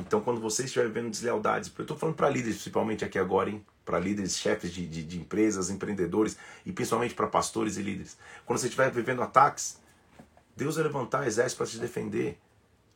Então, 0.00 0.20
quando 0.20 0.40
você 0.40 0.64
estiver 0.64 0.86
vivendo 0.86 1.10
deslealdades, 1.10 1.70
eu 1.76 1.82
estou 1.82 1.96
falando 1.96 2.16
para 2.16 2.28
líderes, 2.28 2.56
principalmente 2.56 3.04
aqui 3.04 3.18
agora, 3.18 3.50
hein? 3.50 3.64
Para 3.84 3.98
líderes, 3.98 4.36
chefes 4.36 4.72
de, 4.72 4.86
de, 4.86 5.04
de 5.04 5.18
empresas, 5.18 5.68
empreendedores 5.68 6.36
e 6.64 6.72
principalmente 6.72 7.14
para 7.14 7.26
pastores 7.26 7.76
e 7.76 7.82
líderes. 7.82 8.16
Quando 8.46 8.58
você 8.58 8.66
estiver 8.66 8.90
vivendo 8.90 9.22
ataques, 9.22 9.78
Deus 10.56 10.76
vai 10.76 10.84
levantar 10.84 11.26
exército 11.26 11.58
para 11.58 11.66
te 11.70 11.78
defender. 11.78 12.38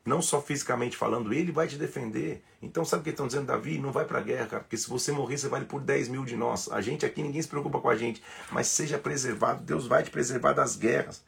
Não 0.05 0.21
só 0.21 0.41
fisicamente 0.41 0.97
falando, 0.97 1.33
ele 1.33 1.53
vai 1.53 1.67
te 1.67 1.77
defender. 1.77 2.43
Então, 2.61 2.85
sabe 2.85 3.01
o 3.01 3.05
que 3.05 3.11
estão 3.11 3.27
dizendo, 3.27 3.47
Davi? 3.47 3.79
Não 3.79 3.93
vai 3.93 4.05
para 4.05 4.19
a 4.19 4.23
guerra, 4.23 4.47
cara, 4.47 4.63
porque 4.63 4.77
se 4.77 4.89
você 4.89 5.13
morrer, 5.13 5.39
você 5.39 5.49
vale 5.49 5.65
por 5.65 5.81
10 5.81 6.09
mil 6.09 6.25
de 6.25 6.37
nós. 6.37 6.71
A 6.71 6.81
gente 6.81 7.05
aqui, 7.05 7.23
ninguém 7.23 7.41
se 7.41 7.49
preocupa 7.49 7.81
com 7.81 7.89
a 7.89 7.97
gente, 7.97 8.23
mas 8.51 8.67
seja 8.69 8.99
preservado, 8.99 9.63
Deus 9.63 9.87
vai 9.87 10.03
te 10.03 10.11
preservar 10.11 10.53
das 10.53 10.77
guerras. 10.77 11.23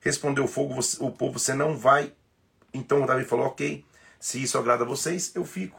Respondeu 0.00 0.44
o 0.44 0.48
fogo, 0.48 0.78
o 1.00 1.10
povo, 1.10 1.38
você 1.38 1.54
não 1.54 1.76
vai. 1.76 2.12
Então 2.74 3.04
Davi 3.06 3.24
falou: 3.24 3.46
Ok, 3.46 3.84
se 4.22 4.40
isso 4.40 4.56
agrada 4.56 4.84
a 4.84 4.86
vocês, 4.86 5.32
eu 5.34 5.44
fico. 5.44 5.76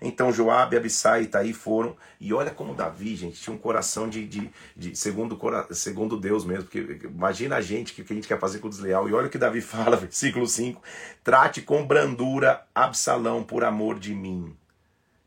Então 0.00 0.32
Joabe, 0.32 0.78
Abissai 0.78 1.20
e 1.20 1.24
Itaí 1.24 1.52
foram. 1.52 1.94
E 2.18 2.32
olha 2.32 2.50
como 2.50 2.74
Davi, 2.74 3.14
gente, 3.14 3.38
tinha 3.38 3.54
um 3.54 3.58
coração 3.58 4.08
de, 4.08 4.26
de, 4.26 4.50
de 4.74 4.96
segundo, 4.96 5.38
segundo 5.72 6.16
Deus 6.18 6.42
mesmo. 6.42 6.64
Porque 6.64 7.06
imagina 7.06 7.56
a 7.56 7.60
gente, 7.60 7.92
que, 7.92 8.02
que 8.02 8.10
a 8.14 8.16
gente 8.16 8.26
quer 8.26 8.40
fazer 8.40 8.60
com 8.60 8.68
o 8.68 8.70
desleal. 8.70 9.10
E 9.10 9.12
olha 9.12 9.26
o 9.26 9.30
que 9.30 9.36
Davi 9.36 9.60
fala, 9.62 9.94
versículo 9.94 10.48
5. 10.48 10.82
Trate 11.22 11.60
com 11.60 11.86
brandura 11.86 12.64
Absalão 12.74 13.44
por 13.44 13.62
amor 13.62 13.98
de 13.98 14.14
mim. 14.14 14.56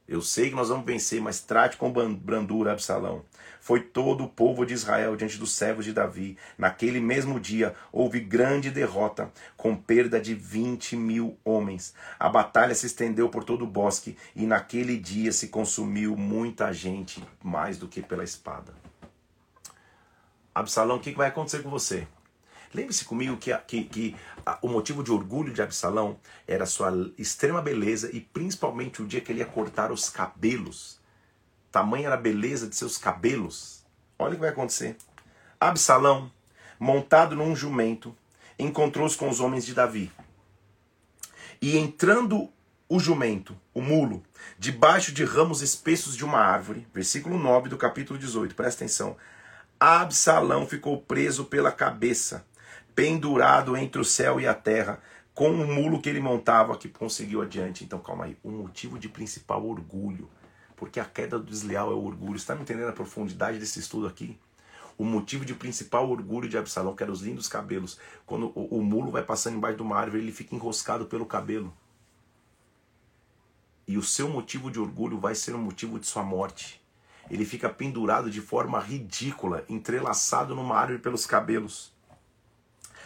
Eu 0.07 0.23
sei 0.23 0.49
que 0.49 0.55
nós 0.55 0.69
vamos 0.69 0.87
vencer, 0.87 1.21
mas 1.21 1.41
trate 1.41 1.77
com 1.77 1.93
brandura 1.93 2.71
Absalão. 2.71 3.23
Foi 3.65 3.79
todo 3.79 4.23
o 4.23 4.29
povo 4.29 4.63
de 4.63 4.75
Israel 4.75 5.15
diante 5.15 5.39
dos 5.39 5.53
servos 5.53 5.85
de 5.85 5.91
Davi. 5.91 6.37
Naquele 6.55 6.99
mesmo 6.99 7.39
dia 7.39 7.73
houve 7.91 8.19
grande 8.19 8.69
derrota, 8.69 9.31
com 9.57 9.75
perda 9.75 10.21
de 10.21 10.35
20 10.35 10.95
mil 10.95 11.39
homens. 11.43 11.95
A 12.19 12.29
batalha 12.29 12.75
se 12.75 12.85
estendeu 12.85 13.27
por 13.27 13.43
todo 13.43 13.63
o 13.63 13.67
bosque, 13.67 14.15
e 14.35 14.45
naquele 14.45 14.95
dia 14.95 15.31
se 15.31 15.47
consumiu 15.47 16.15
muita 16.15 16.71
gente, 16.71 17.23
mais 17.43 17.79
do 17.79 17.87
que 17.87 18.03
pela 18.03 18.23
espada. 18.23 18.71
Absalão, 20.53 20.97
o 20.97 20.99
que 20.99 21.13
vai 21.13 21.29
acontecer 21.29 21.63
com 21.63 21.69
você? 21.71 22.07
Lembre-se 22.71 23.03
comigo 23.03 23.35
que, 23.35 23.51
que, 23.65 23.83
que 23.85 24.15
a, 24.45 24.59
o 24.61 24.67
motivo 24.67 25.03
de 25.03 25.11
orgulho 25.11 25.51
de 25.51 25.63
Absalão 25.63 26.19
era 26.47 26.67
sua 26.67 26.91
extrema 27.17 27.63
beleza 27.63 28.15
e 28.15 28.21
principalmente 28.21 29.01
o 29.01 29.07
dia 29.07 29.21
que 29.21 29.31
ele 29.31 29.39
ia 29.39 29.45
cortar 29.47 29.91
os 29.91 30.07
cabelos 30.07 31.03
Tamanha 31.75 32.05
era 32.05 32.15
a 32.15 32.17
beleza 32.17 32.69
de 32.69 32.75
seus 32.77 32.97
cabelos. 32.97 33.83
Olha 34.17 34.31
o 34.31 34.35
que 34.35 34.39
vai 34.39 34.49
acontecer. 34.49 34.95
Absalão, 35.59 36.31
montado 36.79 37.35
num 37.35 37.53
jumento, 37.53 38.15
encontrou-se 38.57 39.17
com 39.17 39.27
os 39.27 39.41
homens 39.41 39.65
de 39.65 39.73
Davi. 39.73 40.09
E 41.61 41.77
entrando 41.77 42.49
o 42.87 42.97
jumento, 42.97 43.59
o 43.73 43.81
mulo, 43.81 44.23
debaixo 44.57 45.11
de 45.11 45.25
ramos 45.25 45.61
espessos 45.61 46.15
de 46.15 46.23
uma 46.23 46.39
árvore, 46.39 46.87
versículo 46.93 47.37
9 47.37 47.67
do 47.67 47.77
capítulo 47.77 48.17
18, 48.17 48.55
presta 48.55 48.85
atenção. 48.85 49.17
Absalão 49.77 50.65
ficou 50.65 51.01
preso 51.01 51.43
pela 51.43 51.73
cabeça, 51.73 52.45
pendurado 52.95 53.75
entre 53.75 53.99
o 53.99 54.05
céu 54.05 54.39
e 54.39 54.47
a 54.47 54.53
terra, 54.53 55.01
com 55.33 55.49
o 55.49 55.67
mulo 55.67 55.99
que 55.99 56.07
ele 56.07 56.21
montava, 56.21 56.77
que 56.77 56.87
conseguiu 56.87 57.41
adiante. 57.41 57.83
Então, 57.83 57.99
calma 57.99 58.23
aí. 58.23 58.37
O 58.41 58.49
motivo 58.49 58.97
de 58.97 59.09
principal 59.09 59.65
orgulho 59.67 60.29
porque 60.75 60.99
a 60.99 61.05
queda 61.05 61.39
do 61.39 61.45
desleal 61.45 61.91
é 61.91 61.95
o 61.95 62.03
orgulho. 62.03 62.35
Está 62.35 62.55
me 62.55 62.61
entendendo 62.61 62.89
a 62.89 62.93
profundidade 62.93 63.59
desse 63.59 63.79
estudo 63.79 64.07
aqui? 64.07 64.37
O 64.97 65.03
motivo 65.03 65.43
de 65.43 65.53
principal 65.53 66.09
orgulho 66.09 66.47
de 66.47 66.57
Absalão, 66.57 66.95
que 66.95 67.03
eram 67.03 67.13
os 67.13 67.21
lindos 67.21 67.47
cabelos. 67.47 67.99
Quando 68.25 68.51
o, 68.55 68.79
o 68.79 68.83
mulo 68.83 69.11
vai 69.11 69.23
passando 69.23 69.57
embaixo 69.57 69.77
de 69.77 69.83
uma 69.83 69.97
árvore, 69.97 70.23
ele 70.23 70.31
fica 70.31 70.55
enroscado 70.55 71.05
pelo 71.05 71.25
cabelo. 71.25 71.73
E 73.87 73.97
o 73.97 74.03
seu 74.03 74.29
motivo 74.29 74.71
de 74.71 74.79
orgulho 74.79 75.19
vai 75.19 75.35
ser 75.35 75.53
o 75.53 75.59
motivo 75.59 75.99
de 75.99 76.07
sua 76.07 76.23
morte. 76.23 76.81
Ele 77.29 77.45
fica 77.45 77.69
pendurado 77.69 78.29
de 78.29 78.41
forma 78.41 78.79
ridícula, 78.79 79.65
entrelaçado 79.67 80.55
numa 80.55 80.75
árvore 80.75 80.99
pelos 80.99 81.25
cabelos. 81.25 81.93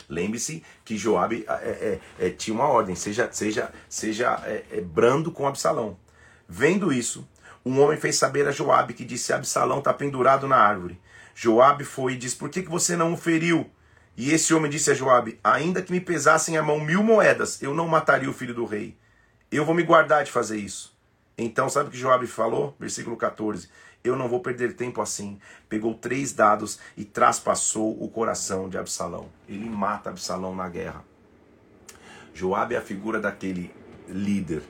Lembre-se 0.10 0.63
que 0.84 0.97
Joabe 0.97 1.45
é, 1.47 1.99
é, 2.19 2.27
é, 2.27 2.29
tinha 2.32 2.55
uma 2.55 2.67
ordem, 2.67 2.95
seja, 2.95 3.32
seja, 3.32 3.71
seja 3.88 4.41
é, 4.45 4.65
é, 4.71 4.82
brando 4.82 5.32
com 5.32 5.47
Absalão. 5.47 5.97
Vendo 6.47 6.91
isso, 6.91 7.27
um 7.69 7.79
homem 7.82 7.99
fez 7.99 8.15
saber 8.15 8.47
a 8.47 8.51
Joabe 8.51 8.95
que 8.95 9.05
disse: 9.05 9.32
Absalão 9.32 9.77
está 9.77 9.93
pendurado 9.93 10.47
na 10.47 10.58
árvore. 10.58 10.99
Joabe 11.36 11.84
foi 11.84 12.13
e 12.13 12.17
disse: 12.17 12.36
Por 12.36 12.49
que, 12.49 12.63
que 12.63 12.69
você 12.69 12.97
não 12.97 13.13
o 13.13 13.17
feriu? 13.17 13.69
E 14.17 14.32
esse 14.32 14.55
homem 14.55 14.71
disse 14.71 14.89
a 14.89 14.95
Joabe: 14.95 15.39
Ainda 15.43 15.79
que 15.84 15.91
me 15.91 16.01
pesassem 16.01 16.58
a 16.58 16.63
mão 16.63 16.79
mil 16.79 17.03
moedas, 17.03 17.62
eu 17.62 17.71
não 17.75 17.88
mataria 17.88 18.27
o 18.27 18.34
filho 18.34 18.55
do 18.55 18.65
rei. 18.65 18.97
Eu 19.51 19.63
vou 19.65 19.75
me 19.75 19.84
guardar 19.84 20.23
de 20.23 20.32
fazer 20.32 20.58
isso. 20.58 20.97
Então, 21.38 21.69
sabe 21.69 21.89
o 21.89 21.91
que 21.91 21.97
Joabe 21.97 22.25
falou? 22.25 22.75
Versículo 22.79 23.15
14. 23.15 23.69
Eu 24.03 24.15
não 24.15 24.27
vou 24.27 24.39
perder 24.39 24.73
tempo 24.73 24.99
assim. 24.99 25.39
Pegou 25.69 25.93
três 25.93 26.34
dados 26.34 26.79
e 26.97 27.05
traspassou 27.05 28.03
o 28.03 28.10
coração 28.10 28.67
de 28.67 28.79
Absalão. 28.79 29.29
Ele 29.47 29.69
mata 29.69 30.10
Absalão 30.10 30.55
na 30.55 30.67
guerra. 30.67 31.03
Joabe 32.34 32.73
é 32.73 32.79
a 32.79 32.82
figura 32.82 33.19
daquele 33.19 33.71
líder 34.08 34.63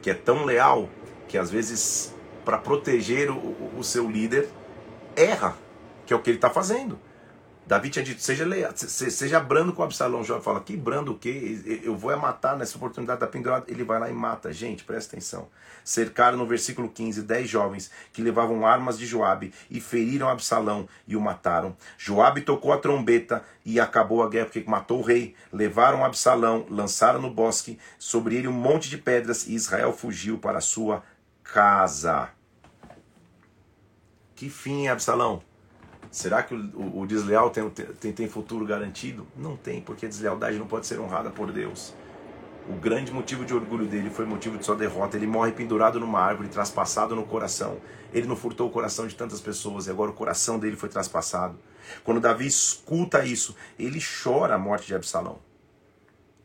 que 0.00 0.10
é 0.10 0.14
tão 0.14 0.44
leal 0.44 0.88
que 1.32 1.38
às 1.38 1.50
vezes, 1.50 2.14
para 2.44 2.58
proteger 2.58 3.30
o, 3.30 3.78
o, 3.78 3.82
seu 3.82 4.06
líder, 4.06 4.50
erra, 5.16 5.56
que 6.04 6.12
é 6.12 6.16
o 6.16 6.20
que 6.20 6.28
ele 6.28 6.36
está 6.36 6.50
fazendo. 6.50 7.00
Davi 7.66 7.88
tinha 7.88 8.04
dito, 8.04 8.20
seja, 8.20 8.44
seja 8.76 9.40
brando 9.40 9.72
com 9.72 9.82
Absalão. 9.82 10.22
Jó 10.22 10.42
fala, 10.42 10.60
que 10.60 10.76
brando 10.76 11.12
o 11.12 11.18
quê? 11.18 11.80
Eu 11.82 11.96
vou 11.96 12.10
é 12.10 12.16
matar 12.16 12.54
nessa 12.54 12.76
oportunidade 12.76 13.20
da 13.20 13.26
pendurada. 13.26 13.64
Ele 13.66 13.82
vai 13.82 13.98
lá 13.98 14.10
e 14.10 14.12
mata. 14.12 14.52
Gente, 14.52 14.84
presta 14.84 15.16
atenção. 15.16 15.48
Cercaram 15.82 16.36
no 16.36 16.44
versículo 16.44 16.90
15 16.90 17.22
dez 17.22 17.48
jovens 17.48 17.90
que 18.12 18.20
levavam 18.20 18.66
armas 18.66 18.98
de 18.98 19.06
Joabe 19.06 19.54
e 19.70 19.80
feriram 19.80 20.28
Absalão 20.28 20.86
e 21.08 21.16
o 21.16 21.20
mataram. 21.20 21.74
Joabe 21.96 22.42
tocou 22.42 22.74
a 22.74 22.78
trombeta 22.78 23.42
e 23.64 23.80
acabou 23.80 24.22
a 24.22 24.28
guerra 24.28 24.46
porque 24.46 24.68
matou 24.68 24.98
o 24.98 25.02
rei. 25.02 25.34
Levaram 25.50 26.04
Absalão, 26.04 26.66
lançaram 26.68 27.22
no 27.22 27.30
bosque, 27.30 27.78
sobre 27.98 28.36
ele 28.36 28.48
um 28.48 28.52
monte 28.52 28.90
de 28.90 28.98
pedras 28.98 29.46
e 29.46 29.54
Israel 29.54 29.94
fugiu 29.94 30.36
para 30.36 30.58
a 30.58 30.60
sua 30.60 31.02
casa. 31.42 32.30
Que 34.34 34.48
fim, 34.50 34.88
Absalão? 34.88 35.42
Será 36.10 36.42
que 36.42 36.54
o, 36.54 37.00
o 37.00 37.06
desleal 37.06 37.50
tem, 37.50 37.70
tem, 37.70 38.12
tem 38.12 38.28
futuro 38.28 38.66
garantido? 38.66 39.26
Não 39.36 39.56
tem, 39.56 39.80
porque 39.80 40.04
a 40.04 40.08
deslealdade 40.08 40.58
não 40.58 40.66
pode 40.66 40.86
ser 40.86 41.00
honrada 41.00 41.30
por 41.30 41.50
Deus. 41.50 41.94
O 42.68 42.74
grande 42.74 43.10
motivo 43.10 43.44
de 43.44 43.52
orgulho 43.52 43.86
dele 43.86 44.08
foi 44.08 44.24
motivo 44.24 44.56
de 44.56 44.64
sua 44.64 44.76
derrota. 44.76 45.16
Ele 45.16 45.26
morre 45.26 45.52
pendurado 45.52 45.98
numa 45.98 46.20
árvore, 46.20 46.48
traspassado 46.48 47.16
no 47.16 47.24
coração. 47.24 47.80
Ele 48.12 48.28
não 48.28 48.36
furtou 48.36 48.68
o 48.68 48.70
coração 48.70 49.06
de 49.06 49.16
tantas 49.16 49.40
pessoas 49.40 49.86
e 49.86 49.90
agora 49.90 50.10
o 50.10 50.14
coração 50.14 50.58
dele 50.58 50.76
foi 50.76 50.88
traspassado. 50.88 51.58
Quando 52.04 52.20
Davi 52.20 52.46
escuta 52.46 53.24
isso, 53.24 53.56
ele 53.78 53.98
chora 54.00 54.54
a 54.54 54.58
morte 54.58 54.86
de 54.86 54.94
Absalão. 54.94 55.40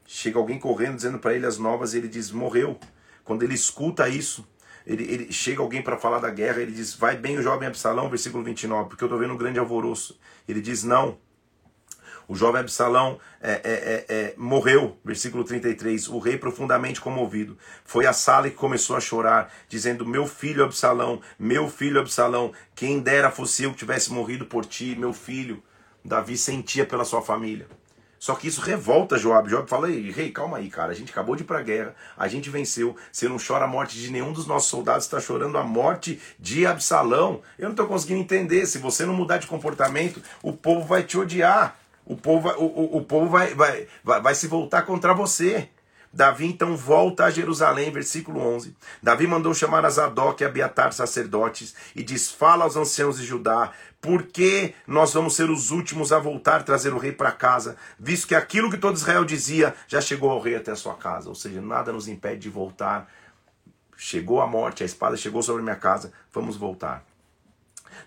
Chega 0.05 0.39
alguém 0.39 0.57
correndo 0.57 0.95
dizendo 0.95 1.19
para 1.19 1.36
ele 1.36 1.45
as 1.45 1.60
novas 1.60 1.93
e 1.93 1.97
ele 1.97 2.07
diz: 2.07 2.31
morreu. 2.31 2.79
Quando 3.23 3.43
ele 3.43 3.53
escuta 3.53 4.07
isso, 4.07 4.47
ele, 4.88 5.04
ele 5.04 5.32
chega 5.34 5.62
alguém 5.62 5.82
para 5.82 5.97
falar 5.97 6.19
da 6.19 6.30
guerra, 6.30 6.62
ele 6.62 6.71
diz: 6.71 6.95
Vai 6.95 7.17
bem 7.17 7.38
o 7.38 7.41
jovem 7.41 7.67
Absalão, 7.67 8.10
versículo 8.10 8.41
29, 8.41 8.88
porque 8.88 9.04
eu 9.04 9.08
estou 9.08 9.19
vendo 9.19 9.34
um 9.34 9.38
grande 9.38 9.60
alvoroço. 9.60 10.17
Ele 10.47 10.62
diz: 10.62 10.84
Não. 10.84 11.17
O 12.26 12.36
jovem 12.36 12.60
Absalão 12.60 13.19
é, 13.41 13.52
é, 13.52 13.56
é, 13.63 14.06
é 14.10 14.34
morreu, 14.38 14.97
versículo 15.04 15.43
33. 15.43 16.08
O 16.08 16.19
rei, 16.19 16.38
profundamente 16.38 17.02
comovido, 17.02 17.58
foi 17.85 18.06
à 18.06 18.13
sala 18.13 18.48
e 18.48 18.52
começou 18.52 18.96
a 18.96 19.02
chorar, 19.02 19.54
dizendo: 19.67 20.06
Meu 20.06 20.25
filho 20.25 20.63
Absalão, 20.63 21.21
meu 21.38 21.69
filho 21.69 22.00
Absalão, 22.00 22.54
quem 22.73 23.00
dera 23.02 23.29
fosse 23.29 23.63
eu 23.63 23.71
que 23.71 23.77
tivesse 23.77 24.12
morrido 24.12 24.46
por 24.46 24.65
ti, 24.65 24.96
meu 24.98 25.12
filho. 25.12 25.62
Davi 26.04 26.38
sentia 26.38 26.85
pela 26.85 27.04
sua 27.04 27.21
família. 27.21 27.67
Só 28.19 28.35
que 28.35 28.47
isso 28.47 28.61
revolta 28.61 29.17
Joab. 29.17 29.49
Joab 29.49 29.69
fala: 29.69 29.89
Ei, 29.89 30.11
rei, 30.11 30.31
calma 30.31 30.57
aí, 30.57 30.69
cara. 30.69 30.91
A 30.91 30.95
gente 30.95 31.11
acabou 31.11 31.35
de 31.35 31.43
ir 31.43 31.45
pra 31.45 31.61
guerra, 31.61 31.95
a 32.17 32.27
gente 32.27 32.49
venceu. 32.49 32.95
Você 33.11 33.27
não 33.27 33.37
chora 33.37 33.65
a 33.65 33.67
morte 33.67 33.97
de 33.97 34.11
nenhum 34.11 34.33
dos 34.33 34.47
nossos 34.47 34.69
soldados, 34.69 35.05
está 35.05 35.19
chorando 35.19 35.57
a 35.57 35.63
morte 35.63 36.19
de 36.39 36.65
Absalão. 36.65 37.41
Eu 37.57 37.65
não 37.65 37.71
estou 37.71 37.87
conseguindo 37.87 38.21
entender. 38.21 38.65
Se 38.65 38.77
você 38.77 39.05
não 39.05 39.13
mudar 39.13 39.37
de 39.37 39.47
comportamento, 39.47 40.21
o 40.41 40.53
povo 40.53 40.85
vai 40.85 41.03
te 41.03 41.17
odiar. 41.17 41.77
O 42.05 42.15
povo, 42.15 42.49
o, 42.49 42.63
o, 42.63 42.97
o 42.97 43.01
povo 43.03 43.29
vai, 43.29 43.53
vai, 43.53 43.87
vai, 44.03 44.21
vai 44.21 44.33
se 44.35 44.47
voltar 44.47 44.83
contra 44.83 45.13
você. 45.13 45.69
Davi 46.17 46.47
então 46.47 46.75
volta 46.75 47.25
a 47.25 47.29
Jerusalém, 47.29 47.91
versículo 47.91 48.39
11. 48.39 48.75
Davi 49.03 49.27
mandou 49.27 49.53
chamar 49.53 49.85
a 49.85 49.89
Zadok 49.91 50.41
e 50.41 50.47
Abiatar 50.47 50.91
sacerdotes 50.91 51.75
e 51.95 52.01
diz: 52.01 52.31
Fala 52.31 52.63
aos 52.63 52.75
anciãos 52.75 53.19
de 53.19 53.23
Judá, 53.23 53.71
por 54.01 54.23
que 54.23 54.73
nós 54.87 55.13
vamos 55.13 55.35
ser 55.35 55.51
os 55.51 55.69
últimos 55.69 56.11
a 56.11 56.17
voltar 56.17 56.63
trazer 56.63 56.91
o 56.91 56.97
rei 56.97 57.11
para 57.11 57.31
casa, 57.31 57.77
visto 57.99 58.27
que 58.27 58.33
aquilo 58.33 58.71
que 58.71 58.79
todo 58.79 58.95
Israel 58.95 59.23
dizia 59.23 59.75
já 59.87 60.01
chegou 60.01 60.31
ao 60.31 60.41
rei 60.41 60.55
até 60.55 60.71
a 60.71 60.75
sua 60.75 60.95
casa? 60.95 61.29
Ou 61.29 61.35
seja, 61.35 61.61
nada 61.61 61.93
nos 61.93 62.07
impede 62.07 62.39
de 62.39 62.49
voltar. 62.49 63.07
Chegou 63.95 64.41
a 64.41 64.47
morte, 64.47 64.81
a 64.81 64.87
espada 64.87 65.15
chegou 65.15 65.43
sobre 65.43 65.61
minha 65.61 65.75
casa, 65.75 66.11
vamos 66.33 66.57
voltar. 66.57 67.05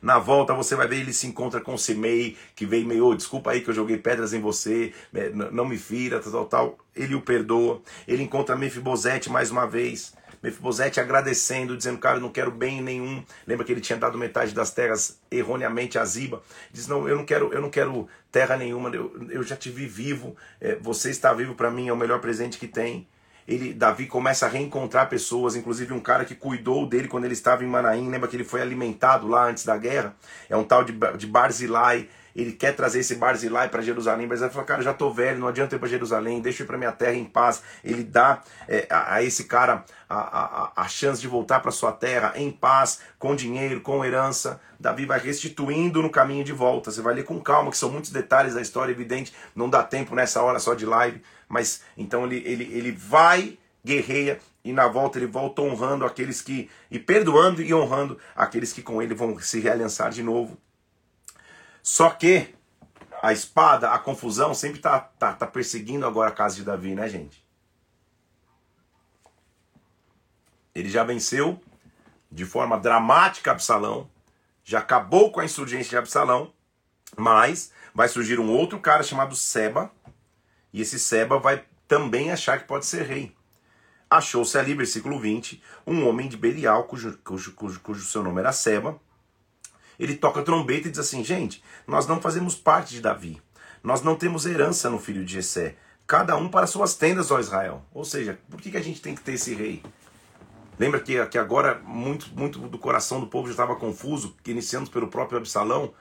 Na 0.01 0.19
volta 0.19 0.55
você 0.55 0.75
vai 0.75 0.89
ver 0.89 1.01
ele 1.01 1.13
se 1.13 1.27
encontra 1.27 1.61
com 1.61 1.77
Simei, 1.77 2.37
que 2.55 2.67
veio 2.67 2.87
meio, 2.87 3.07
oh, 3.07 3.15
desculpa 3.15 3.51
aí 3.51 3.61
que 3.61 3.71
eu 3.71 3.75
joguei 3.75 3.99
pedras 3.99 4.33
em 4.33 4.41
você, 4.41 4.93
é, 5.15 5.31
não 5.31 5.65
me 5.65 5.77
fira, 5.77 6.21
tal, 6.21 6.47
tal. 6.47 6.79
Ele 6.95 7.15
o 7.15 7.23
perdoa. 7.23 7.81
Ele 8.07 8.23
encontra 8.23 8.57
Mefibosete 8.57 9.31
mais 9.31 9.51
uma 9.51 9.67
vez. 9.67 10.15
Mefibosete 10.43 10.99
agradecendo, 10.99 11.77
dizendo, 11.77 11.99
cara, 11.99 12.17
eu 12.17 12.21
não 12.21 12.31
quero 12.31 12.51
bem 12.51 12.83
nenhum. 12.83 13.23
Lembra 13.47 13.65
que 13.65 13.73
ele 13.73 13.81
tinha 13.81 13.99
dado 13.99 14.17
metade 14.17 14.55
das 14.55 14.71
terras 14.71 15.21
erroneamente 15.31 15.99
a 15.99 16.05
Ziba. 16.05 16.43
Diz, 16.73 16.87
não, 16.87 17.07
eu 17.09 17.17
não 17.17 17.25
quero, 17.25 17.53
eu 17.53 17.61
não 17.61 17.71
quero 17.71 18.09
terra 18.33 18.57
nenhuma, 18.57 18.89
eu, 18.91 19.15
eu 19.29 19.43
já 19.43 19.57
te 19.57 19.71
vi 19.71 19.87
vivo, 19.87 20.37
é, 20.61 20.77
você 20.77 21.11
está 21.11 21.33
vivo 21.33 21.55
para 21.55 21.71
mim, 21.71 21.89
é 21.89 21.93
o 21.93 21.97
melhor 21.97 22.21
presente 22.21 22.59
que 22.59 22.69
tem 22.69 23.07
ele, 23.51 23.75
Davi 23.75 24.07
começa 24.07 24.47
a 24.47 24.49
reencontrar 24.49 25.09
pessoas, 25.09 25.57
inclusive 25.57 25.93
um 25.93 25.99
cara 25.99 26.25
que 26.25 26.37
cuidou 26.37 26.87
dele 26.87 27.09
quando 27.09 27.25
ele 27.25 27.35
estava 27.35 27.65
em 27.65 27.67
Manaim, 27.67 28.09
lembra 28.09 28.29
que 28.29 28.37
ele 28.37 28.45
foi 28.45 28.63
alimentado 28.63 29.27
lá 29.27 29.45
antes 29.47 29.65
da 29.65 29.77
guerra? 29.77 30.15
É 30.49 30.57
um 30.57 30.63
tal 30.63 30.85
de, 30.85 30.93
de 31.17 31.27
Barzilai, 31.27 32.09
ele 32.35 32.53
quer 32.53 32.77
trazer 32.77 33.01
esse 33.01 33.17
Barzilai 33.17 33.69
para 33.69 33.83
Jerusalém, 33.83 34.29
mas 34.29 34.41
ele 34.41 34.51
fala, 34.51 34.65
cara, 34.65 34.83
já 34.83 34.95
tô 34.95 35.13
velho, 35.13 35.41
não 35.41 35.49
adianta 35.49 35.75
ir 35.75 35.81
para 35.81 35.89
Jerusalém, 35.89 36.41
deixa 36.41 36.63
eu 36.63 36.65
ir 36.65 36.69
para 36.69 36.79
minha 36.79 36.93
terra 36.93 37.15
em 37.15 37.25
paz. 37.25 37.61
Ele 37.83 38.05
dá 38.05 38.41
é, 38.69 38.87
a, 38.89 39.15
a, 39.15 39.23
esse 39.25 39.45
cara 39.45 39.85
a, 40.09 40.17
a, 40.17 40.73
a 40.77 40.87
chance 40.87 41.21
de 41.21 41.27
voltar 41.27 41.59
para 41.59 41.73
sua 41.73 41.91
terra 41.91 42.33
em 42.37 42.53
paz, 42.53 43.01
com 43.19 43.35
dinheiro, 43.35 43.81
com 43.81 44.05
herança. 44.05 44.61
Davi 44.79 45.07
vai 45.07 45.19
restituindo 45.19 46.01
no 46.01 46.09
caminho 46.09 46.45
de 46.45 46.53
volta. 46.53 46.93
Você 46.93 47.03
vai 47.03 47.15
ler 47.15 47.25
com 47.25 47.41
calma, 47.41 47.69
que 47.69 47.77
são 47.77 47.91
muitos 47.91 48.11
detalhes 48.11 48.55
da 48.55 48.61
história, 48.61 48.93
evidente, 48.93 49.35
não 49.57 49.69
dá 49.69 49.83
tempo 49.83 50.15
nessa 50.15 50.41
hora 50.41 50.61
só 50.61 50.73
de 50.75 50.87
live 50.87 51.21
mas 51.51 51.83
então 51.97 52.25
ele, 52.25 52.37
ele, 52.47 52.65
ele 52.73 52.93
vai, 52.93 53.59
guerreia, 53.85 54.41
e 54.65 54.73
na 54.73 54.87
volta 54.87 55.19
ele 55.19 55.27
volta 55.27 55.61
honrando 55.61 56.05
aqueles 56.05 56.41
que, 56.41 56.71
e 56.89 56.99
perdoando 56.99 57.61
e 57.61 57.75
honrando 57.75 58.17
aqueles 58.37 58.73
que 58.73 58.83
com 58.83 59.03
ele 59.03 59.15
vão 59.15 59.37
se 59.41 59.59
realiançar 59.59 60.11
de 60.13 60.23
novo. 60.23 60.57
Só 61.83 62.11
que 62.11 62.55
a 63.21 63.33
espada, 63.33 63.91
a 63.91 63.99
confusão, 63.99 64.55
sempre 64.55 64.79
está 64.79 65.01
tá, 65.01 65.33
tá 65.33 65.47
perseguindo 65.47 66.07
agora 66.07 66.31
a 66.31 66.35
casa 66.35 66.55
de 66.55 66.63
Davi, 66.63 66.95
né, 66.95 67.09
gente? 67.09 67.45
Ele 70.73 70.89
já 70.89 71.03
venceu 71.03 71.61
de 72.31 72.45
forma 72.45 72.79
dramática 72.79 73.51
Absalão, 73.51 74.09
já 74.63 74.79
acabou 74.79 75.33
com 75.33 75.41
a 75.41 75.45
insurgência 75.45 75.91
de 75.91 75.97
Absalão, 75.97 76.53
mas 77.17 77.73
vai 77.93 78.07
surgir 78.07 78.39
um 78.39 78.51
outro 78.51 78.79
cara 78.79 79.03
chamado 79.03 79.35
Seba, 79.35 79.91
e 80.73 80.81
esse 80.81 80.99
Seba 80.99 81.39
vai 81.39 81.65
também 81.87 82.31
achar 82.31 82.61
que 82.61 82.69
pode 82.69 82.87
ser 82.87 83.03
rei. 83.03 83.35
Achou-se 84.09 84.59
ali, 84.59 84.75
versículo 84.75 85.21
20, 85.21 85.63
um 85.87 86.09
homem 86.09 86.29
de 86.29 86.37
Belial, 86.37 86.85
cujo, 86.85 87.17
cujo, 87.25 87.53
cujo, 87.53 87.81
cujo 87.81 88.05
seu 88.05 88.23
nome 88.23 88.41
era 88.41 88.53
Seba. 88.53 89.01
Ele 89.99 90.17
toca 90.17 90.43
trombeta 90.43 90.89
e 90.89 90.91
diz 90.91 91.01
assim: 91.01 91.23
gente, 91.23 91.63
nós 91.87 92.07
não 92.07 92.21
fazemos 92.21 92.55
parte 92.55 92.95
de 92.95 93.01
Davi. 93.01 93.41
Nós 93.83 94.03
não 94.03 94.17
temos 94.17 94.47
herança 94.47 94.91
no 94.91 94.99
filho 94.99 95.25
de 95.25 95.35
Jessé. 95.35 95.77
Cada 96.07 96.37
um 96.37 96.49
para 96.49 96.67
suas 96.67 96.95
tendas, 96.95 97.31
ó 97.31 97.39
Israel. 97.39 97.85
Ou 97.95 98.05
seja, 98.05 98.39
por 98.51 98.61
que, 98.61 98.71
que 98.71 98.77
a 98.77 98.83
gente 98.83 99.01
tem 99.01 99.15
que 99.15 99.21
ter 99.21 99.35
esse 99.35 99.55
rei? 99.55 99.83
Lembra 100.79 100.99
que, 100.99 101.25
que 101.27 101.39
agora 101.39 101.81
muito, 101.85 102.35
muito 102.35 102.59
do 102.59 102.79
coração 102.79 103.21
do 103.21 103.27
povo 103.27 103.47
já 103.47 103.53
estava 103.53 103.77
confuso, 103.77 104.35
que 104.43 104.51
iniciamos 104.51 104.89
pelo 104.89 105.09
próprio 105.09 105.39
Absalão, 105.39 105.95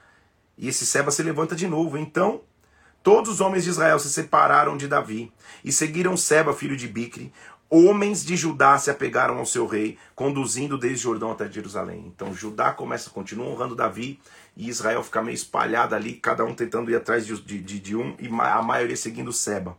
e 0.58 0.68
esse 0.68 0.84
Seba 0.84 1.10
se 1.10 1.22
levanta 1.22 1.54
de 1.54 1.66
novo. 1.66 1.96
Então, 1.96 2.40
Todos 3.02 3.30
os 3.30 3.40
homens 3.40 3.64
de 3.64 3.70
Israel 3.70 3.98
se 3.98 4.10
separaram 4.10 4.76
de 4.76 4.86
Davi 4.86 5.32
e 5.64 5.72
seguiram 5.72 6.16
Seba, 6.16 6.52
filho 6.52 6.76
de 6.76 6.86
Bicre. 6.86 7.32
Homens 7.70 8.24
de 8.24 8.36
Judá 8.36 8.76
se 8.78 8.90
apegaram 8.90 9.38
ao 9.38 9.46
seu 9.46 9.66
rei, 9.66 9.96
conduzindo 10.14 10.76
desde 10.76 11.04
Jordão 11.04 11.30
até 11.30 11.50
Jerusalém. 11.50 12.04
Então 12.14 12.34
Judá 12.34 12.72
começa, 12.72 13.08
continua 13.08 13.46
honrando 13.46 13.76
Davi, 13.76 14.20
e 14.56 14.68
Israel 14.68 15.02
fica 15.02 15.22
meio 15.22 15.34
espalhado 15.34 15.94
ali, 15.94 16.14
cada 16.14 16.44
um 16.44 16.54
tentando 16.54 16.90
ir 16.90 16.96
atrás 16.96 17.24
de, 17.24 17.40
de, 17.40 17.78
de 17.78 17.96
um, 17.96 18.14
e 18.18 18.26
a 18.26 18.62
maioria 18.62 18.96
seguindo 18.96 19.32
Seba. 19.32 19.78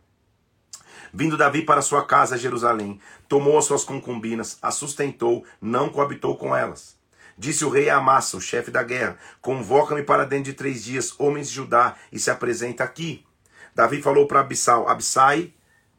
Vindo 1.14 1.36
Davi 1.36 1.62
para 1.62 1.82
sua 1.82 2.04
casa, 2.04 2.38
Jerusalém, 2.38 2.98
tomou 3.28 3.58
as 3.58 3.66
suas 3.66 3.84
concubinas, 3.84 4.58
as 4.62 4.74
sustentou, 4.74 5.44
não 5.60 5.90
coabitou 5.90 6.36
com 6.36 6.56
elas. 6.56 6.96
Disse 7.42 7.64
o 7.64 7.70
rei 7.70 7.90
a 7.90 7.96
Amassa, 7.96 8.36
o 8.36 8.40
chefe 8.40 8.70
da 8.70 8.84
guerra: 8.84 9.18
Convoca-me 9.40 10.04
para 10.04 10.24
dentro 10.24 10.44
de 10.44 10.52
três 10.52 10.84
dias, 10.84 11.12
homens 11.18 11.48
de 11.48 11.56
Judá, 11.56 11.96
e 12.12 12.16
se 12.16 12.30
apresenta 12.30 12.84
aqui. 12.84 13.26
Davi 13.74 14.00
falou 14.00 14.28
para 14.28 14.38
Abissal: 14.38 14.88
Abissai, 14.88 15.52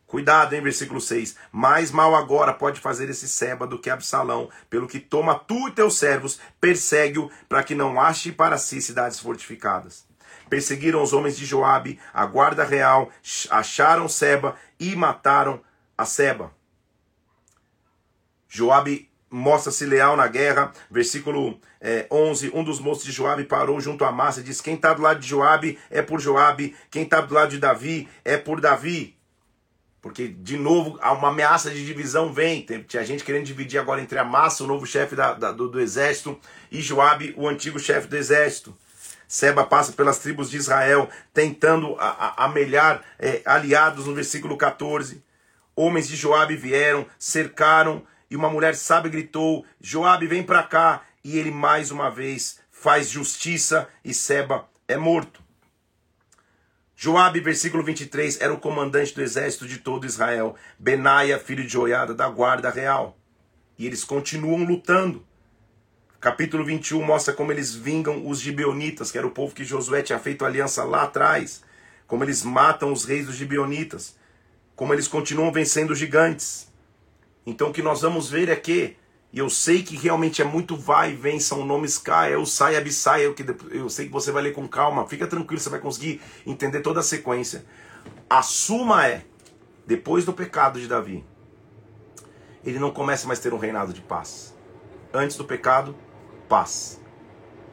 cuidado, 0.07 0.55
em 0.55 0.61
versículo 0.61 1.01
6. 1.01 1.35
Mais 1.51 1.91
mal 1.91 2.15
agora 2.15 2.53
pode 2.53 2.79
fazer 2.79 3.09
esse 3.09 3.27
Seba 3.27 3.67
do 3.67 3.77
que 3.77 3.89
Absalão, 3.89 4.49
pelo 4.69 4.87
que 4.87 5.01
toma 5.01 5.37
tu 5.37 5.67
e 5.67 5.71
teus 5.71 5.97
servos, 5.97 6.39
persegue-o, 6.61 7.29
para 7.49 7.61
que 7.61 7.75
não 7.75 7.99
ache 7.99 8.31
para 8.31 8.57
si 8.57 8.81
cidades 8.81 9.19
fortificadas. 9.19 10.05
Perseguiram 10.49 11.03
os 11.03 11.11
homens 11.11 11.35
de 11.35 11.45
Joabe, 11.45 11.99
a 12.13 12.25
guarda 12.25 12.63
real, 12.63 13.09
acharam 13.49 14.07
Seba 14.07 14.55
e 14.79 14.95
mataram 14.95 15.59
a 15.97 16.05
Seba. 16.05 16.53
Joabe 18.47 19.11
mostra-se 19.33 19.85
leal 19.85 20.15
na 20.15 20.27
guerra. 20.27 20.71
Versículo 20.89 21.59
é, 21.81 22.05
11, 22.09 22.51
um 22.53 22.63
dos 22.63 22.79
moços 22.79 23.03
de 23.03 23.11
Joabe 23.11 23.43
parou 23.43 23.81
junto 23.81 24.05
à 24.05 24.11
massa 24.11 24.39
e 24.39 24.43
disse, 24.43 24.61
quem 24.61 24.75
está 24.75 24.93
do 24.93 25.01
lado 25.01 25.19
de 25.19 25.27
Joabe 25.27 25.79
é 25.89 26.01
por 26.01 26.19
Joabe, 26.19 26.75
quem 26.91 27.03
está 27.03 27.19
do 27.19 27.33
lado 27.33 27.49
de 27.49 27.57
Davi 27.57 28.07
é 28.23 28.37
por 28.37 28.61
Davi. 28.61 29.17
Porque, 30.01 30.27
de 30.27 30.57
novo, 30.57 30.99
uma 31.01 31.29
ameaça 31.29 31.71
de 31.71 31.85
divisão 31.85 32.31
vem. 32.31 32.61
Tem, 32.61 32.83
tinha 32.83 33.05
gente 33.05 33.23
querendo 33.23 33.45
dividir 33.45 33.79
agora 33.79 34.01
entre 34.01 34.19
a 34.19 34.23
massa, 34.23 34.63
o 34.63 34.67
novo 34.67 34.85
chefe 34.85 35.15
da, 35.15 35.33
da, 35.33 35.51
do, 35.51 35.69
do 35.69 35.79
exército, 35.79 36.37
e 36.69 36.81
Joabe, 36.81 37.33
o 37.37 37.47
antigo 37.47 37.79
chefe 37.79 38.07
do 38.07 38.17
exército. 38.17 38.77
Seba 39.27 39.63
passa 39.63 39.93
pelas 39.93 40.19
tribos 40.19 40.49
de 40.49 40.57
Israel, 40.57 41.09
tentando 41.33 41.95
amelhar 42.37 43.01
é, 43.17 43.41
aliados 43.45 44.05
no 44.05 44.13
versículo 44.13 44.57
14. 44.57 45.23
Homens 45.75 46.07
de 46.07 46.17
Joabe 46.17 46.55
vieram, 46.55 47.05
cercaram 47.17 48.03
e 48.33 48.35
uma 48.35 48.49
mulher 48.49 48.75
sábia 48.75 49.11
gritou: 49.11 49.63
Joabe, 49.79 50.25
vem 50.25 50.41
para 50.41 50.63
cá. 50.63 51.03
E 51.23 51.37
ele 51.37 51.51
mais 51.51 51.91
uma 51.91 52.09
vez 52.09 52.59
faz 52.71 53.07
justiça 53.07 53.87
e 54.03 54.11
Seba 54.11 54.67
é 54.87 54.97
morto. 54.97 55.39
Joabe, 56.95 57.39
versículo 57.39 57.83
23, 57.83 58.41
era 58.41 58.51
o 58.51 58.59
comandante 58.59 59.13
do 59.13 59.21
exército 59.21 59.67
de 59.67 59.77
todo 59.77 60.07
Israel. 60.07 60.55
Benaia, 60.79 61.37
filho 61.37 61.61
de 61.61 61.69
Joiada, 61.69 62.11
da 62.15 62.27
guarda 62.27 62.71
real. 62.71 63.15
E 63.77 63.85
eles 63.85 64.03
continuam 64.03 64.63
lutando. 64.63 65.23
Capítulo 66.19 66.65
21 66.65 67.03
mostra 67.03 67.35
como 67.35 67.51
eles 67.51 67.75
vingam 67.75 68.27
os 68.27 68.39
gibeonitas, 68.39 69.11
que 69.11 69.17
era 69.19 69.27
o 69.27 69.31
povo 69.31 69.53
que 69.53 69.63
Josué 69.63 70.01
tinha 70.01 70.17
feito 70.17 70.43
aliança 70.43 70.83
lá 70.83 71.03
atrás. 71.03 71.63
Como 72.07 72.23
eles 72.23 72.41
matam 72.41 72.91
os 72.91 73.05
reis 73.05 73.27
dos 73.27 73.35
gibeonitas. 73.35 74.15
Como 74.75 74.91
eles 74.91 75.07
continuam 75.07 75.51
vencendo 75.51 75.91
os 75.91 75.99
gigantes. 75.99 76.72
Então 77.45 77.69
o 77.69 77.73
que 77.73 77.81
nós 77.81 78.01
vamos 78.01 78.29
ver 78.29 78.49
é 78.49 78.55
que, 78.55 78.95
e 79.31 79.39
eu 79.39 79.49
sei 79.49 79.83
que 79.83 79.97
realmente 79.97 80.41
é 80.41 80.45
muito 80.45 80.77
vai 80.77 81.11
e 81.11 81.15
vem, 81.15 81.39
são 81.39 81.65
nomes 81.65 81.97
K, 81.97 82.29
é 82.29 82.37
o 82.37 82.45
Sai 82.45 82.75
Abissai, 82.75 83.25
eu, 83.25 83.33
que, 83.33 83.45
eu 83.71 83.89
sei 83.89 84.05
que 84.05 84.11
você 84.11 84.31
vai 84.31 84.43
ler 84.43 84.53
com 84.53 84.67
calma, 84.67 85.07
fica 85.07 85.27
tranquilo, 85.27 85.59
você 85.59 85.69
vai 85.69 85.79
conseguir 85.79 86.21
entender 86.45 86.81
toda 86.81 87.01
a 87.01 87.03
sequência. 87.03 87.65
A 88.29 88.41
suma 88.41 89.07
é, 89.07 89.23
depois 89.85 90.23
do 90.23 90.33
pecado 90.33 90.79
de 90.79 90.87
Davi, 90.87 91.23
ele 92.63 92.79
não 92.79 92.91
começa 92.91 93.27
mais 93.27 93.39
a 93.39 93.43
ter 93.43 93.53
um 93.53 93.57
reinado 93.57 93.91
de 93.91 94.01
paz. 94.01 94.55
Antes 95.13 95.35
do 95.35 95.43
pecado, 95.43 95.95
paz. 96.47 96.99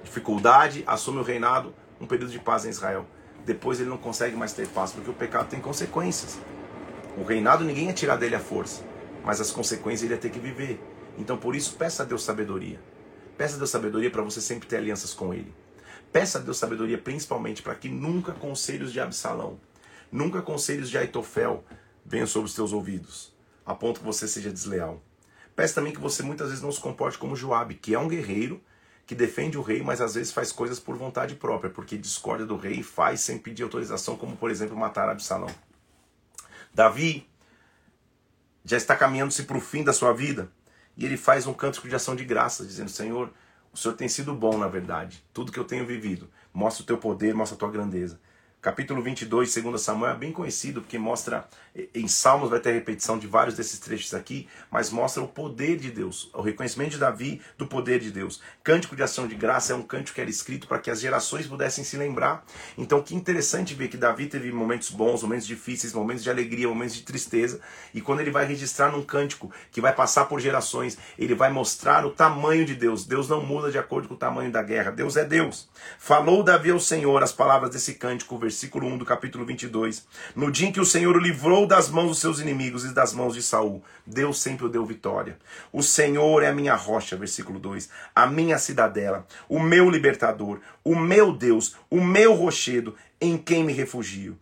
Dificuldade, 0.03 0.83
assume 0.87 1.21
o 1.21 1.23
reinado, 1.23 1.73
um 2.01 2.07
período 2.07 2.33
de 2.33 2.41
paz 2.41 2.65
em 2.65 2.71
Israel. 2.71 3.07
Depois 3.47 3.79
ele 3.79 3.89
não 3.89 3.97
consegue 3.97 4.37
mais 4.37 4.53
ter 4.53 4.67
paz, 4.67 4.93
porque 4.93 5.09
o 5.09 5.15
pecado 5.15 5.49
tem 5.49 5.61
consequências. 5.61 6.39
O 7.17 7.23
reinado 7.23 7.65
ninguém 7.65 7.89
é 7.89 7.93
tirar 7.93 8.17
dele 8.17 8.35
à 8.35 8.41
força 8.41 8.90
mas 9.25 9.41
as 9.41 9.51
consequências 9.51 10.03
ele 10.03 10.15
ia 10.15 10.21
ter 10.21 10.31
que 10.31 10.39
viver. 10.39 10.81
Então 11.19 11.37
por 11.37 11.55
isso 11.55 11.75
peça 11.77 12.03
a 12.03 12.07
Deus 12.07 12.23
sabedoria. 12.23 12.81
Peça 13.37 13.55
a 13.55 13.59
Deus 13.59 13.71
sabedoria 13.71 14.11
para 14.11 14.23
você 14.23 14.41
sempre 14.41 14.69
ter 14.69 14.77
alianças 14.77 15.15
com 15.15 15.33
ele. 15.33 15.55
Peça 16.13 16.39
a 16.39 16.41
Deus 16.41 16.59
sabedoria 16.59 16.99
principalmente 16.99 17.63
para 17.63 17.75
que 17.75 17.89
nunca 17.89 18.33
conselhos 18.33 18.93
de 18.93 19.01
Absalão, 19.01 19.61
nunca 20.11 20.43
conselhos 20.43 20.91
de 20.91 20.99
Aitofel 20.99 21.65
venham 22.05 22.27
sobre 22.27 22.49
os 22.49 22.55
teus 22.55 22.73
ouvidos, 22.73 23.33
a 23.65 23.75
ponto 23.75 24.01
que 24.01 24.07
você 24.07 24.27
seja 24.27 24.51
desleal. 24.51 25.01
Peça 25.55 25.77
também 25.77 25.93
que 25.93 26.01
você 26.01 26.23
muitas 26.23 26.49
vezes 26.49 26.63
não 26.63 26.73
se 26.73 26.81
comporte 26.81 27.17
como 27.17 27.37
Joabe, 27.37 27.77
que 27.77 27.95
é 27.95 27.99
um 27.99 28.09
guerreiro, 28.09 28.61
que 29.07 29.15
defende 29.15 29.57
o 29.57 29.63
rei, 29.63 29.83
mas 29.83 30.01
às 30.01 30.15
vezes 30.15 30.33
faz 30.33 30.51
coisas 30.51 30.81
por 30.81 30.97
vontade 30.97 31.37
própria, 31.37 31.71
porque 31.71 31.97
discorda 31.97 32.45
do 32.45 32.57
rei 32.57 32.81
e 32.81 32.83
faz 32.83 33.21
sem 33.21 33.39
pedir 33.39 33.63
autorização, 33.63 34.17
como 34.17 34.37
por 34.37 34.51
exemplo 34.51 34.77
matar 34.77 35.09
Absalão. 35.09 35.51
Davi 36.75 37.30
já 38.65 38.77
está 38.77 38.97
caminhando-se 38.97 39.45
para 39.45 39.57
o 39.57 39.61
fim 39.61 39.83
da 39.83 39.93
sua 39.93 40.13
vida, 40.13 40.51
e 40.97 41.05
ele 41.05 41.17
faz 41.17 41.47
um 41.47 41.55
cântico 41.55 41.89
de 41.89 41.95
ação 41.95 42.15
de 42.15 42.25
graça, 42.25 42.65
dizendo: 42.65 42.91
Senhor, 42.91 43.33
o 43.73 43.77
Senhor 43.77 43.95
tem 43.95 44.09
sido 44.09 44.35
bom, 44.35 44.59
na 44.59 44.69
verdade. 44.69 45.25
Tudo 45.33 45.53
que 45.53 45.59
eu 45.59 45.65
tenho 45.65 45.87
vivido. 45.87 46.29
Mostra 46.53 46.83
o 46.83 46.87
teu 46.87 46.99
poder, 46.99 47.35
mostra 47.35 47.57
a 47.57 47.59
tua 47.59 47.71
grandeza. 47.71 48.21
Capítulo 48.61 49.03
22, 49.03 49.55
2 49.55 49.81
Samuel, 49.81 50.13
é 50.13 50.17
bem 50.17 50.33
conhecido 50.33 50.83
porque 50.83 50.99
mostra, 50.99 51.49
em 51.95 52.09
Salmos 52.09 52.51
vai 52.51 52.59
ter 52.59 52.73
repetição 52.73 53.19
de 53.19 53.27
vários 53.27 53.57
desses 53.57 53.79
trechos 53.79 54.13
aqui, 54.15 54.49
mas 54.71 54.91
mostra 54.91 55.23
o 55.23 55.29
poder 55.29 55.77
de 55.77 55.91
Deus, 55.91 56.31
o 56.35 56.43
reconhecimento 56.43 56.93
de 56.93 56.99
Davi 56.99 57.41
do 57.57 57.67
poder 57.67 58.01
de 58.01 58.11
Deus. 58.11 58.41
Cântico 58.63 58.97
de 58.97 59.03
ação 59.03 59.29
de 59.29 59.35
graça 59.35 59.73
é 59.73 59.77
um 59.77 59.83
cântico 59.83 60.17
que 60.17 60.21
era 60.21 60.31
escrito 60.31 60.67
para 60.67 60.79
que 60.79 60.91
as 60.91 61.01
gerações 61.01 61.47
pudessem 61.47 61.85
se 61.85 61.97
lembrar. 61.97 62.45
Então, 62.77 63.03
que 63.03 63.15
interessante 63.15 63.75
ver 63.75 63.89
que 63.89 63.97
Davi 63.97 64.27
teve 64.27 64.51
momentos 64.51 64.91
bons, 64.91 65.23
momentos 65.23 65.47
difíceis, 65.47 65.93
momentos 65.93 66.23
de 66.23 66.31
alegria, 66.31 66.69
momentos 66.69 66.97
de 66.97 67.03
tristeza, 67.03 67.61
e 67.95 68.01
quando 68.01 68.21
ele 68.21 68.31
vai 68.31 68.45
registrar 68.45 68.91
num 68.91 69.03
cântico 69.03 69.51
que 69.71 69.81
vai 69.81 69.95
passar 69.95 70.25
por 70.25 70.41
gerações, 70.41 70.99
ele 71.19 71.35
vai 71.35 71.51
mostrar 71.51 72.05
o 72.05 72.11
tamanho 72.11 72.65
de 72.65 72.75
Deus. 72.75 73.05
Deus 73.05 73.29
não 73.29 73.45
muda 73.45 73.71
de 73.71 73.79
acordo 73.79 74.09
com 74.09 74.15
o 74.15 74.19
tamanho 74.19 74.51
da 74.51 74.63
guerra, 74.63 74.91
Deus 74.91 75.17
é 75.17 75.25
Deus. 75.25 75.69
Falou 75.99 76.43
Davi 76.43 76.71
ao 76.71 76.81
Senhor 76.81 77.23
as 77.23 77.33
palavras 77.33 77.71
desse 77.71 77.95
cântico, 77.95 78.39
versículo 78.39 78.87
1 78.89 78.99
do 78.99 79.05
capítulo 79.05 79.45
22. 79.45 80.07
No 80.35 80.51
dia 80.51 80.69
em 80.69 80.73
que 80.73 80.81
o 80.81 80.85
Senhor 80.85 81.17
o 81.17 81.21
livrou 81.21 81.60
das 81.67 81.91
mãos 81.91 82.09
dos 82.09 82.19
seus 82.19 82.41
inimigos 82.41 82.85
e 82.85 82.95
das 82.95 83.13
mãos 83.13 83.35
de 83.35 83.43
Saul, 83.43 83.83
Deus 84.07 84.41
sempre 84.41 84.67
o 84.67 84.69
deu 84.69 84.85
vitória. 84.85 85.39
O 85.73 85.83
Senhor 85.83 86.43
é 86.43 86.49
a 86.49 86.55
minha 86.55 86.75
rocha, 86.75 87.17
versículo 87.17 87.59
2, 87.59 87.89
a 88.15 88.27
minha 88.27 88.59
cidadela, 88.59 89.27
o 89.49 89.61
meu 89.61 89.89
libertador, 89.91 90.61
o 90.85 90.95
meu 90.95 91.33
Deus, 91.33 91.77
o 91.91 92.01
meu 92.01 92.35
rochedo, 92.35 92.95
em 93.21 93.37
quem 93.37 93.65
me 93.65 93.73
refugio 93.73 94.39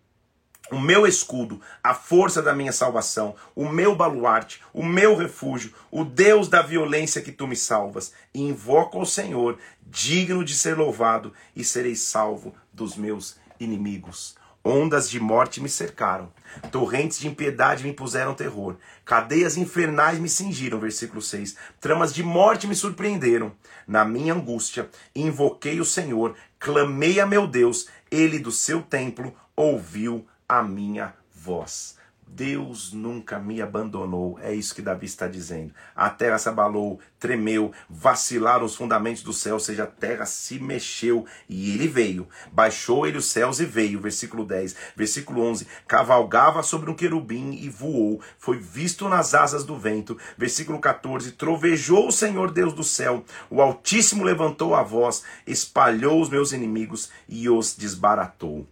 o 0.71 0.79
meu 0.79 1.07
escudo, 1.07 1.61
a 1.83 1.95
força 1.95 2.43
da 2.43 2.55
minha 2.55 2.73
salvação, 2.73 3.35
o 3.55 3.69
meu 3.69 3.95
baluarte, 3.95 4.61
o 4.73 4.85
meu 4.85 5.17
refúgio, 5.17 5.73
o 5.91 6.05
Deus 6.05 6.49
da 6.49 6.61
violência 6.63 7.23
que 7.23 7.33
tu 7.33 7.47
me 7.47 7.57
salvas. 7.57 8.13
E 8.35 8.43
invoco 8.43 8.99
ao 8.99 9.07
Senhor, 9.07 9.59
digno 9.83 10.45
de 10.45 10.55
ser 10.55 10.77
louvado, 10.77 11.33
e 11.57 11.65
serei 11.65 11.95
salvo 11.95 12.55
dos 12.73 12.97
meus 12.97 13.37
inimigos. 13.59 14.37
Ondas 14.71 15.09
de 15.09 15.19
morte 15.19 15.63
me 15.63 15.69
cercaram, 15.69 16.31
torrentes 16.71 17.19
de 17.19 17.27
impiedade 17.27 17.83
me 17.83 17.91
puseram 17.91 18.35
terror, 18.35 18.77
cadeias 19.03 19.57
infernais 19.57 20.19
me 20.19 20.29
cingiram, 20.29 20.79
versículo 20.79 21.23
6. 21.23 21.57
Tramas 21.81 22.13
de 22.13 22.23
morte 22.23 22.67
me 22.67 22.75
surpreenderam. 22.75 23.51
Na 23.87 24.05
minha 24.05 24.35
angústia, 24.35 24.91
invoquei 25.17 25.81
o 25.81 25.87
Senhor, 25.87 26.37
clamei 26.59 27.19
a 27.19 27.25
meu 27.25 27.47
Deus, 27.47 27.89
ele 28.11 28.39
do 28.39 28.53
seu 28.53 28.83
templo 28.83 29.35
ouviu 29.57 30.27
a 30.47 30.63
minha 30.63 31.15
voz. 31.35 31.98
Deus 32.31 32.93
nunca 32.93 33.39
me 33.39 33.61
abandonou. 33.61 34.39
É 34.41 34.55
isso 34.55 34.75
que 34.75 34.83
Davi 34.83 35.07
está 35.07 35.27
dizendo. 35.27 35.73
A 35.95 36.09
terra 36.11 36.39
se 36.39 36.49
abalou, 36.49 37.01
tremeu, 37.19 37.73
vacilaram 37.89 38.65
os 38.65 38.77
fundamentos 38.77 39.23
do 39.23 39.33
céu, 39.33 39.55
ou 39.55 39.61
seja, 39.61 39.85
a 39.85 39.87
terra 39.87 40.25
se 40.27 40.59
mexeu 40.59 41.27
e 41.49 41.75
ele 41.75 41.89
veio. 41.89 42.29
Baixou 42.53 43.07
ele 43.07 43.19
os 43.19 43.27
céus 43.27 43.61
e 43.61 43.65
veio. 43.65 44.01
Versículo 44.01 44.45
10. 44.45 44.77
Versículo 44.97 45.43
11. 45.43 45.67
Cavalgava 45.87 46.63
sobre 46.63 46.91
um 46.91 46.95
querubim 46.95 47.53
e 47.55 47.69
voou. 47.69 48.21
Foi 48.39 48.59
visto 48.59 49.09
nas 49.09 49.35
asas 49.35 49.65
do 49.65 49.77
vento. 49.77 50.17
Versículo 50.37 50.79
14. 50.79 51.33
Trovejou 51.33 52.09
o 52.09 52.13
Senhor 52.13 52.51
Deus 52.51 52.73
do 52.73 52.85
céu. 52.85 53.25
O 53.51 53.61
Altíssimo 53.61 54.25
levantou 54.25 54.75
a 54.75 54.83
voz, 54.83 55.25
espalhou 55.47 56.21
os 56.21 56.29
meus 56.29 56.53
inimigos 56.53 57.11
e 57.29 57.49
os 57.49 57.75
desbaratou. 57.75 58.67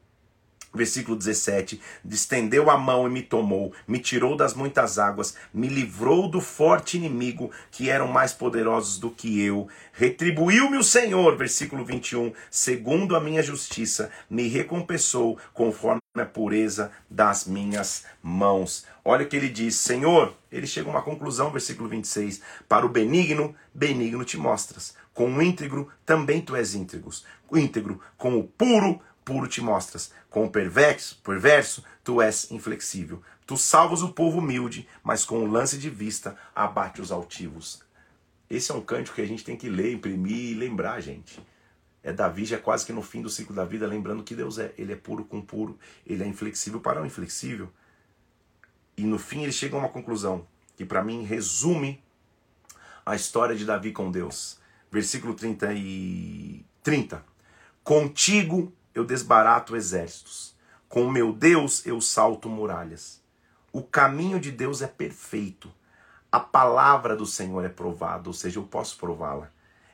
Versículo 0.75 1.17
17: 1.17 1.81
Distendeu 2.05 2.71
a 2.71 2.77
mão 2.77 3.07
e 3.07 3.11
me 3.11 3.23
tomou, 3.23 3.73
me 3.87 3.99
tirou 3.99 4.37
das 4.37 4.55
muitas 4.55 4.99
águas, 4.99 5.35
me 5.53 5.69
livrou 5.69 6.29
do 6.29 6.41
forte 6.41 6.97
inimigo, 6.97 7.51
que 7.71 7.89
eram 7.89 8.09
mais 8.09 8.33
poderosos 8.33 8.99
do 8.99 9.11
que 9.11 9.41
eu. 9.41 9.69
Retribuiu-me 9.93 10.77
o 10.77 10.85
Senhor, 10.85 11.37
versículo 11.37 11.85
21, 11.85 12.33
segundo 12.51 13.17
a 13.17 13.21
minha 13.21 13.43
justiça, 13.43 14.11
me 14.29 14.49
recompensou 14.49 15.39
conforme 15.55 16.01
a 16.14 16.25
pureza 16.25 16.91
das 17.09 17.47
minhas 17.47 18.05
mãos. 18.23 18.87
Olha 19.05 19.25
o 19.25 19.29
que 19.29 19.37
ele 19.37 19.49
diz: 19.49 19.77
Senhor, 19.77 20.35
ele 20.51 20.67
chega 20.67 20.89
a 20.89 20.91
uma 20.91 21.03
conclusão, 21.03 21.51
versículo 21.51 21.89
26. 21.89 22.41
Para 22.69 22.85
o 22.87 22.89
benigno, 22.89 23.55
benigno 23.75 24.25
te 24.25 24.37
mostras. 24.37 24.95
Com 25.14 25.33
o 25.33 25.43
íntegro, 25.43 25.89
também 26.05 26.41
tu 26.41 26.55
és 26.55 26.75
íntegro. 26.75 27.11
Íntegro, 27.53 28.01
com 28.19 28.39
o 28.39 28.45
puro, 28.45 29.01
puro 29.27 29.49
te 29.49 29.61
mostras. 29.61 30.12
Com 30.31 30.45
o 30.45 30.51
perverso, 30.51 31.20
perverso, 31.24 31.85
tu 32.05 32.22
és 32.22 32.49
inflexível. 32.53 33.20
Tu 33.45 33.57
salvas 33.57 34.01
o 34.01 34.12
povo 34.12 34.39
humilde, 34.39 34.89
mas 35.03 35.24
com 35.24 35.41
o 35.41 35.51
lance 35.51 35.77
de 35.77 35.91
vista 35.91 36.37
abate 36.55 37.03
os 37.03 37.11
altivos. 37.11 37.83
Esse 38.49 38.70
é 38.70 38.74
um 38.74 38.81
cântico 38.81 39.16
que 39.16 39.22
a 39.22 39.27
gente 39.27 39.45
tem 39.45 39.57
que 39.57 39.68
ler, 39.68 39.93
imprimir 39.93 40.53
e 40.53 40.55
lembrar, 40.55 41.01
gente. 41.01 41.45
É 42.05 42.12
Davi 42.12 42.45
já 42.45 42.57
quase 42.57 42.87
que 42.87 42.93
no 42.93 43.03
fim 43.03 43.20
do 43.20 43.29
ciclo 43.29 43.55
da 43.55 43.64
vida, 43.64 43.85
lembrando 43.85 44.22
que 44.22 44.37
Deus 44.37 44.59
é. 44.59 44.72
Ele 44.79 44.93
é 44.93 44.97
puro 44.97 45.24
com 45.24 45.43
puro, 45.43 45.77
ele 46.07 46.22
é 46.22 46.27
inflexível 46.27 46.81
para 46.81 47.03
o 47.03 47.07
inflexível. 47.07 47.68
E 48.97 49.03
no 49.03 49.18
fim 49.18 49.43
ele 49.43 49.53
chega 49.53 49.74
a 49.74 49.81
uma 49.81 49.89
conclusão, 49.89 50.47
que 50.77 50.85
para 50.85 51.03
mim 51.03 51.24
resume 51.24 52.01
a 53.05 53.16
história 53.16 53.57
de 53.57 53.64
Davi 53.64 53.91
com 53.91 54.09
Deus. 54.09 54.61
Versículo 54.89 55.35
30 55.35 55.72
e 55.74 56.64
30. 56.85 57.24
Contigo 57.83 58.72
eu 58.97 59.05
desbarato 59.05 59.76
exércitos. 59.76 60.57
Com 60.88 61.03
o 61.03 61.12
meu 61.12 61.30
Deus 61.30 61.84
eu 61.84 62.01
salto 62.01 62.49
muralhas. 62.49 63.20
O 63.70 63.82
caminho 63.82 64.40
de 64.40 64.51
Deus 64.51 64.80
é 64.80 64.86
perfeito. 64.86 65.70
A 66.32 66.40
palavra 66.40 67.14
do 67.14 67.26
Senhor 67.26 67.62
é 67.62 67.68
provada, 67.68 68.30
ou 68.30 68.32
seja, 68.32 68.59
eu 68.59 68.64
posso 68.64 68.97
prová-la. 68.97 69.51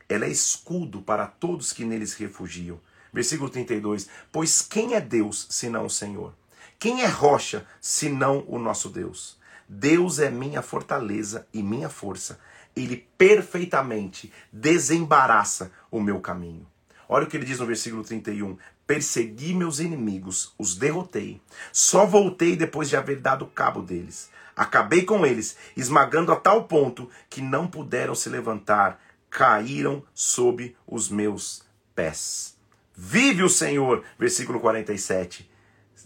Ela 0.08 0.26
é 0.26 0.28
escudo 0.28 1.02
para 1.02 1.26
todos 1.26 1.72
que 1.72 1.84
neles 1.84 2.14
refugiam. 2.14 2.80
Versículo 3.12 3.50
32: 3.50 4.08
Pois 4.30 4.62
quem 4.62 4.94
é 4.94 5.00
Deus 5.00 5.48
senão 5.50 5.86
o 5.86 5.90
Senhor? 5.90 6.32
Quem 6.78 7.02
é 7.02 7.08
rocha 7.08 7.66
senão 7.80 8.44
o 8.46 8.56
nosso 8.56 8.88
Deus? 8.88 9.36
Deus 9.68 10.20
é 10.20 10.30
minha 10.30 10.62
fortaleza 10.62 11.46
e 11.52 11.60
minha 11.60 11.88
força. 11.88 12.38
Ele 12.74 13.08
perfeitamente 13.18 14.32
desembaraça 14.52 15.72
o 15.90 16.00
meu 16.00 16.20
caminho. 16.20 16.66
Olha 17.12 17.26
o 17.26 17.28
que 17.28 17.36
ele 17.36 17.44
diz 17.44 17.58
no 17.58 17.66
versículo 17.66 18.02
31. 18.02 18.56
Persegui 18.86 19.54
meus 19.54 19.78
inimigos, 19.78 20.54
os 20.58 20.74
derrotei. 20.74 21.40
Só 21.72 22.04
voltei 22.04 22.56
depois 22.56 22.88
de 22.88 22.96
haver 22.96 23.20
dado 23.20 23.46
cabo 23.46 23.80
deles. 23.80 24.30
Acabei 24.56 25.02
com 25.02 25.24
eles, 25.24 25.56
esmagando 25.76 26.32
a 26.32 26.36
tal 26.36 26.64
ponto 26.64 27.08
que 27.30 27.40
não 27.40 27.66
puderam 27.66 28.14
se 28.14 28.28
levantar, 28.28 29.00
caíram 29.30 30.04
sob 30.12 30.76
os 30.86 31.08
meus 31.08 31.64
pés. 31.94 32.56
Vive 32.94 33.42
o 33.42 33.48
Senhor, 33.48 34.04
versículo 34.18 34.60
47. 34.60 35.50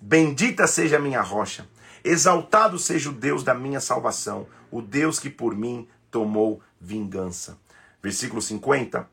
Bendita 0.01 0.67
seja 0.67 0.97
a 0.97 1.01
minha 1.01 1.23
rocha, 1.23 1.67
exaltado 2.05 2.79
seja 2.79 3.11
o 3.11 3.13
Deus 3.13 3.43
da 3.43 3.55
minha 3.55 3.81
salvação, 3.81 4.47
o 4.71 4.81
Deus 4.81 5.19
que 5.19 5.31
por 5.31 5.57
mim 5.57 5.89
tomou 6.11 6.63
vingança. 6.81 7.59
Versículo 8.01 8.41
50. 8.41 9.09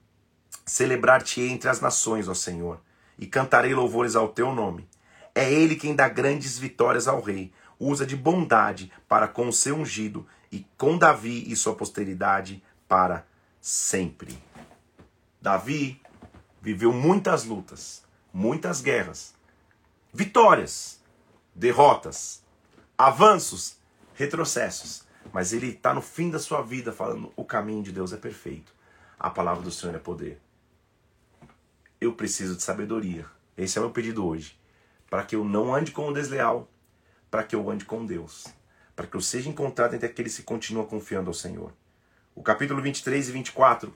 Celebrar-te 0.65 1.41
entre 1.41 1.69
as 1.69 1.81
nações, 1.81 2.27
ó 2.27 2.33
Senhor 2.33 2.79
e 3.23 3.25
cantarei 3.25 3.73
louvores 3.73 4.17
ao 4.17 4.27
teu 4.27 4.53
nome. 4.53 4.85
É 5.33 5.49
ele 5.49 5.77
quem 5.77 5.95
dá 5.95 6.09
grandes 6.09 6.59
vitórias 6.59 7.07
ao 7.07 7.21
rei, 7.21 7.53
usa 7.79 8.05
de 8.05 8.17
bondade 8.17 8.91
para 9.07 9.29
com 9.29 9.47
o 9.47 9.53
seu 9.53 9.77
ungido 9.77 10.27
e 10.51 10.67
com 10.77 10.97
Davi 10.97 11.49
e 11.49 11.55
sua 11.55 11.73
posteridade 11.73 12.61
para 12.85 13.25
sempre. 13.61 14.37
Davi 15.41 16.01
viveu 16.61 16.91
muitas 16.91 17.45
lutas, 17.45 18.03
muitas 18.33 18.81
guerras, 18.81 19.33
vitórias, 20.13 20.99
derrotas, 21.55 22.43
avanços, 22.97 23.77
retrocessos, 24.15 25.05
mas 25.31 25.53
ele 25.53 25.67
está 25.67 25.93
no 25.93 26.01
fim 26.01 26.29
da 26.29 26.39
sua 26.39 26.61
vida 26.61 26.91
falando: 26.91 27.31
o 27.37 27.45
caminho 27.45 27.83
de 27.83 27.93
Deus 27.93 28.11
é 28.11 28.17
perfeito, 28.17 28.75
a 29.17 29.29
palavra 29.29 29.63
do 29.63 29.71
Senhor 29.71 29.95
é 29.95 29.99
poder 29.99 30.41
eu 32.03 32.13
preciso 32.13 32.55
de 32.55 32.63
sabedoria. 32.63 33.25
Esse 33.57 33.77
é 33.77 33.81
o 33.81 33.85
meu 33.85 33.93
pedido 33.93 34.25
hoje. 34.25 34.59
Para 35.09 35.23
que 35.23 35.35
eu 35.35 35.43
não 35.43 35.73
ande 35.73 35.91
com 35.91 36.07
o 36.07 36.13
desleal, 36.13 36.69
para 37.29 37.43
que 37.43 37.55
eu 37.55 37.69
ande 37.69 37.85
com 37.85 38.05
Deus. 38.05 38.45
Para 38.95 39.07
que 39.07 39.15
eu 39.15 39.21
seja 39.21 39.49
encontrado 39.49 39.93
entre 39.93 40.07
aqueles 40.07 40.35
que 40.35 40.43
continuam 40.43 40.85
confiando 40.85 41.29
ao 41.29 41.33
Senhor. 41.33 41.71
O 42.35 42.43
capítulo 42.43 42.81
23 42.81 43.29
e 43.29 43.31
24 43.31 43.93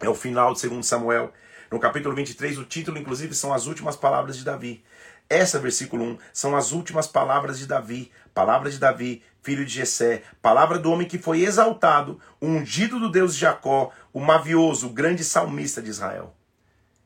é 0.00 0.08
o 0.08 0.14
final 0.14 0.54
de 0.54 0.68
2 0.68 0.86
Samuel. 0.86 1.32
No 1.70 1.80
capítulo 1.80 2.14
23, 2.14 2.58
o 2.58 2.64
título, 2.64 2.98
inclusive, 2.98 3.34
são 3.34 3.52
as 3.52 3.66
últimas 3.66 3.96
palavras 3.96 4.36
de 4.36 4.44
Davi. 4.44 4.84
Essa, 5.28 5.58
versículo 5.58 6.04
1, 6.04 6.18
são 6.32 6.56
as 6.56 6.72
últimas 6.72 7.06
palavras 7.06 7.58
de 7.58 7.66
Davi. 7.66 8.10
Palavra 8.32 8.70
de 8.70 8.78
Davi, 8.78 9.22
filho 9.42 9.64
de 9.64 9.72
Jessé. 9.72 10.22
Palavra 10.40 10.78
do 10.78 10.90
homem 10.90 11.08
que 11.08 11.18
foi 11.18 11.42
exaltado, 11.42 12.20
ungido 12.40 12.98
do 13.00 13.10
Deus 13.10 13.34
de 13.34 13.40
Jacó, 13.40 13.90
o 14.12 14.20
mavioso, 14.20 14.86
o 14.86 14.92
grande 14.92 15.24
salmista 15.24 15.82
de 15.82 15.90
Israel 15.90 16.37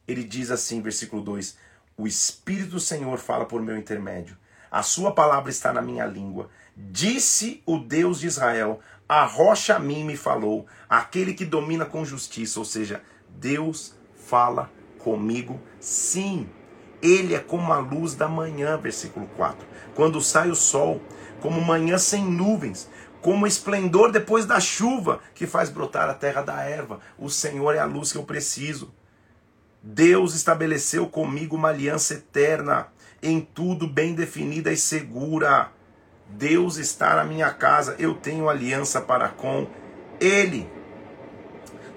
ele 0.06 0.24
diz 0.24 0.50
assim, 0.50 0.80
versículo 0.80 1.22
2: 1.22 1.56
O 1.96 2.06
Espírito 2.06 2.72
do 2.72 2.80
Senhor 2.80 3.18
fala 3.18 3.44
por 3.44 3.62
meu 3.62 3.76
intermédio. 3.76 4.36
a 4.70 4.82
sua 4.82 5.12
palavra 5.12 5.50
está 5.50 5.72
na 5.72 5.82
minha 5.82 6.06
língua. 6.06 6.48
Disse 6.76 7.62
o 7.66 7.78
Deus 7.78 8.20
de 8.20 8.26
Israel: 8.26 8.80
A 9.08 9.24
rocha 9.24 9.76
a 9.76 9.78
mim 9.78 10.04
me 10.04 10.16
falou, 10.16 10.66
aquele 10.88 11.34
que 11.34 11.44
domina 11.44 11.84
com 11.84 12.04
justiça. 12.04 12.58
Ou 12.58 12.64
seja, 12.64 13.02
Deus 13.28 13.94
fala 14.14 14.70
comigo, 14.98 15.60
sim. 15.80 16.48
Ele 17.02 17.34
é 17.34 17.40
como 17.40 17.72
a 17.72 17.78
luz 17.78 18.14
da 18.14 18.28
manhã, 18.28 18.76
versículo 18.78 19.26
4. 19.36 19.66
Quando 19.94 20.20
sai 20.20 20.50
o 20.50 20.54
sol, 20.54 21.02
como 21.40 21.60
manhã 21.60 21.98
sem 21.98 22.24
nuvens, 22.24 22.88
como 23.20 23.46
esplendor 23.46 24.12
depois 24.12 24.46
da 24.46 24.60
chuva 24.60 25.20
que 25.34 25.46
faz 25.46 25.68
brotar 25.68 26.08
a 26.08 26.14
terra 26.14 26.42
da 26.42 26.62
erva. 26.62 27.00
O 27.18 27.28
Senhor 27.28 27.74
é 27.74 27.80
a 27.80 27.84
luz 27.84 28.12
que 28.12 28.18
eu 28.18 28.24
preciso. 28.24 28.92
Deus 29.82 30.34
estabeleceu 30.34 31.06
comigo 31.06 31.56
uma 31.56 31.68
aliança 31.68 32.14
eterna, 32.14 32.86
em 33.22 33.40
tudo 33.40 33.86
bem 33.86 34.14
definida 34.14 34.72
e 34.72 34.76
segura. 34.76 35.72
Deus 36.28 36.76
está 36.76 37.16
na 37.16 37.24
minha 37.24 37.50
casa, 37.50 37.96
eu 37.98 38.14
tenho 38.14 38.48
aliança 38.48 39.00
para 39.00 39.28
com 39.28 39.66
Ele. 40.20 40.68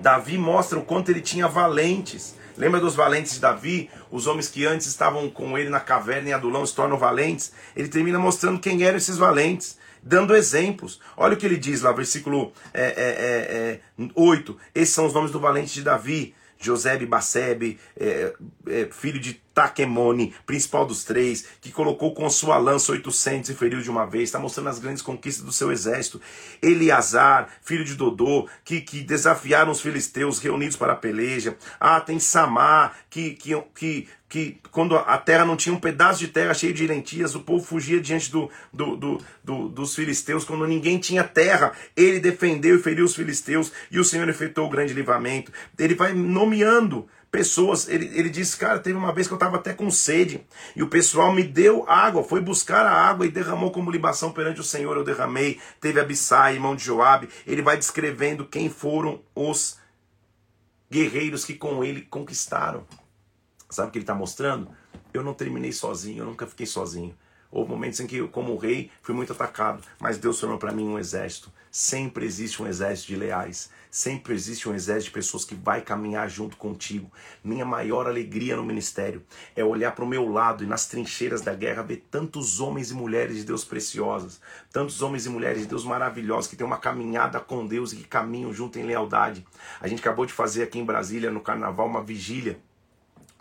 Davi 0.02 0.38
mostra 0.38 0.78
o 0.78 0.84
quanto 0.84 1.10
ele 1.10 1.22
tinha 1.22 1.48
valentes. 1.48 2.36
Lembra 2.58 2.80
dos 2.80 2.96
valentes 2.96 3.34
de 3.34 3.40
Davi? 3.40 3.90
Os 4.12 4.28
homens 4.28 4.48
que 4.48 4.66
antes 4.66 4.88
estavam 4.88 5.30
com 5.30 5.58
ele 5.58 5.70
na 5.70 5.80
caverna 5.80 6.30
em 6.30 6.34
Adulão 6.34 6.66
se 6.66 6.76
tornam 6.76 6.98
valentes. 6.98 7.52
Ele 7.76 7.88
termina 7.88 8.20
mostrando 8.20 8.60
quem 8.60 8.84
eram 8.84 8.98
esses 8.98 9.18
valentes 9.18 9.78
dando 10.04 10.36
exemplos. 10.36 11.02
Olha 11.18 11.34
o 11.34 11.38
que 11.38 11.46
ele 11.46 11.58
diz 11.58 11.82
lá, 11.82 11.92
versículo 11.92 12.54
é, 12.72 12.84
é, 12.84 13.82
é, 14.00 14.10
8. 14.14 14.58
Esses 14.76 14.94
são 14.94 15.08
os 15.08 15.14
nomes 15.14 15.32
do 15.32 15.40
valente 15.40 15.74
de 15.74 15.82
Davi. 15.82 16.36
Josebe 16.66 17.06
Basebe, 17.06 17.80
é, 17.98 18.34
é, 18.68 18.90
filho 18.92 19.20
de 19.20 19.34
Taquemone, 19.54 20.36
principal 20.46 20.86
dos 20.86 21.06
três, 21.06 21.46
que 21.62 21.72
colocou 21.72 22.14
com 22.14 22.30
sua 22.30 22.58
lança 22.58 22.92
800 22.92 23.50
e 23.50 23.54
feriu 23.54 23.82
de 23.82 23.90
uma 23.90 24.06
vez, 24.06 24.24
está 24.24 24.38
mostrando 24.38 24.68
as 24.68 24.80
grandes 24.80 25.02
conquistas 25.02 25.46
do 25.46 25.52
seu 25.52 25.72
exército. 25.72 26.22
Eleazar, 26.62 27.50
filho 27.62 27.86
de 27.86 27.96
Dodô, 27.96 28.50
que, 28.66 28.82
que 28.82 29.02
desafiaram 29.02 29.72
os 29.72 29.80
filisteus 29.80 30.40
reunidos 30.40 30.76
para 30.76 30.92
a 30.94 30.98
peleja. 30.98 31.56
Ah, 31.80 32.02
tem 32.02 32.20
Samar, 32.20 32.98
que, 33.10 33.32
que, 33.32 33.56
que 33.74 34.08
que 34.36 34.60
quando 34.70 34.98
a 34.98 35.18
terra 35.18 35.46
não 35.46 35.56
tinha 35.56 35.74
um 35.74 35.80
pedaço 35.80 36.20
de 36.20 36.28
terra 36.28 36.54
cheio 36.54 36.74
de 36.74 36.86
lentilhas, 36.86 37.36
o 37.36 37.40
povo 37.40 37.64
fugia 37.64 38.02
diante 38.02 38.30
do, 38.30 38.52
do, 38.74 38.98
do, 38.98 39.22
do, 39.42 39.70
dos 39.70 39.96
filisteus, 39.96 40.44
quando 40.44 40.68
ninguém 40.68 41.00
tinha 41.00 41.24
terra, 41.24 41.72
ele 41.96 42.20
defendeu 42.20 42.76
e 42.76 42.82
feriu 42.82 43.06
os 43.06 43.16
filisteus, 43.16 43.72
e 43.90 43.98
o 43.98 44.04
Senhor 44.04 44.28
efetuou 44.28 44.68
o 44.68 44.70
grande 44.70 44.94
livramento. 44.94 45.54
Ele 45.80 45.96
vai 45.96 46.12
nomeando 46.12 47.08
pessoas, 47.32 47.88
ele, 47.88 48.12
ele 48.14 48.30
disse, 48.30 48.58
cara, 48.58 48.78
teve 48.80 48.98
uma 48.98 49.14
vez 49.14 49.26
que 49.26 49.32
eu 49.32 49.38
estava 49.38 49.56
até 49.56 49.74
com 49.74 49.90
sede, 49.90 50.46
e 50.76 50.84
o 50.84 50.90
pessoal 50.90 51.34
me 51.34 51.44
deu 51.44 51.90
água, 51.90 52.22
foi 52.22 52.42
buscar 52.42 52.86
a 52.86 52.92
água 52.92 53.26
e 53.26 53.32
derramou 53.32 53.72
como 53.72 53.90
libação 53.90 54.34
perante 54.34 54.60
o 54.60 54.66
Senhor, 54.66 54.98
eu 54.98 55.04
derramei, 55.06 55.62
teve 55.80 55.98
Abissai, 55.98 56.56
irmão 56.56 56.76
de 56.76 56.84
Joabe, 56.84 57.30
ele 57.48 57.62
vai 57.62 57.78
descrevendo 57.78 58.46
quem 58.46 58.70
foram 58.70 59.22
os 59.34 59.78
guerreiros 60.92 61.46
que 61.46 61.54
com 61.54 61.86
ele 61.86 62.02
conquistaram. 62.02 62.86
Sabe 63.76 63.90
o 63.90 63.92
que 63.92 63.98
ele 63.98 64.04
está 64.04 64.16
mostrando? 64.16 64.70
Eu 65.14 65.22
não 65.22 65.34
terminei 65.34 65.74
sozinho, 65.74 66.20
eu 66.20 66.26
nunca 66.26 66.48
fiquei 66.48 66.66
sozinho. 66.66 67.14
Houve 67.52 67.70
momentos 67.70 68.00
em 68.00 68.08
que, 68.08 68.16
eu, 68.16 68.30
como 68.30 68.56
rei, 68.56 68.90
fui 69.02 69.14
muito 69.14 69.34
atacado, 69.34 69.84
mas 70.00 70.18
Deus 70.18 70.40
formou 70.40 70.58
para 70.58 70.72
mim 70.72 70.88
um 70.88 70.98
exército. 70.98 71.52
Sempre 71.70 72.26
existe 72.26 72.64
um 72.64 72.68
exército 72.68 73.10
de 73.10 73.18
leais. 73.18 73.70
Sempre 73.92 74.34
existe 74.34 74.70
um 74.70 74.74
exército 74.74 75.10
de 75.10 75.12
pessoas 75.12 75.44
que 75.44 75.56
vai 75.56 75.82
caminhar 75.82 76.30
junto 76.30 76.56
contigo. 76.56 77.12
Minha 77.44 77.66
maior 77.66 78.08
alegria 78.08 78.56
no 78.56 78.64
ministério 78.64 79.22
é 79.58 79.64
olhar 79.64 79.94
para 79.94 80.06
o 80.06 80.08
meu 80.08 80.26
lado 80.30 80.64
e 80.64 80.68
nas 80.68 80.88
trincheiras 80.88 81.42
da 81.42 81.54
guerra 81.54 81.84
ver 81.84 82.06
tantos 82.10 82.62
homens 82.62 82.92
e 82.92 82.94
mulheres 82.94 83.36
de 83.36 83.44
Deus 83.44 83.66
preciosos, 83.66 84.40
tantos 84.72 85.02
homens 85.02 85.26
e 85.26 85.30
mulheres 85.30 85.64
de 85.64 85.68
Deus 85.68 85.84
maravilhosos 85.84 86.50
que 86.50 86.56
têm 86.56 86.66
uma 86.66 86.78
caminhada 86.78 87.42
com 87.42 87.68
Deus 87.68 87.92
e 87.92 87.98
que 87.98 88.06
caminham 88.06 88.54
junto 88.54 88.80
em 88.80 88.84
lealdade. 88.84 89.46
A 89.82 89.88
gente 89.90 90.00
acabou 90.00 90.26
de 90.26 90.32
fazer 90.32 90.64
aqui 90.64 90.80
em 90.80 90.86
Brasília, 90.86 91.30
no 91.30 91.42
carnaval, 91.42 91.88
uma 91.88 92.02
vigília 92.02 92.58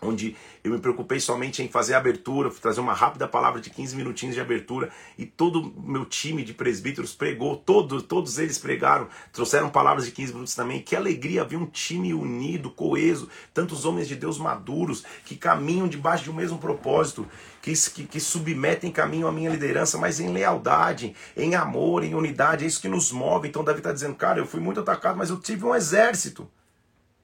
onde 0.05 0.35
eu 0.63 0.71
me 0.71 0.79
preocupei 0.79 1.19
somente 1.19 1.61
em 1.61 1.67
fazer 1.67 1.93
a 1.93 1.97
abertura, 1.97 2.49
trazer 2.49 2.79
uma 2.79 2.93
rápida 2.93 3.27
palavra 3.27 3.59
de 3.59 3.69
15 3.69 3.95
minutinhos 3.95 4.35
de 4.35 4.41
abertura 4.41 4.89
e 5.17 5.25
todo 5.25 5.61
o 5.61 5.81
meu 5.81 6.05
time 6.05 6.43
de 6.43 6.53
presbíteros 6.53 7.13
pregou, 7.13 7.57
todos, 7.57 8.03
todos 8.03 8.39
eles 8.39 8.57
pregaram, 8.57 9.07
trouxeram 9.31 9.69
palavras 9.69 10.05
de 10.05 10.11
15 10.11 10.33
minutos 10.33 10.55
também. 10.55 10.81
Que 10.81 10.95
alegria 10.95 11.43
ver 11.43 11.57
um 11.57 11.65
time 11.65 12.13
unido, 12.13 12.69
coeso, 12.69 13.29
tantos 13.53 13.85
homens 13.85 14.07
de 14.07 14.15
Deus 14.15 14.37
maduros 14.37 15.03
que 15.25 15.35
caminham 15.35 15.87
debaixo 15.87 16.23
de 16.23 16.31
um 16.31 16.33
mesmo 16.33 16.57
propósito, 16.57 17.27
que, 17.61 17.73
que, 17.73 18.05
que 18.05 18.19
submetem 18.19 18.91
caminho 18.91 19.27
à 19.27 19.31
minha 19.31 19.49
liderança, 19.49 19.97
mas 19.97 20.19
em 20.19 20.31
lealdade, 20.31 21.15
em 21.35 21.55
amor, 21.55 22.03
em 22.03 22.13
unidade. 22.13 22.63
É 22.63 22.67
isso 22.67 22.81
que 22.81 22.87
nos 22.87 23.11
move. 23.11 23.47
Então 23.47 23.63
Davi 23.63 23.79
está 23.79 23.91
dizendo, 23.91 24.15
cara, 24.15 24.39
eu 24.39 24.45
fui 24.45 24.59
muito 24.59 24.79
atacado, 24.79 25.17
mas 25.17 25.29
eu 25.29 25.39
tive 25.39 25.65
um 25.65 25.73
exército. 25.73 26.47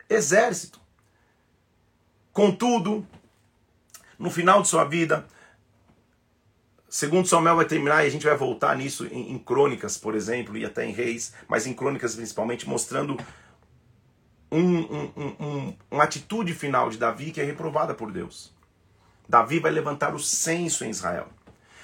Exército. 0.10 0.81
Contudo, 2.34 3.06
no 4.18 4.30
final 4.30 4.62
de 4.62 4.68
sua 4.68 4.84
vida, 4.84 5.26
segundo 6.88 7.28
Samuel 7.28 7.58
vai 7.58 7.66
terminar, 7.66 8.04
e 8.04 8.08
a 8.08 8.12
gente 8.12 8.26
vai 8.26 8.36
voltar 8.36 8.76
nisso 8.78 9.06
em, 9.08 9.32
em 9.32 9.38
Crônicas, 9.38 9.98
por 9.98 10.16
exemplo, 10.16 10.58
e 10.58 10.66
até 10.66 10.86
em 10.86 10.92
Reis, 10.94 11.34
mas 11.48 11.68
em 11.68 11.74
Crônicas 11.74 12.16
principalmente, 12.16 12.68
mostrando 12.68 13.18
um, 14.52 14.80
um, 14.80 15.36
um, 15.40 15.78
uma 15.90 16.04
atitude 16.04 16.54
final 16.54 16.90
de 16.90 16.98
Davi 16.98 17.32
que 17.32 17.40
é 17.40 17.44
reprovada 17.44 17.94
por 17.94 18.12
Deus. 18.12 18.54
Davi 19.28 19.60
vai 19.60 19.72
levantar 19.72 20.14
o 20.14 20.20
censo 20.20 20.84
em 20.84 20.90
Israel. 20.90 21.30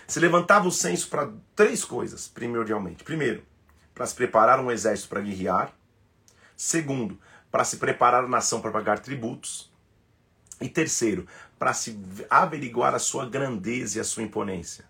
Se 0.05 0.19
levantava 0.19 0.67
o 0.67 0.71
censo 0.71 1.09
para 1.09 1.31
três 1.55 1.83
coisas, 1.83 2.27
primordialmente. 2.27 3.03
Primeiro, 3.03 3.43
para 3.93 4.05
se 4.05 4.15
preparar 4.15 4.59
um 4.59 4.71
exército 4.71 5.09
para 5.09 5.21
guerrear. 5.21 5.73
Segundo, 6.55 7.19
para 7.51 7.63
se 7.63 7.77
preparar 7.77 8.23
a 8.23 8.27
nação 8.27 8.61
para 8.61 8.71
pagar 8.71 8.99
tributos. 8.99 9.66
E 10.59 10.67
terceiro, 10.67 11.27
para 11.59 11.73
se 11.73 11.99
averiguar 12.29 12.95
a 12.95 12.99
sua 12.99 13.27
grandeza 13.27 13.97
e 13.97 14.01
a 14.01 14.03
sua 14.03 14.23
imponência. 14.23 14.85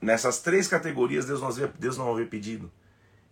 Nessas 0.00 0.40
três 0.40 0.68
categorias, 0.68 1.24
Deus 1.24 1.40
não 1.40 1.48
havia, 1.48 1.72
Deus 1.78 1.96
não 1.96 2.12
havia 2.12 2.26
pedido. 2.26 2.70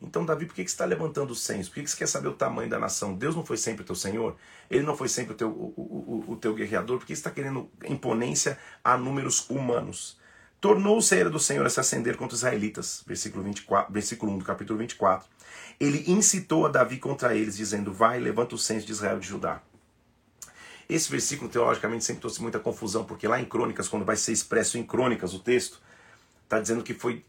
Então, 0.00 0.24
Davi, 0.24 0.46
por 0.46 0.54
que, 0.54 0.64
que 0.64 0.70
você 0.70 0.74
está 0.74 0.84
levantando 0.84 1.30
o 1.30 1.36
censo? 1.36 1.70
Por 1.70 1.76
que, 1.76 1.82
que 1.84 1.90
você 1.90 1.96
quer 1.96 2.08
saber 2.08 2.28
o 2.28 2.34
tamanho 2.34 2.68
da 2.68 2.78
nação? 2.78 3.14
Deus 3.14 3.36
não 3.36 3.44
foi 3.44 3.56
sempre 3.56 3.82
o 3.82 3.84
teu 3.84 3.94
Senhor? 3.94 4.36
Ele 4.68 4.82
não 4.82 4.96
foi 4.96 5.08
sempre 5.08 5.32
o 5.32 5.36
teu, 5.36 5.48
o, 5.48 6.24
o, 6.26 6.32
o 6.32 6.36
teu 6.36 6.54
guerreador? 6.54 6.98
Por 6.98 7.06
que 7.06 7.14
você 7.14 7.20
está 7.20 7.30
querendo 7.30 7.70
imponência 7.84 8.58
a 8.82 8.96
números 8.96 9.48
humanos? 9.48 10.18
Tornou-se 10.60 11.14
a 11.14 11.18
ira 11.18 11.30
do 11.30 11.38
Senhor 11.38 11.64
a 11.64 11.70
se 11.70 11.78
acender 11.78 12.16
contra 12.16 12.34
os 12.34 12.40
israelitas. 12.40 13.04
Versículo, 13.06 13.44
24, 13.44 13.92
versículo 13.92 14.32
1 14.32 14.38
do 14.38 14.44
capítulo 14.44 14.78
24. 14.78 15.28
Ele 15.78 16.04
incitou 16.10 16.66
a 16.66 16.68
Davi 16.68 16.98
contra 16.98 17.36
eles, 17.36 17.56
dizendo: 17.56 17.92
Vai, 17.92 18.18
levanta 18.18 18.54
o 18.54 18.58
censo 18.58 18.86
de 18.86 18.92
Israel 18.92 19.18
e 19.18 19.20
de 19.20 19.28
Judá. 19.28 19.60
Esse 20.92 21.10
versículo, 21.10 21.50
teologicamente, 21.50 22.04
sempre 22.04 22.20
trouxe 22.20 22.42
muita 22.42 22.58
confusão, 22.58 23.04
porque 23.04 23.26
lá 23.26 23.40
em 23.40 23.44
Crônicas, 23.44 23.88
quando 23.88 24.04
vai 24.04 24.16
ser 24.16 24.32
expresso 24.32 24.76
em 24.76 24.84
Crônicas 24.84 25.32
o 25.32 25.38
texto, 25.38 25.80
está 26.44 26.60
dizendo 26.60 26.82
que 26.82 26.92
foi, 26.92 27.24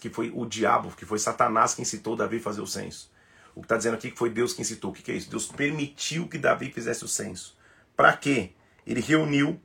que 0.00 0.08
foi 0.08 0.30
o 0.32 0.46
diabo, 0.46 0.94
que 0.96 1.04
foi 1.04 1.18
Satanás 1.18 1.74
que 1.74 1.82
incitou 1.82 2.14
Davi 2.14 2.36
a 2.36 2.40
fazer 2.40 2.60
o 2.60 2.66
censo. 2.66 3.10
O 3.56 3.60
que 3.60 3.64
está 3.64 3.76
dizendo 3.76 3.94
aqui 3.94 4.12
que 4.12 4.16
foi 4.16 4.30
Deus 4.30 4.52
que 4.52 4.60
incitou. 4.60 4.92
O 4.92 4.94
que, 4.94 5.02
que 5.02 5.10
é 5.10 5.16
isso? 5.16 5.28
Deus 5.28 5.46
permitiu 5.46 6.28
que 6.28 6.38
Davi 6.38 6.70
fizesse 6.70 7.04
o 7.04 7.08
censo. 7.08 7.56
Para 7.96 8.16
quê? 8.16 8.52
Ele 8.86 9.00
reuniu 9.00 9.60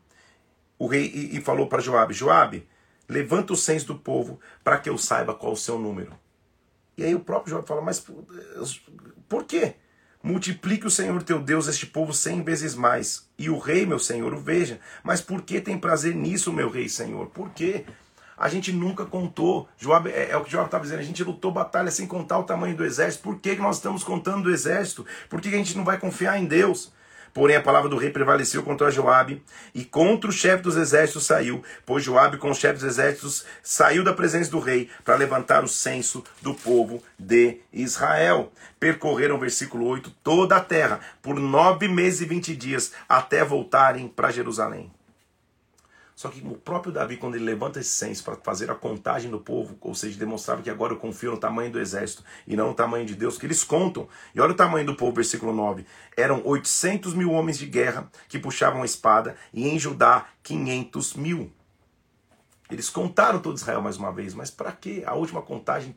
o 0.80 0.88
rei 0.88 1.12
e, 1.14 1.38
e 1.38 1.42
falou 1.42 1.68
para 1.68 1.80
Joabe: 1.80 2.12
Joabe, 2.12 2.68
levanta 3.08 3.54
o 3.54 3.56
censo 3.56 3.86
do 3.86 4.00
povo 4.00 4.40
para 4.64 4.80
que 4.80 4.90
eu 4.90 4.98
saiba 4.98 5.36
qual 5.36 5.54
o 5.54 5.58
seu 5.58 5.78
número. 5.78 6.12
E 6.98 7.04
aí 7.04 7.14
o 7.14 7.20
próprio 7.20 7.52
Joabe 7.52 7.68
fala: 7.68 7.82
Mas 7.82 8.04
por 9.30 9.44
quê? 9.44 9.76
Multiplique 10.26 10.88
o 10.88 10.90
Senhor 10.90 11.22
teu 11.22 11.38
Deus 11.38 11.68
este 11.68 11.86
povo 11.86 12.14
cem 12.14 12.42
vezes 12.42 12.76
mais. 12.76 13.28
E 13.38 13.50
o 13.50 13.58
rei, 13.60 13.86
meu 13.86 14.00
Senhor, 14.00 14.34
o 14.34 14.40
veja. 14.40 14.80
Mas 15.04 15.20
por 15.20 15.42
que 15.42 15.60
tem 15.60 15.78
prazer 15.78 16.16
nisso, 16.16 16.54
meu 16.54 16.70
rei, 16.70 16.88
Senhor? 16.88 17.28
Por 17.28 17.50
quê? 17.50 17.84
A 18.38 18.48
gente 18.48 18.72
nunca 18.72 19.06
contou. 19.06 19.68
Joab, 19.78 20.10
é, 20.10 20.30
é, 20.30 20.38
o 20.38 20.44
que 20.46 20.50
Joab 20.50 20.68
estava 20.68 20.86
dizendo. 20.86 21.02
A 21.02 21.04
gente 21.04 21.22
lutou 21.26 21.52
batalha 21.52 21.92
sem 21.92 22.08
contar 22.08 22.40
o 22.40 22.44
tamanho 22.44 22.74
do 22.74 22.86
exército. 22.86 23.22
Por 23.22 23.38
que, 23.38 23.58
que 23.58 23.62
nós 23.62 23.76
estamos 23.76 24.02
contando 24.02 24.44
do 24.44 24.52
exército? 24.52 25.06
Por 25.30 25.42
que, 25.42 25.50
que 25.50 25.56
a 25.56 25.58
gente 25.58 25.76
não 25.76 25.84
vai 25.84 26.00
confiar 26.00 26.40
em 26.40 26.46
Deus? 26.46 26.94
Porém, 27.34 27.56
a 27.56 27.62
palavra 27.62 27.90
do 27.90 27.98
rei 27.98 28.12
prevaleceu 28.12 28.62
contra 28.62 28.92
Joabe 28.92 29.42
e 29.74 29.84
contra 29.84 30.30
o 30.30 30.34
chefe 30.34 30.62
dos 30.62 30.78
exércitos 30.78 31.26
saiu, 31.26 31.64
pois 31.86 32.04
Joabe 32.04 32.38
com 32.38 32.52
o 32.52 32.56
chefe 32.56 32.76
dos 32.76 32.84
exércitos 32.84 33.46
saiu 33.64 34.04
da 34.04 34.14
presença 34.14 34.52
do 34.52 34.60
rei 34.60 34.90
para 35.04 35.16
levantar 35.16 35.64
o 35.64 35.68
censo 35.68 36.24
do 36.42 36.54
povo 36.54 37.02
de 37.18 37.58
Israel. 37.72 38.52
Percorreram, 38.80 39.40
versículo 39.40 39.88
8, 39.88 40.12
toda 40.24 40.58
a 40.58 40.62
terra 40.62 41.00
por 41.22 41.40
nove 41.40 41.88
meses 41.88 42.22
e 42.22 42.26
vinte 42.26 42.56
dias 42.56 42.92
até 43.10 43.44
voltarem 43.44 44.08
para 44.08 44.32
Jerusalém. 44.32 44.92
Só 46.24 46.30
que 46.30 46.42
o 46.48 46.56
próprio 46.56 46.94
Davi, 46.94 47.18
quando 47.18 47.36
ele 47.36 47.44
levanta 47.44 47.82
esse 47.82 47.90
censo 47.90 48.24
para 48.24 48.38
fazer 48.38 48.72
a 48.72 48.76
contagem 48.76 49.30
do 49.30 49.42
povo, 49.42 49.76
ou 49.82 49.94
seja, 49.94 50.18
demonstrava 50.18 50.62
que 50.62 50.70
agora 50.70 50.94
eu 50.94 50.98
confio 50.98 51.32
no 51.32 51.38
tamanho 51.38 51.70
do 51.70 51.82
exército 51.82 52.24
e 52.48 52.56
não 52.56 52.70
no 52.70 52.74
tamanho 52.74 53.06
de 53.06 53.14
Deus, 53.14 53.38
que 53.38 53.46
eles 53.46 53.62
contam. 53.62 54.08
E 54.34 54.40
olha 54.40 54.54
o 54.54 54.56
tamanho 54.56 54.86
do 54.86 54.96
povo, 54.96 55.12
versículo 55.12 55.52
9. 55.52 55.86
Eram 56.16 56.42
800 56.46 57.14
mil 57.14 57.30
homens 57.34 57.58
de 57.58 57.66
guerra 57.66 58.10
que 58.30 58.40
puxavam 58.40 58.84
a 58.84 58.86
espada, 58.86 59.36
e 59.54 59.68
em 59.68 59.78
Judá 59.78 60.28
500 60.44 61.16
mil. 61.16 61.52
Eles 62.72 62.90
contaram 62.90 63.40
todo 63.40 63.58
Israel 63.58 63.82
mais 63.82 63.98
uma 63.98 64.14
vez, 64.14 64.34
mas 64.34 64.50
para 64.50 64.72
quê? 64.72 65.04
A 65.06 65.16
última 65.16 65.42
contagem 65.42 65.94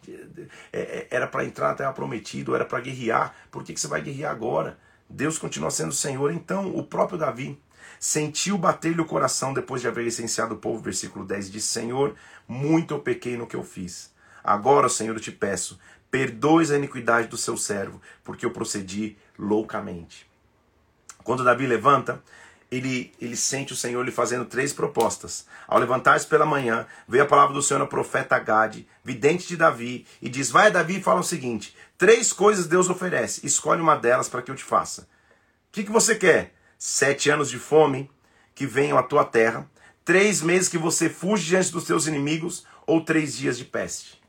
é, 0.72 0.80
é, 0.80 1.06
era 1.08 1.28
para 1.28 1.44
entrar 1.44 1.68
na 1.68 1.74
terra 1.74 1.92
prometida, 1.92 2.52
era 2.52 2.64
para 2.64 2.80
guerrear. 2.80 3.32
Por 3.48 3.62
que, 3.62 3.72
que 3.72 3.80
você 3.80 3.86
vai 3.86 4.00
guerrear 4.00 4.32
agora? 4.32 4.76
Deus 5.08 5.38
continua 5.38 5.70
sendo 5.70 5.92
Senhor. 5.92 6.32
Então, 6.32 6.74
o 6.74 6.82
próprio 6.82 7.16
Davi 7.16 7.56
sentiu 7.98 8.56
bater-lhe 8.58 9.00
o 9.00 9.06
coração 9.06 9.52
depois 9.52 9.80
de 9.80 9.88
haver 9.88 10.04
licenciado 10.04 10.54
o 10.54 10.58
povo. 10.58 10.82
Versículo 10.82 11.24
10 11.24 11.50
diz: 11.50 11.64
Senhor, 11.64 12.14
muito 12.46 12.94
eu 12.94 13.00
pequei 13.00 13.36
no 13.36 13.46
que 13.46 13.56
eu 13.56 13.64
fiz. 13.64 14.14
Agora, 14.42 14.88
Senhor, 14.88 15.14
eu 15.14 15.20
te 15.20 15.32
peço, 15.32 15.78
perdoes 16.10 16.70
a 16.70 16.76
iniquidade 16.76 17.28
do 17.28 17.36
seu 17.36 17.56
servo, 17.56 18.00
porque 18.22 18.46
eu 18.46 18.50
procedi 18.50 19.16
loucamente. 19.38 20.26
Quando 21.24 21.42
Davi 21.42 21.66
levanta, 21.66 22.22
ele, 22.70 23.12
ele 23.20 23.36
sente 23.36 23.72
o 23.72 23.76
Senhor 23.76 24.02
lhe 24.04 24.10
fazendo 24.10 24.44
três 24.44 24.72
propostas. 24.72 25.46
Ao 25.66 25.78
levantar-se 25.78 26.26
pela 26.26 26.46
manhã, 26.46 26.86
veio 27.08 27.24
a 27.24 27.26
palavra 27.26 27.54
do 27.54 27.62
Senhor 27.62 27.80
ao 27.80 27.88
profeta 27.88 28.38
Gade, 28.38 28.86
vidente 29.04 29.46
de 29.48 29.56
Davi, 29.56 30.06
e 30.20 30.28
diz: 30.28 30.50
Vai 30.50 30.68
a 30.68 30.70
Davi 30.70 30.98
e 30.98 31.02
fala 31.02 31.20
o 31.20 31.24
seguinte: 31.24 31.76
Três 31.98 32.32
coisas 32.32 32.66
Deus 32.66 32.88
oferece, 32.88 33.46
escolhe 33.46 33.80
uma 33.80 33.96
delas 33.96 34.28
para 34.28 34.42
que 34.42 34.50
eu 34.50 34.56
te 34.56 34.64
faça. 34.64 35.02
O 35.02 35.06
que, 35.72 35.84
que 35.84 35.92
você 35.92 36.14
quer? 36.14 36.55
Sete 36.78 37.30
anos 37.30 37.50
de 37.50 37.58
fome 37.58 38.10
que 38.54 38.66
venham 38.66 38.98
à 38.98 39.02
tua 39.02 39.24
terra, 39.24 39.68
três 40.04 40.42
meses 40.42 40.68
que 40.68 40.78
você 40.78 41.08
fuge 41.08 41.46
diante 41.46 41.72
dos 41.72 41.84
teus 41.84 42.06
inimigos, 42.06 42.66
ou 42.86 43.04
três 43.04 43.36
dias 43.36 43.58
de 43.58 43.64
peste. 43.64 44.22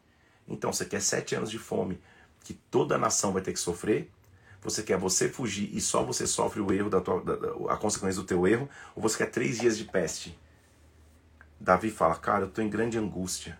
Então 0.48 0.72
você 0.72 0.86
quer 0.86 1.02
sete 1.02 1.36
anos 1.36 1.52
de 1.52 1.60
fome 1.60 2.02
que 2.44 2.54
toda 2.54 2.96
a 2.96 2.98
nação 2.98 3.34
vai 3.34 3.42
ter 3.42 3.54
que 3.54 3.60
sofrer, 3.60 4.10
você 4.62 4.82
quer 4.82 4.98
você 4.98 5.30
fugir 5.30 5.70
e 5.74 5.80
só 5.80 6.04
você 6.04 6.26
sofre 6.26 6.60
o 6.60 6.74
erro 6.74 6.90
da 6.90 7.00
tua, 7.00 7.22
da, 7.22 7.36
da, 7.36 7.74
a 7.74 7.78
consequência 7.78 8.22
do 8.22 8.28
teu 8.28 8.48
erro, 8.48 8.70
ou 8.96 9.02
você 9.02 9.18
quer 9.18 9.30
três 9.30 9.60
dias 9.60 9.78
de 9.78 9.86
peste? 9.86 10.38
Davi 11.60 11.90
fala, 11.90 12.16
cara, 12.16 12.44
eu 12.44 12.48
estou 12.48 12.64
em 12.64 12.70
grande 12.70 12.98
angústia. 12.98 13.60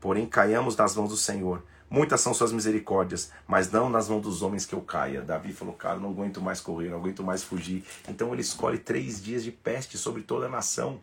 Porém, 0.00 0.26
caiamos 0.26 0.76
nas 0.76 0.94
mãos 0.94 1.10
do 1.10 1.16
Senhor. 1.16 1.62
Muitas 1.88 2.20
são 2.20 2.34
suas 2.34 2.52
misericórdias, 2.52 3.30
mas 3.46 3.70
não 3.70 3.88
nas 3.88 4.08
mãos 4.08 4.22
dos 4.22 4.42
homens 4.42 4.66
que 4.66 4.74
eu 4.74 4.80
caia. 4.80 5.22
Davi 5.22 5.52
falou, 5.52 5.74
cara, 5.74 5.98
não 5.98 6.10
aguento 6.10 6.40
mais 6.40 6.60
correr, 6.60 6.88
não 6.88 6.98
aguento 6.98 7.22
mais 7.22 7.42
fugir. 7.42 7.84
Então 8.08 8.32
ele 8.32 8.42
escolhe 8.42 8.78
três 8.78 9.22
dias 9.22 9.44
de 9.44 9.52
peste 9.52 9.96
sobre 9.96 10.22
toda 10.22 10.46
a 10.46 10.48
nação. 10.48 11.00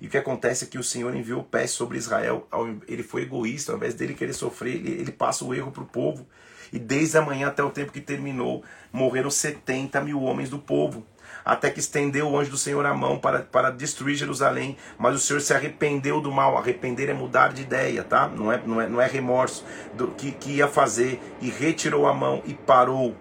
E 0.00 0.06
o 0.08 0.10
que 0.10 0.18
acontece 0.18 0.64
é 0.64 0.66
que 0.66 0.78
o 0.78 0.82
Senhor 0.82 1.14
enviou 1.14 1.44
peste 1.44 1.76
sobre 1.76 1.96
Israel. 1.96 2.48
Ele 2.88 3.04
foi 3.04 3.22
egoísta, 3.22 3.70
ao 3.70 3.78
invés 3.78 3.94
dele 3.94 4.14
querer 4.14 4.32
sofrer, 4.32 4.74
ele, 4.84 5.12
passa 5.12 5.44
o 5.44 5.54
erro 5.54 5.70
para 5.70 5.84
o 5.84 5.86
povo. 5.86 6.26
E 6.72 6.78
desde 6.78 7.18
a 7.18 7.22
manhã 7.22 7.48
até 7.48 7.62
o 7.62 7.70
tempo 7.70 7.92
que 7.92 8.00
terminou, 8.00 8.64
morreram 8.90 9.30
70 9.30 10.00
mil 10.00 10.20
homens 10.22 10.50
do 10.50 10.58
povo. 10.58 11.06
Até 11.44 11.70
que 11.70 11.80
estendeu 11.80 12.28
o 12.28 12.38
anjo 12.38 12.50
do 12.50 12.56
Senhor 12.56 12.84
a 12.86 12.94
mão 12.94 13.18
para, 13.18 13.40
para 13.40 13.70
destruir 13.70 14.14
Jerusalém. 14.14 14.76
Mas 14.98 15.14
o 15.14 15.18
Senhor 15.18 15.40
se 15.40 15.52
arrependeu 15.52 16.20
do 16.20 16.30
mal. 16.30 16.56
Arrepender 16.56 17.08
é 17.08 17.14
mudar 17.14 17.52
de 17.52 17.62
ideia, 17.62 18.04
tá? 18.04 18.28
Não 18.28 18.52
é, 18.52 18.60
não 18.64 18.80
é, 18.80 18.88
não 18.88 19.00
é 19.00 19.06
remorso 19.06 19.64
do 19.94 20.08
que, 20.08 20.32
que 20.32 20.52
ia 20.52 20.68
fazer. 20.68 21.20
E 21.40 21.50
retirou 21.50 22.06
a 22.06 22.14
mão 22.14 22.42
e 22.46 22.54
parou. 22.54 23.16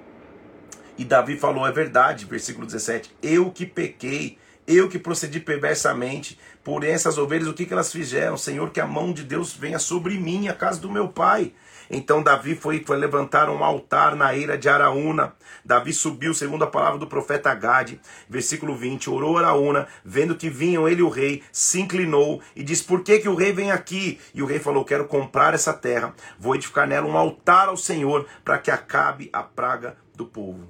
E 0.97 1.05
Davi 1.05 1.37
falou: 1.37 1.65
é 1.65 1.71
verdade, 1.71 2.25
versículo 2.25 2.65
17: 2.65 3.15
Eu 3.23 3.51
que 3.51 3.65
pequei, 3.65 4.37
eu 4.67 4.87
que 4.87 4.99
procedi 4.99 5.39
perversamente, 5.39 6.37
por 6.63 6.83
essas 6.83 7.17
ovelhas, 7.17 7.47
o 7.47 7.53
que, 7.53 7.65
que 7.65 7.73
elas 7.73 7.91
fizeram? 7.91 8.37
Senhor, 8.37 8.69
que 8.69 8.79
a 8.79 8.85
mão 8.85 9.11
de 9.11 9.23
Deus 9.23 9.53
venha 9.53 9.79
sobre 9.79 10.17
mim, 10.17 10.47
a 10.47 10.53
casa 10.53 10.79
do 10.79 10.91
meu 10.91 11.07
pai. 11.07 11.53
Então 11.93 12.23
Davi 12.23 12.55
foi, 12.55 12.81
foi 12.85 12.95
levantar 12.95 13.49
um 13.49 13.61
altar 13.65 14.15
na 14.15 14.33
eira 14.33 14.57
de 14.57 14.69
Araúna. 14.69 15.33
Davi 15.63 15.91
subiu, 15.91 16.33
segundo 16.33 16.63
a 16.63 16.67
palavra 16.67 16.97
do 16.97 17.05
profeta 17.05 17.53
Gade, 17.53 17.99
versículo 18.29 18.73
20, 18.73 19.09
orou 19.09 19.37
Araúna, 19.37 19.85
vendo 20.03 20.37
que 20.37 20.49
vinham 20.49 20.87
ele 20.87 21.01
e 21.01 21.03
o 21.03 21.09
rei, 21.09 21.43
se 21.51 21.81
inclinou 21.81 22.41
e 22.55 22.63
disse: 22.63 22.85
Por 22.85 23.03
que, 23.03 23.19
que 23.19 23.27
o 23.27 23.35
rei 23.35 23.51
vem 23.51 23.71
aqui? 23.71 24.21
E 24.33 24.41
o 24.41 24.45
rei 24.45 24.57
falou: 24.57 24.85
Quero 24.85 25.05
comprar 25.05 25.53
essa 25.53 25.73
terra, 25.73 26.13
vou 26.39 26.55
edificar 26.55 26.87
nela 26.87 27.05
um 27.05 27.17
altar 27.17 27.67
ao 27.67 27.75
Senhor, 27.75 28.25
para 28.45 28.57
que 28.57 28.71
acabe 28.71 29.29
a 29.33 29.43
praga 29.43 29.97
do 30.15 30.25
povo. 30.25 30.69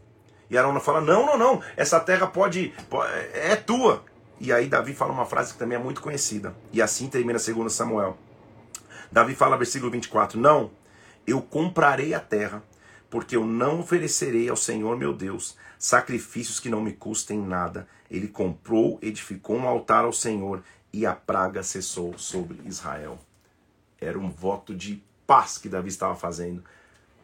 E 0.50 0.58
Araúna 0.58 0.80
fala: 0.80 1.02
Não, 1.02 1.24
não, 1.24 1.38
não, 1.38 1.62
essa 1.78 2.00
terra 2.00 2.26
pode, 2.26 2.74
pode 2.90 3.12
é 3.36 3.56
tua. 3.56 4.04
E 4.40 4.52
aí 4.52 4.68
Davi 4.68 4.96
fala 4.96 5.14
uma 5.14 5.28
frase 5.28 5.54
que 5.54 5.60
também 5.60 5.78
é 5.78 5.80
muito 5.80 6.02
conhecida. 6.02 6.56
E 6.74 6.82
assim 6.82 7.08
termina 7.08 7.38
2 7.38 7.72
Samuel. 7.72 8.18
Davi 9.12 9.36
fala, 9.36 9.58
versículo 9.58 9.92
24: 9.92 10.40
Não, 10.40 10.72
eu 11.26 11.42
comprarei 11.42 12.14
a 12.14 12.20
terra, 12.20 12.64
porque 13.10 13.36
eu 13.36 13.46
não 13.46 13.82
oferecerei 13.82 14.50
ao 14.50 14.56
Senhor 14.56 14.98
meu 14.98 15.14
Deus 15.14 15.58
sacrifícios 15.82 16.60
que 16.60 16.70
não 16.70 16.80
me 16.80 16.94
custem 16.94 17.40
nada. 17.40 17.88
Ele 18.10 18.28
comprou, 18.28 19.00
edificou 19.02 19.58
um 19.58 19.68
altar 19.68 20.06
ao 20.06 20.14
Senhor 20.14 20.64
e 20.94 21.08
a 21.08 21.16
praga 21.16 21.64
cessou 21.64 22.16
sobre 22.20 22.62
Israel. 22.66 23.18
Era 24.00 24.20
um 24.20 24.30
voto 24.30 24.76
de 24.76 25.04
paz 25.26 25.58
que 25.58 25.68
Davi 25.68 25.90
estava 25.90 26.16
fazendo, 26.16 26.64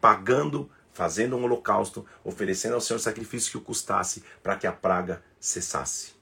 pagando, 0.00 0.68
fazendo 0.92 1.36
um 1.36 1.44
holocausto, 1.44 2.04
oferecendo 2.24 2.74
ao 2.74 2.80
Senhor 2.80 2.98
sacrifício 2.98 3.52
que 3.52 3.58
o 3.58 3.60
custasse 3.60 4.24
para 4.42 4.56
que 4.56 4.66
a 4.66 4.72
praga 4.72 5.22
cessasse. 5.38 6.14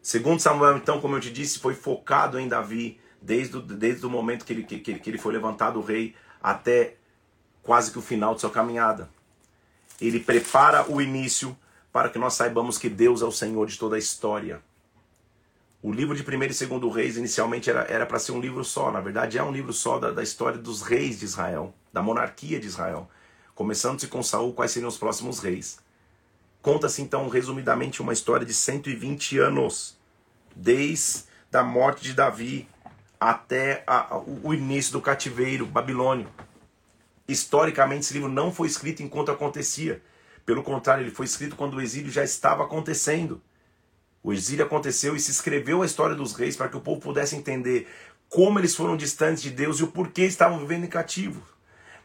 Segundo 0.00 0.38
Samuel, 0.38 0.76
então, 0.76 1.00
como 1.00 1.16
eu 1.16 1.20
te 1.20 1.32
disse, 1.32 1.58
foi 1.58 1.74
focado 1.74 2.38
em 2.38 2.46
Davi 2.46 3.00
desde 3.20 3.56
o, 3.56 3.60
desde 3.60 4.04
o 4.06 4.10
momento 4.10 4.44
que 4.44 4.52
ele, 4.52 4.62
que, 4.62 4.78
que 4.78 5.10
ele 5.10 5.18
foi 5.18 5.32
levantado 5.32 5.78
o 5.78 5.82
rei 5.82 6.14
até 6.42 6.96
quase 7.62 7.90
que 7.90 7.98
o 7.98 8.02
final 8.02 8.34
de 8.34 8.40
sua 8.40 8.50
caminhada. 8.50 9.10
Ele 10.00 10.20
prepara 10.20 10.90
o 10.90 11.00
início 11.00 11.56
para 11.92 12.08
que 12.08 12.18
nós 12.18 12.34
saibamos 12.34 12.78
que 12.78 12.88
Deus 12.88 13.22
é 13.22 13.24
o 13.24 13.32
Senhor 13.32 13.66
de 13.66 13.78
toda 13.78 13.96
a 13.96 13.98
história. 13.98 14.62
O 15.82 15.92
livro 15.92 16.16
de 16.16 16.22
1 16.22 16.42
e 16.42 16.78
2 16.78 16.94
Reis 16.94 17.16
inicialmente 17.16 17.70
era 17.70 18.04
para 18.06 18.18
ser 18.18 18.32
um 18.32 18.40
livro 18.40 18.64
só, 18.64 18.90
na 18.90 19.00
verdade 19.00 19.38
é 19.38 19.42
um 19.42 19.52
livro 19.52 19.72
só 19.72 19.98
da, 19.98 20.10
da 20.10 20.22
história 20.22 20.58
dos 20.58 20.82
reis 20.82 21.20
de 21.20 21.24
Israel, 21.24 21.72
da 21.92 22.02
monarquia 22.02 22.58
de 22.58 22.66
Israel. 22.66 23.08
Começando-se 23.54 24.08
com 24.08 24.22
Saul, 24.22 24.52
quais 24.52 24.72
seriam 24.72 24.88
os 24.88 24.98
próximos 24.98 25.38
reis. 25.38 25.78
Conta-se 26.60 27.00
então 27.00 27.28
resumidamente 27.28 28.02
uma 28.02 28.12
história 28.12 28.44
de 28.44 28.52
120 28.52 29.38
anos, 29.38 29.96
desde 30.54 31.24
a 31.52 31.62
morte 31.62 32.02
de 32.02 32.12
Davi 32.12 32.68
até 33.20 33.82
a, 33.86 34.18
o 34.42 34.52
início 34.52 34.92
do 34.92 35.00
cativeiro 35.00 35.66
babilônio. 35.66 36.28
Historicamente, 37.28 38.02
esse 38.04 38.14
livro 38.14 38.28
não 38.28 38.52
foi 38.52 38.68
escrito 38.68 39.02
enquanto 39.02 39.30
acontecia. 39.30 40.02
Pelo 40.44 40.62
contrário, 40.62 41.02
ele 41.02 41.10
foi 41.10 41.26
escrito 41.26 41.56
quando 41.56 41.74
o 41.74 41.80
exílio 41.80 42.10
já 42.10 42.22
estava 42.22 42.64
acontecendo. 42.64 43.40
O 44.22 44.32
exílio 44.32 44.64
aconteceu 44.64 45.16
e 45.16 45.20
se 45.20 45.30
escreveu 45.30 45.82
a 45.82 45.86
história 45.86 46.14
dos 46.14 46.32
reis 46.34 46.56
para 46.56 46.68
que 46.68 46.76
o 46.76 46.80
povo 46.80 47.00
pudesse 47.00 47.36
entender 47.36 47.88
como 48.28 48.58
eles 48.58 48.74
foram 48.74 48.96
distantes 48.96 49.42
de 49.42 49.50
Deus 49.50 49.78
e 49.78 49.84
o 49.84 49.88
porquê 49.88 50.22
estavam 50.22 50.58
vivendo 50.58 50.84
em 50.84 50.88
cativo. 50.88 51.42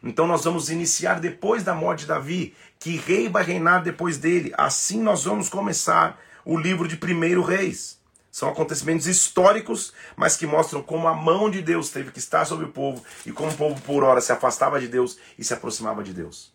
Então 0.02 0.26
nós 0.26 0.44
vamos 0.44 0.70
iniciar 0.70 1.20
depois 1.20 1.62
da 1.62 1.74
morte 1.74 2.00
de 2.00 2.06
Davi, 2.06 2.54
que 2.78 2.96
rei 2.96 3.28
vai 3.28 3.44
reinar 3.44 3.82
depois 3.82 4.18
dele. 4.18 4.52
Assim 4.56 5.00
nós 5.00 5.24
vamos 5.24 5.48
começar 5.48 6.20
o 6.44 6.58
livro 6.58 6.88
de 6.88 6.96
Primeiro 6.96 7.42
Reis. 7.42 8.01
São 8.32 8.48
acontecimentos 8.48 9.06
históricos, 9.06 9.92
mas 10.16 10.38
que 10.38 10.46
mostram 10.46 10.82
como 10.82 11.06
a 11.06 11.12
mão 11.14 11.50
de 11.50 11.60
Deus 11.60 11.90
teve 11.90 12.10
que 12.10 12.18
estar 12.18 12.46
sobre 12.46 12.64
o 12.64 12.70
povo 12.70 13.04
e 13.26 13.30
como 13.30 13.50
o 13.50 13.54
povo 13.54 13.78
por 13.82 14.02
hora 14.02 14.22
se 14.22 14.32
afastava 14.32 14.80
de 14.80 14.88
Deus 14.88 15.18
e 15.38 15.44
se 15.44 15.52
aproximava 15.52 16.02
de 16.02 16.14
Deus. 16.14 16.50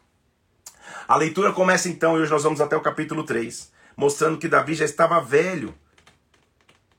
A 1.08 1.16
leitura 1.16 1.54
começa 1.54 1.88
então, 1.88 2.18
e 2.18 2.22
hoje 2.22 2.32
nós 2.32 2.42
vamos 2.42 2.62
até 2.62 2.76
o 2.76 2.82
capítulo 2.82 3.24
3, 3.24 3.72
mostrando 3.96 4.40
que 4.40 4.48
Davi 4.48 4.74
já 4.74 4.86
estava 4.86 5.22
velho. 5.22 5.72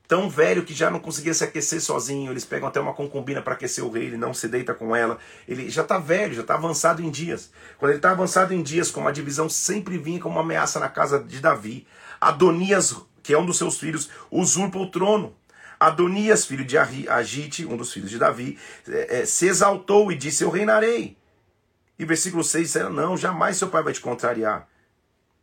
Tão 0.07 0.29
velho 0.29 0.63
que 0.63 0.73
já 0.73 0.89
não 0.89 0.99
conseguia 0.99 1.33
se 1.33 1.43
aquecer 1.43 1.81
sozinho. 1.81 2.31
Eles 2.31 2.45
pegam 2.45 2.69
até 2.69 2.79
uma 2.79 2.93
concubina 2.93 3.41
para 3.41 3.55
aquecer 3.55 3.83
o 3.83 3.91
rei, 3.91 4.05
ele 4.05 4.17
não 4.17 4.33
se 4.33 4.47
deita 4.47 4.73
com 4.73 4.95
ela. 4.95 5.19
Ele 5.45 5.69
já 5.69 5.81
está 5.81 5.99
velho, 5.99 6.33
já 6.33 6.41
está 6.41 6.55
avançado 6.55 7.03
em 7.03 7.11
dias. 7.11 7.51
Quando 7.77 7.91
ele 7.91 7.99
está 7.99 8.11
avançado 8.11 8.53
em 8.53 8.63
dias, 8.63 8.89
como 8.89 9.09
a 9.09 9.11
divisão 9.11 9.49
sempre 9.49 9.97
vinha 9.97 10.21
como 10.21 10.35
uma 10.35 10.41
ameaça 10.41 10.79
na 10.79 10.87
casa 10.87 11.19
de 11.19 11.39
Davi, 11.41 11.85
Adonias 12.19 12.95
que 13.29 13.33
é 13.35 13.37
um 13.37 13.45
dos 13.45 13.59
seus 13.59 13.77
filhos, 13.77 14.09
usurpa 14.31 14.79
o 14.79 14.89
trono. 14.89 15.35
Adonias, 15.79 16.45
filho 16.45 16.65
de 16.65 16.79
Agite, 16.79 17.63
um 17.63 17.77
dos 17.77 17.93
filhos 17.93 18.09
de 18.09 18.17
Davi, 18.17 18.57
é, 18.87 19.19
é, 19.19 19.25
se 19.27 19.45
exaltou 19.45 20.11
e 20.11 20.15
disse: 20.15 20.43
Eu 20.43 20.49
reinarei. 20.49 21.15
E 21.99 22.05
versículo 22.05 22.43
6 22.43 22.73
diz: 22.73 22.89
Não, 22.89 23.15
jamais 23.15 23.57
seu 23.57 23.67
pai 23.67 23.83
vai 23.83 23.93
te 23.93 24.01
contrariar. 24.01 24.67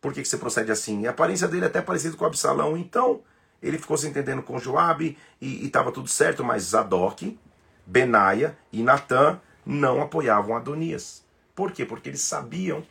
Por 0.00 0.12
que, 0.12 0.20
que 0.20 0.26
você 0.26 0.36
procede 0.36 0.72
assim? 0.72 1.02
E 1.02 1.06
a 1.06 1.10
aparência 1.10 1.46
dele 1.46 1.62
é 1.62 1.68
até 1.68 1.80
parecido 1.80 2.16
com 2.16 2.24
Absalão. 2.24 2.76
Então, 2.76 3.22
ele 3.62 3.78
ficou 3.78 3.96
se 3.96 4.08
entendendo 4.08 4.42
com 4.42 4.58
Joabe 4.58 5.16
e 5.40 5.64
estava 5.64 5.92
tudo 5.92 6.08
certo, 6.08 6.42
mas 6.42 6.64
Zadok, 6.64 7.38
Benaia 7.86 8.58
e 8.72 8.82
Natã 8.82 9.40
não 9.64 10.02
apoiavam 10.02 10.56
Adonias. 10.56 11.24
Por 11.54 11.70
quê? 11.70 11.86
Porque 11.86 12.08
eles 12.08 12.22
sabiam 12.22 12.84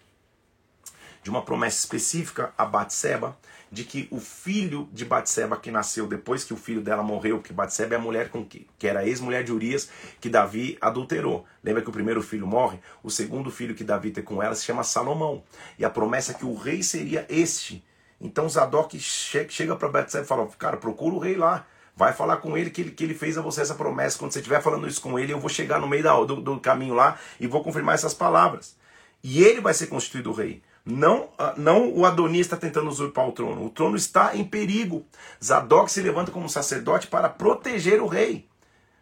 de 1.22 1.30
uma 1.30 1.42
promessa 1.42 1.80
específica 1.80 2.54
a 2.58 2.64
Batseba, 2.64 3.36
de 3.72 3.84
que 3.84 4.08
o 4.12 4.20
filho 4.20 4.88
de 4.92 5.06
Batseba 5.06 5.58
que 5.58 5.72
nasceu 5.72 6.08
depois 6.08 6.44
que 6.44 6.54
o 6.54 6.58
filho 6.58 6.82
dela 6.82 7.04
morreu, 7.04 7.42
que 7.42 7.54
Batseba 7.54 7.96
é 7.96 7.98
a 7.98 8.02
mulher 8.02 8.30
com 8.30 8.46
que, 8.46 8.68
que 8.78 8.88
era 8.88 9.06
ex-mulher 9.06 9.44
de 9.44 9.52
Urias, 9.52 9.90
que 10.20 10.30
Davi 10.30 10.78
adulterou. 10.80 11.46
Lembra 11.64 11.82
que 11.82 11.90
o 11.90 11.94
primeiro 11.94 12.22
filho 12.22 12.48
morre? 12.48 12.80
O 13.04 13.10
segundo 13.10 13.52
filho 13.52 13.76
que 13.76 13.84
Davi 13.84 14.12
tem 14.12 14.24
com 14.24 14.42
ela 14.42 14.56
se 14.56 14.66
chama 14.66 14.84
Salomão. 14.84 15.44
E 15.78 15.86
a 15.86 15.90
promessa 15.90 16.32
é 16.32 16.36
que 16.36 16.46
o 16.46 16.56
rei 16.56 16.84
seria 16.84 17.26
este. 17.30 17.84
Então 18.20 18.48
Zadok 18.48 19.00
chega 19.00 19.76
para 19.76 19.90
Batseba 19.90 20.24
e 20.24 20.28
fala: 20.28 20.48
"Cara, 20.58 20.78
procura 20.78 21.16
o 21.16 21.20
rei 21.20 21.36
lá. 21.36 21.66
Vai 21.98 22.12
falar 22.12 22.38
com 22.38 22.58
ele 22.58 22.70
que, 22.70 22.82
ele 22.82 22.92
que 22.92 23.04
ele 23.04 23.14
fez 23.14 23.38
a 23.38 23.42
você 23.42 23.62
essa 23.62 23.74
promessa. 23.74 24.20
Quando 24.20 24.34
você 24.34 24.40
estiver 24.40 24.62
falando 24.62 24.88
isso 24.88 25.02
com 25.02 25.18
ele, 25.18 25.32
eu 25.32 25.40
vou 25.40 25.50
chegar 25.50 25.80
no 25.80 25.88
meio 25.88 26.04
da, 26.04 26.14
do, 26.24 26.42
do 26.42 26.60
caminho 26.60 26.94
lá 26.94 27.18
e 27.40 27.48
vou 27.48 27.64
confirmar 27.64 27.96
essas 27.96 28.14
palavras. 28.14 28.76
E 29.24 29.42
ele 29.42 29.62
vai 29.62 29.74
ser 29.74 29.88
constituído 29.88 30.34
rei. 30.34 30.62
Não, 30.86 31.30
ah, 31.38 31.56
não 31.58 31.92
o 31.92 32.06
Adonias 32.06 32.46
está 32.46 32.56
tentando 32.56 32.88
usurpar 32.88 33.28
o 33.28 33.32
trono. 33.32 33.66
O 33.66 33.70
trono 33.72 33.96
está 33.96 34.36
em 34.36 34.44
perigo. 34.44 35.04
Zadok 35.44 35.92
se 35.92 36.02
levanta 36.02 36.32
como 36.32 36.48
sacerdote 36.48 37.08
para 37.08 37.28
proteger 37.28 38.00
o 38.02 38.08
rei, 38.08 38.48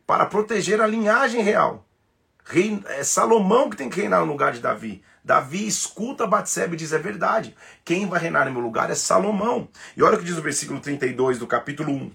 para 0.08 0.26
proteger 0.26 0.80
a 0.80 0.88
linhagem 0.88 1.44
real. 1.44 1.86
Rei, 2.46 2.82
é 2.88 3.04
Salomão 3.04 3.70
que 3.70 3.76
tem 3.76 3.90
que 3.90 4.00
reinar 4.00 4.22
no 4.22 4.32
lugar 4.32 4.54
de 4.54 4.62
Davi. 4.62 5.04
Davi 5.24 5.68
escuta 5.68 6.26
Batseba 6.26 6.74
e 6.74 6.78
diz: 6.78 6.94
é 6.94 7.00
verdade. 7.00 7.56
Quem 7.84 8.08
vai 8.08 8.20
reinar 8.20 8.46
no 8.46 8.52
meu 8.52 8.62
lugar 8.62 8.90
é 8.90 8.96
Salomão. 8.96 9.68
E 9.96 10.04
olha 10.04 10.16
o 10.16 10.20
que 10.20 10.26
diz 10.26 10.38
o 10.38 10.42
versículo 10.42 10.80
32 10.80 11.38
do 11.38 11.48
capítulo 11.48 11.92
1. 11.92 12.12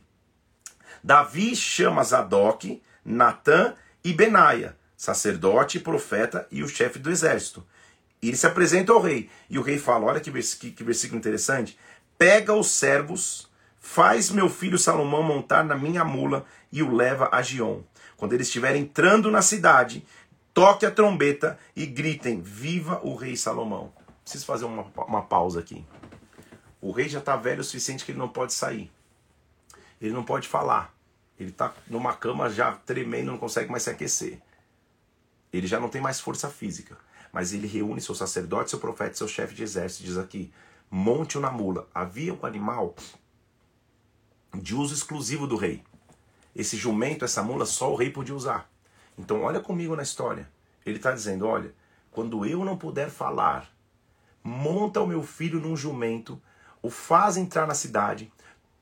Davi 1.05 1.55
chama 1.55 2.03
Zadok, 2.05 2.83
Natã 3.05 3.75
e 4.03 4.13
Benaia, 4.13 4.77
sacerdote, 4.97 5.79
profeta 5.79 6.47
e 6.51 6.63
o 6.63 6.69
chefe 6.69 6.99
do 6.99 7.11
exército. 7.11 7.65
E 8.21 8.29
ele 8.29 8.37
se 8.37 8.47
apresenta 8.47 8.93
ao 8.93 9.01
rei. 9.01 9.31
E 9.49 9.59
o 9.59 9.63
rei 9.63 9.79
fala: 9.79 10.07
olha 10.07 10.21
que, 10.21 10.31
que, 10.31 10.71
que 10.71 10.85
versículo 10.85 11.19
interessante. 11.19 11.79
Pega 12.17 12.53
os 12.53 12.71
servos, 12.71 13.49
faz 13.79 14.31
meu 14.31 14.49
filho 14.49 14.79
Salomão 14.79 15.23
montar 15.23 15.65
na 15.65 15.77
minha 15.77 16.05
mula 16.05 16.45
e 16.73 16.83
o 16.83 16.95
leva 16.95 17.29
a 17.33 17.41
Gion. 17.43 17.81
Quando 18.17 18.33
ele 18.33 18.43
estiver 18.43 18.75
entrando 18.75 19.31
na 19.31 19.41
cidade, 19.41 20.05
toque 20.53 20.85
a 20.85 20.91
trombeta 20.91 21.59
e 21.77 21.87
gritem: 21.87 22.41
Viva 22.41 23.01
o 23.05 23.15
rei 23.15 23.37
Salomão. 23.37 23.93
Preciso 24.23 24.45
fazer 24.45 24.65
uma, 24.65 24.83
uma 25.07 25.23
pausa 25.23 25.61
aqui. 25.61 25.85
O 26.81 26.93
rei 26.93 27.09
já 27.09 27.19
está 27.19 27.37
velho 27.37 27.61
o 27.61 27.65
suficiente 27.65 28.05
que 28.05 28.13
ele 28.13 28.19
não 28.19 28.29
pode 28.29 28.53
sair. 28.53 28.91
Ele 30.01 30.13
não 30.13 30.25
pode 30.25 30.47
falar. 30.47 30.95
Ele 31.39 31.51
está 31.51 31.73
numa 31.87 32.13
cama 32.13 32.51
já 32.51 32.73
tremendo, 32.73 33.31
não 33.31 33.39
consegue 33.39 33.71
mais 33.71 33.85
se 33.85 33.91
aquecer. 33.91 34.41
Ele 35.53 35.67
já 35.67 35.81
não 35.81 35.89
tem 35.89 36.01
mais 36.01 36.21
força 36.21 36.49
física. 36.49 36.99
Mas 37.33 37.53
ele 37.53 37.67
reúne 37.67 38.01
seu 38.01 38.15
sacerdote, 38.15 38.71
seu 38.71 38.79
profeta, 38.79 39.15
seu 39.15 39.29
chefe 39.29 39.55
de 39.55 39.63
exército. 39.63 40.05
Diz 40.05 40.17
aqui: 40.17 40.53
monte-o 40.91 41.41
na 41.41 41.51
mula. 41.51 41.89
Havia 41.95 42.35
um 42.35 42.45
animal 42.45 42.95
de 44.55 44.75
uso 44.75 44.95
exclusivo 44.95 45.47
do 45.47 45.57
rei. 45.57 45.83
Esse 46.55 46.77
jumento, 46.77 47.25
essa 47.25 47.43
mula, 47.43 47.67
só 47.67 47.93
o 47.93 47.97
rei 47.97 48.11
podia 48.11 48.35
usar. 48.35 48.71
Então, 49.17 49.43
olha 49.43 49.61
comigo 49.61 49.95
na 49.95 50.03
história. 50.03 50.49
Ele 50.85 50.97
está 50.97 51.13
dizendo: 51.13 51.47
olha, 51.47 51.75
quando 52.11 52.45
eu 52.45 52.65
não 52.65 52.77
puder 52.77 53.11
falar, 53.11 53.71
monta 54.43 55.01
o 55.01 55.07
meu 55.07 55.23
filho 55.23 55.61
num 55.61 55.77
jumento, 55.77 56.41
o 56.83 56.91
faz 56.91 57.37
entrar 57.37 57.67
na 57.67 57.75
cidade, 57.75 58.33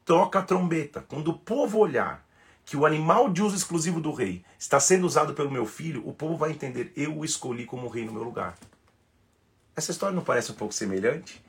toca 0.05 0.38
a 0.38 0.42
trombeta. 0.42 1.05
Quando 1.09 1.28
o 1.28 1.38
povo 1.38 1.78
olhar 1.78 2.25
que 2.66 2.76
o 2.76 2.84
animal 2.84 3.30
de 3.30 3.40
uso 3.40 3.54
exclusivo 3.54 4.00
do 4.00 4.10
rei 4.10 4.44
está 4.58 4.80
sendo 4.80 5.06
usado 5.06 5.34
pelo 5.34 5.48
meu 5.48 5.64
filho, 5.64 6.02
o 6.04 6.12
povo 6.12 6.36
vai 6.36 6.50
entender, 6.50 6.92
eu 6.96 7.16
o 7.16 7.24
escolhi 7.24 7.64
como 7.64 7.86
rei 7.86 8.04
no 8.04 8.12
meu 8.12 8.24
lugar. 8.24 8.58
Essa 9.76 9.92
história 9.92 10.16
não 10.16 10.24
parece 10.24 10.50
um 10.50 10.56
pouco 10.56 10.74
semelhante? 10.74 11.40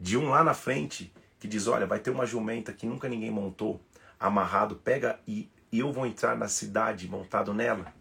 De 0.00 0.16
um 0.18 0.28
lá 0.30 0.42
na 0.42 0.52
frente 0.52 1.12
que 1.38 1.46
diz: 1.46 1.68
Olha, 1.68 1.86
vai 1.86 2.00
ter 2.00 2.10
uma 2.10 2.26
jumenta 2.26 2.72
que 2.72 2.86
nunca 2.86 3.08
ninguém 3.08 3.30
montou, 3.30 3.80
amarrado, 4.18 4.74
pega 4.74 5.20
e 5.28 5.48
eu 5.72 5.92
vou 5.92 6.04
entrar 6.04 6.36
na 6.36 6.48
cidade 6.48 7.08
montado 7.08 7.54
nela, 7.54 7.94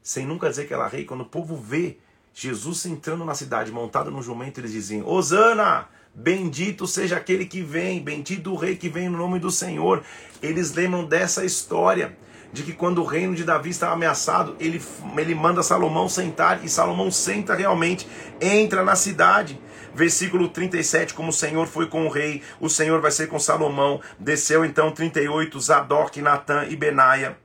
sem 0.00 0.24
nunca 0.24 0.48
dizer 0.48 0.68
que 0.68 0.72
ela 0.72 0.86
é 0.86 0.90
rei. 0.90 1.04
Quando 1.04 1.22
o 1.22 1.28
povo 1.28 1.56
vê 1.56 1.98
Jesus 2.32 2.86
entrando 2.86 3.24
na 3.24 3.34
cidade 3.34 3.72
montado 3.72 4.12
no 4.12 4.22
jumento, 4.22 4.60
eles 4.60 4.70
dizem: 4.70 5.02
Osana! 5.02 5.88
Bendito 6.14 6.86
seja 6.86 7.16
aquele 7.16 7.46
que 7.46 7.62
vem, 7.62 8.02
bendito 8.02 8.52
o 8.52 8.56
rei 8.56 8.76
que 8.76 8.88
vem 8.88 9.08
no 9.08 9.18
nome 9.18 9.38
do 9.38 9.50
Senhor. 9.50 10.02
Eles 10.42 10.74
lembram 10.74 11.04
dessa 11.04 11.44
história 11.44 12.16
de 12.52 12.62
que 12.62 12.72
quando 12.72 13.02
o 13.02 13.04
reino 13.04 13.34
de 13.34 13.44
Davi 13.44 13.70
estava 13.70 13.92
ameaçado, 13.92 14.56
ele, 14.58 14.82
ele 15.16 15.34
manda 15.34 15.62
Salomão 15.62 16.08
sentar 16.08 16.64
e 16.64 16.68
Salomão 16.68 17.10
senta 17.10 17.54
realmente, 17.54 18.08
entra 18.40 18.82
na 18.82 18.96
cidade. 18.96 19.60
Versículo 19.94 20.48
37, 20.48 21.14
como 21.14 21.30
o 21.30 21.32
Senhor 21.32 21.66
foi 21.66 21.86
com 21.86 22.06
o 22.06 22.10
rei, 22.10 22.42
o 22.60 22.68
Senhor 22.68 23.00
vai 23.00 23.10
ser 23.10 23.26
com 23.26 23.38
Salomão. 23.38 24.00
Desceu 24.18 24.64
então 24.64 24.92
38, 24.92 25.60
Zadok, 25.60 26.22
Natã 26.22 26.66
e 26.68 26.76
Benaia. 26.76 27.36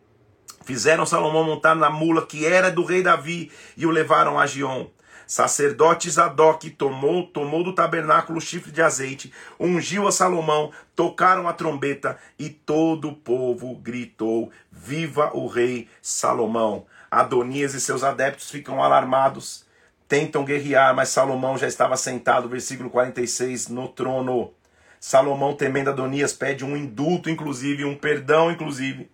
Fizeram 0.63 1.05
Salomão 1.05 1.43
montar 1.43 1.75
na 1.75 1.89
mula 1.89 2.25
que 2.25 2.45
era 2.45 2.71
do 2.71 2.85
rei 2.85 3.01
Davi 3.01 3.51
e 3.75 3.85
o 3.85 3.91
levaram 3.91 4.39
a 4.39 4.45
Gion. 4.45 4.87
Sacerdote 5.25 6.09
Zadok 6.09 6.69
tomou, 6.71 7.27
tomou 7.27 7.63
do 7.63 7.73
tabernáculo 7.73 8.41
chifre 8.41 8.71
de 8.71 8.81
azeite, 8.81 9.31
ungiu 9.59 10.07
a 10.07 10.11
Salomão, 10.11 10.71
tocaram 10.95 11.47
a 11.47 11.53
trombeta 11.53 12.17
e 12.37 12.49
todo 12.49 13.09
o 13.09 13.15
povo 13.15 13.75
gritou: 13.75 14.51
Viva 14.71 15.31
o 15.33 15.47
rei 15.47 15.87
Salomão! 16.01 16.85
Adonias 17.09 17.75
e 17.75 17.81
seus 17.81 18.03
adeptos 18.03 18.49
ficam 18.49 18.81
alarmados, 18.81 19.65
tentam 20.07 20.43
guerrear, 20.43 20.95
mas 20.95 21.09
Salomão 21.09 21.57
já 21.57 21.67
estava 21.67 21.95
sentado, 21.95 22.49
versículo 22.49 22.89
46, 22.89 23.67
no 23.67 23.87
trono. 23.87 24.51
Salomão, 24.99 25.53
temendo 25.53 25.89
Adonias, 25.89 26.33
pede 26.33 26.63
um 26.63 26.77
indulto, 26.77 27.29
inclusive, 27.29 27.83
um 27.83 27.95
perdão, 27.95 28.49
inclusive. 28.49 29.11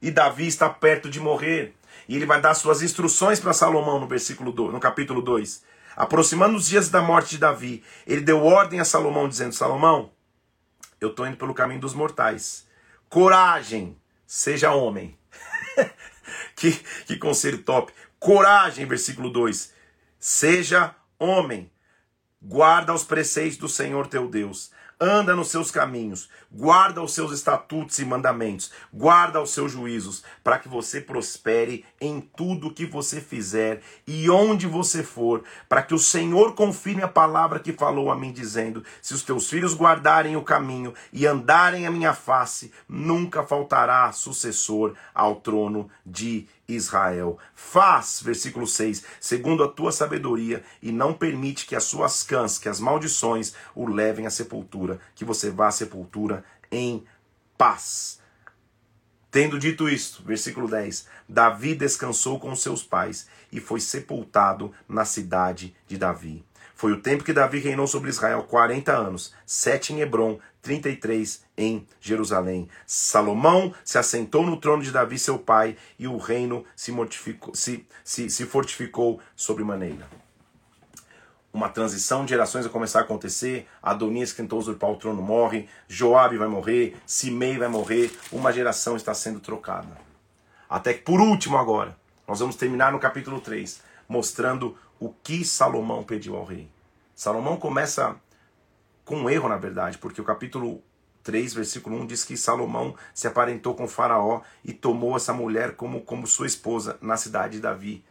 E 0.00 0.10
Davi 0.10 0.46
está 0.46 0.68
perto 0.68 1.08
de 1.08 1.18
morrer. 1.18 1.74
E 2.10 2.16
ele 2.16 2.26
vai 2.26 2.40
dar 2.40 2.54
suas 2.54 2.82
instruções 2.82 3.38
para 3.38 3.52
Salomão 3.52 4.00
no 4.00 4.08
versículo 4.08 4.50
2, 4.50 4.72
no 4.72 4.80
capítulo 4.80 5.22
2. 5.22 5.62
Aproximando 5.94 6.56
os 6.56 6.66
dias 6.66 6.88
da 6.88 7.00
morte 7.00 7.30
de 7.30 7.38
Davi, 7.38 7.84
ele 8.04 8.20
deu 8.20 8.44
ordem 8.44 8.80
a 8.80 8.84
Salomão 8.84 9.28
dizendo: 9.28 9.54
Salomão, 9.54 10.10
eu 11.00 11.10
estou 11.10 11.24
indo 11.24 11.36
pelo 11.36 11.54
caminho 11.54 11.80
dos 11.80 11.94
mortais. 11.94 12.66
Coragem, 13.08 13.96
seja 14.26 14.72
homem. 14.72 15.16
que, 16.56 16.72
que 17.06 17.16
conselho 17.16 17.62
top. 17.62 17.92
Coragem, 18.18 18.86
versículo 18.86 19.30
2. 19.30 19.72
Seja 20.18 20.96
homem. 21.16 21.70
Guarda 22.42 22.92
os 22.92 23.04
preceitos 23.04 23.56
do 23.56 23.68
Senhor 23.68 24.08
teu 24.08 24.26
Deus 24.26 24.72
anda 25.00 25.34
nos 25.34 25.48
seus 25.48 25.70
caminhos, 25.70 26.28
guarda 26.52 27.00
os 27.00 27.14
seus 27.14 27.32
estatutos 27.32 27.98
e 27.98 28.04
mandamentos, 28.04 28.70
guarda 28.92 29.40
os 29.40 29.50
seus 29.50 29.72
juízos, 29.72 30.22
para 30.44 30.58
que 30.58 30.68
você 30.68 31.00
prospere 31.00 31.86
em 31.98 32.20
tudo 32.20 32.72
que 32.72 32.84
você 32.84 33.20
fizer 33.20 33.80
e 34.06 34.28
onde 34.28 34.66
você 34.66 35.02
for, 35.02 35.42
para 35.68 35.82
que 35.82 35.94
o 35.94 35.98
Senhor 35.98 36.54
confirme 36.54 37.02
a 37.02 37.08
palavra 37.08 37.58
que 37.58 37.72
falou 37.72 38.10
a 38.10 38.16
mim, 38.16 38.30
dizendo: 38.30 38.84
Se 39.00 39.14
os 39.14 39.22
teus 39.22 39.48
filhos 39.48 39.74
guardarem 39.74 40.36
o 40.36 40.42
caminho 40.42 40.92
e 41.12 41.26
andarem 41.26 41.86
a 41.86 41.90
minha 41.90 42.12
face, 42.12 42.72
nunca 42.86 43.42
faltará 43.42 44.12
sucessor 44.12 44.94
ao 45.14 45.36
trono 45.36 45.88
de 46.04 46.46
Israel. 46.74 47.38
Faz, 47.54 48.20
versículo 48.22 48.66
6, 48.66 49.04
segundo 49.20 49.62
a 49.62 49.68
tua 49.68 49.92
sabedoria, 49.92 50.62
e 50.82 50.92
não 50.92 51.12
permite 51.12 51.66
que 51.66 51.76
as 51.76 51.84
suas 51.84 52.22
cãs, 52.22 52.58
que 52.58 52.68
as 52.68 52.80
maldições, 52.80 53.54
o 53.74 53.86
levem 53.86 54.26
à 54.26 54.30
sepultura, 54.30 55.00
que 55.14 55.24
você 55.24 55.50
vá 55.50 55.68
à 55.68 55.72
sepultura 55.72 56.44
em 56.70 57.04
paz. 57.56 58.20
Tendo 59.30 59.58
dito 59.58 59.88
isto, 59.88 60.24
versículo 60.24 60.68
10: 60.68 61.06
Davi 61.28 61.74
descansou 61.74 62.40
com 62.40 62.54
seus 62.56 62.82
pais 62.82 63.28
e 63.52 63.60
foi 63.60 63.80
sepultado 63.80 64.72
na 64.88 65.04
cidade 65.04 65.74
de 65.86 65.96
Davi. 65.96 66.44
Foi 66.74 66.92
o 66.92 67.00
tempo 67.00 67.22
que 67.22 67.32
Davi 67.32 67.58
reinou 67.58 67.86
sobre 67.86 68.08
Israel, 68.08 68.42
40 68.44 68.90
anos, 68.90 69.34
sete 69.44 69.92
em 69.92 70.00
Hebron, 70.00 70.40
33 70.62 71.44
em 71.60 71.86
Jerusalém. 72.00 72.68
Salomão 72.86 73.74
se 73.84 73.98
assentou 73.98 74.44
no 74.44 74.56
trono 74.56 74.82
de 74.82 74.90
Davi, 74.90 75.18
seu 75.18 75.38
pai, 75.38 75.76
e 75.98 76.08
o 76.08 76.16
reino 76.16 76.64
se, 76.74 76.92
se, 77.52 77.86
se, 78.02 78.30
se 78.30 78.46
fortificou 78.46 79.20
sobremaneira. 79.36 80.08
Uma 81.52 81.68
transição 81.68 82.24
de 82.24 82.30
gerações 82.30 82.64
vai 82.64 82.72
começar 82.72 83.00
a 83.00 83.02
acontecer. 83.02 83.68
Adonias, 83.82 84.30
que 84.30 84.38
tentou 84.38 84.58
usurpar 84.58 84.90
o 84.90 84.96
trono, 84.96 85.20
morre. 85.20 85.68
Joabe 85.86 86.38
vai 86.38 86.48
morrer. 86.48 86.96
Simei 87.04 87.58
vai 87.58 87.68
morrer. 87.68 88.10
Uma 88.32 88.52
geração 88.52 88.96
está 88.96 89.12
sendo 89.12 89.40
trocada. 89.40 89.98
Até 90.68 90.94
que, 90.94 91.02
por 91.02 91.20
último, 91.20 91.58
agora, 91.58 91.96
nós 92.26 92.38
vamos 92.38 92.54
terminar 92.54 92.92
no 92.92 93.00
capítulo 93.00 93.40
3, 93.40 93.82
mostrando 94.08 94.78
o 95.00 95.12
que 95.12 95.44
Salomão 95.44 96.04
pediu 96.04 96.36
ao 96.36 96.44
rei. 96.44 96.70
Salomão 97.16 97.56
começa 97.56 98.16
com 99.04 99.16
um 99.16 99.28
erro, 99.28 99.48
na 99.48 99.56
verdade, 99.56 99.98
porque 99.98 100.20
o 100.20 100.24
capítulo 100.24 100.80
3, 101.22 101.54
versículo 101.54 101.96
1 102.00 102.06
diz 102.06 102.24
que 102.24 102.36
Salomão 102.36 102.94
se 103.14 103.26
aparentou 103.26 103.74
com 103.74 103.86
Faraó 103.86 104.42
e 104.64 104.72
tomou 104.72 105.16
essa 105.16 105.32
mulher 105.32 105.76
como, 105.76 106.00
como 106.00 106.26
sua 106.26 106.46
esposa 106.46 106.98
na 107.00 107.16
cidade 107.16 107.54
de 107.54 107.60
Davi, 107.60 108.04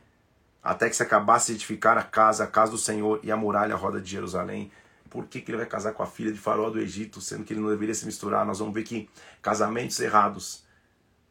até 0.63 0.89
que 0.89 0.95
se 0.95 1.03
acabasse 1.03 1.47
de 1.47 1.53
edificar 1.53 1.97
a 1.97 2.03
casa, 2.03 2.43
a 2.43 2.47
casa 2.47 2.71
do 2.71 2.77
Senhor 2.77 3.19
e 3.23 3.31
a 3.31 3.37
muralha, 3.37 3.73
a 3.73 3.77
roda 3.77 3.99
de 3.99 4.09
Jerusalém. 4.09 4.71
Por 5.09 5.25
que, 5.25 5.41
que 5.41 5.49
ele 5.49 5.57
vai 5.57 5.65
casar 5.65 5.93
com 5.93 6.03
a 6.03 6.07
filha 6.07 6.31
de 6.31 6.37
Faraó 6.37 6.69
do 6.69 6.79
Egito, 6.79 7.19
sendo 7.19 7.43
que 7.43 7.53
ele 7.53 7.61
não 7.61 7.69
deveria 7.69 7.95
se 7.95 8.05
misturar? 8.05 8.45
Nós 8.45 8.59
vamos 8.59 8.73
ver 8.73 8.83
que 8.83 9.09
casamentos 9.41 9.99
errados 9.99 10.63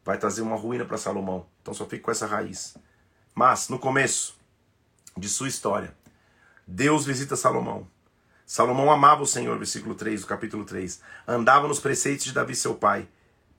vai 0.03 0.17
trazer 0.17 0.41
uma 0.41 0.57
ruína 0.57 0.83
para 0.83 0.97
Salomão. 0.97 1.45
Então 1.61 1.73
só 1.73 1.85
fica 1.85 2.03
com 2.03 2.11
essa 2.11 2.25
raiz. 2.25 2.75
Mas, 3.33 3.69
no 3.69 3.79
começo, 3.79 4.37
de 5.15 5.29
sua 5.29 5.47
história. 5.47 5.95
Deus 6.67 7.05
visita 7.05 7.35
Salomão. 7.35 7.87
Salomão 8.49 8.91
amava 8.91 9.21
o 9.21 9.27
Senhor, 9.27 9.55
versículo 9.59 9.93
3 9.93 10.21
do 10.21 10.25
capítulo 10.25 10.65
3. 10.65 10.99
Andava 11.27 11.67
nos 11.67 11.79
preceitos 11.79 12.25
de 12.25 12.33
Davi, 12.33 12.55
seu 12.55 12.73
pai. 12.73 13.07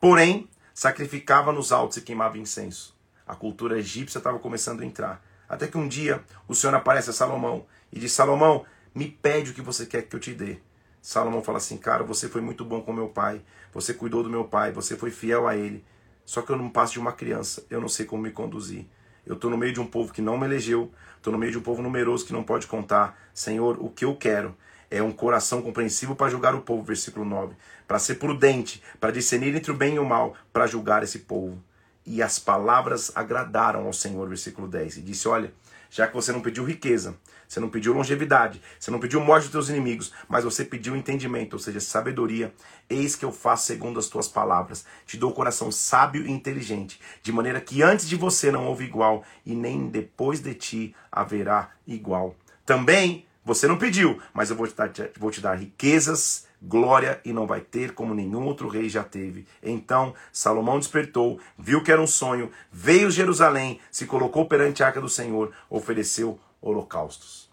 Porém, 0.00 0.48
sacrificava 0.74 1.52
nos 1.52 1.70
altos 1.70 1.98
e 1.98 2.00
queimava 2.00 2.36
incenso. 2.38 2.98
A 3.24 3.36
cultura 3.36 3.78
egípcia 3.78 4.18
estava 4.18 4.40
começando 4.40 4.80
a 4.80 4.84
entrar. 4.84 5.24
Até 5.48 5.68
que 5.68 5.78
um 5.78 5.86
dia 5.86 6.24
o 6.48 6.56
Senhor 6.56 6.74
aparece 6.74 7.08
a 7.08 7.12
Salomão 7.12 7.66
e 7.92 8.00
diz: 8.00 8.10
Salomão, 8.10 8.64
me 8.92 9.06
pede 9.06 9.52
o 9.52 9.54
que 9.54 9.62
você 9.62 9.86
quer 9.86 10.02
que 10.02 10.16
eu 10.16 10.18
te 10.18 10.34
dê. 10.34 10.58
Salomão 11.00 11.40
fala 11.40 11.58
assim: 11.58 11.76
Cara, 11.76 12.02
você 12.02 12.28
foi 12.28 12.40
muito 12.40 12.64
bom 12.64 12.80
com 12.80 12.92
meu 12.92 13.10
pai, 13.10 13.42
você 13.72 13.94
cuidou 13.94 14.24
do 14.24 14.28
meu 14.28 14.46
pai, 14.46 14.72
você 14.72 14.96
foi 14.96 15.12
fiel 15.12 15.46
a 15.46 15.54
ele. 15.54 15.84
Só 16.24 16.42
que 16.42 16.50
eu 16.50 16.56
não 16.56 16.68
passo 16.68 16.94
de 16.94 16.98
uma 16.98 17.12
criança, 17.12 17.64
eu 17.70 17.80
não 17.80 17.88
sei 17.88 18.06
como 18.06 18.24
me 18.24 18.32
conduzir. 18.32 18.86
Eu 19.24 19.36
estou 19.36 19.52
no 19.52 19.56
meio 19.56 19.72
de 19.72 19.80
um 19.80 19.86
povo 19.86 20.12
que 20.12 20.20
não 20.20 20.36
me 20.36 20.46
elegeu, 20.46 20.90
estou 21.16 21.32
no 21.32 21.38
meio 21.38 21.52
de 21.52 21.58
um 21.58 21.62
povo 21.62 21.80
numeroso 21.80 22.26
que 22.26 22.32
não 22.32 22.42
pode 22.42 22.66
contar. 22.66 23.16
Senhor, 23.32 23.76
o 23.80 23.88
que 23.88 24.04
eu 24.04 24.16
quero 24.16 24.56
é 24.90 25.02
um 25.02 25.12
coração 25.12 25.62
compreensivo 25.62 26.16
para 26.16 26.30
julgar 26.30 26.54
o 26.54 26.62
povo, 26.62 26.82
versículo 26.82 27.24
9. 27.24 27.54
Para 27.86 27.98
ser 27.98 28.16
prudente, 28.16 28.82
para 28.98 29.12
discernir 29.12 29.54
entre 29.54 29.70
o 29.70 29.76
bem 29.76 29.94
e 29.94 29.98
o 29.98 30.04
mal, 30.04 30.34
para 30.52 30.66
julgar 30.66 31.02
esse 31.02 31.20
povo. 31.20 31.62
E 32.04 32.22
as 32.22 32.38
palavras 32.38 33.12
agradaram 33.14 33.86
ao 33.86 33.92
Senhor, 33.92 34.28
versículo 34.28 34.66
10. 34.66 34.96
E 34.96 35.02
disse: 35.02 35.28
Olha, 35.28 35.52
já 35.88 36.06
que 36.06 36.14
você 36.14 36.32
não 36.32 36.40
pediu 36.40 36.64
riqueza, 36.64 37.16
você 37.46 37.60
não 37.60 37.68
pediu 37.68 37.92
longevidade, 37.92 38.62
você 38.78 38.90
não 38.90 39.00
pediu 39.00 39.20
morte 39.20 39.44
dos 39.44 39.52
teus 39.52 39.68
inimigos, 39.68 40.12
mas 40.28 40.44
você 40.44 40.64
pediu 40.64 40.96
entendimento, 40.96 41.54
ou 41.54 41.58
seja, 41.58 41.80
sabedoria. 41.80 42.54
Eis 42.88 43.14
que 43.14 43.24
eu 43.24 43.32
faço 43.32 43.66
segundo 43.66 43.98
as 43.98 44.08
tuas 44.08 44.28
palavras. 44.28 44.84
Te 45.06 45.16
dou 45.16 45.32
coração 45.32 45.70
sábio 45.70 46.26
e 46.26 46.30
inteligente, 46.30 47.00
de 47.22 47.32
maneira 47.32 47.60
que 47.60 47.82
antes 47.82 48.08
de 48.08 48.16
você 48.16 48.50
não 48.50 48.66
houve 48.66 48.84
igual, 48.84 49.24
e 49.44 49.54
nem 49.54 49.88
depois 49.88 50.40
de 50.40 50.54
ti 50.54 50.96
haverá 51.10 51.70
igual. 51.86 52.34
Também 52.64 53.26
você 53.50 53.66
não 53.66 53.76
pediu, 53.76 54.22
mas 54.32 54.48
eu 54.48 54.54
vou 54.54 54.64
te 54.64 54.76
dar, 54.76 54.92
vou 55.18 55.28
te 55.28 55.40
dar 55.40 55.56
riquezas, 55.56 56.46
glória 56.62 57.20
e 57.24 57.32
não 57.32 57.48
vai 57.48 57.60
ter 57.60 57.94
como 57.94 58.14
nenhum 58.14 58.44
outro 58.46 58.68
rei 58.68 58.88
já 58.88 59.02
teve. 59.02 59.44
Então 59.60 60.14
Salomão 60.32 60.78
despertou, 60.78 61.40
viu 61.58 61.82
que 61.82 61.90
era 61.90 62.00
um 62.00 62.06
sonho, 62.06 62.48
veio 62.70 63.08
a 63.08 63.10
Jerusalém, 63.10 63.80
se 63.90 64.06
colocou 64.06 64.46
perante 64.46 64.84
a 64.84 64.86
arca 64.86 65.00
do 65.00 65.08
Senhor, 65.08 65.52
ofereceu 65.68 66.38
holocaustos. 66.62 67.50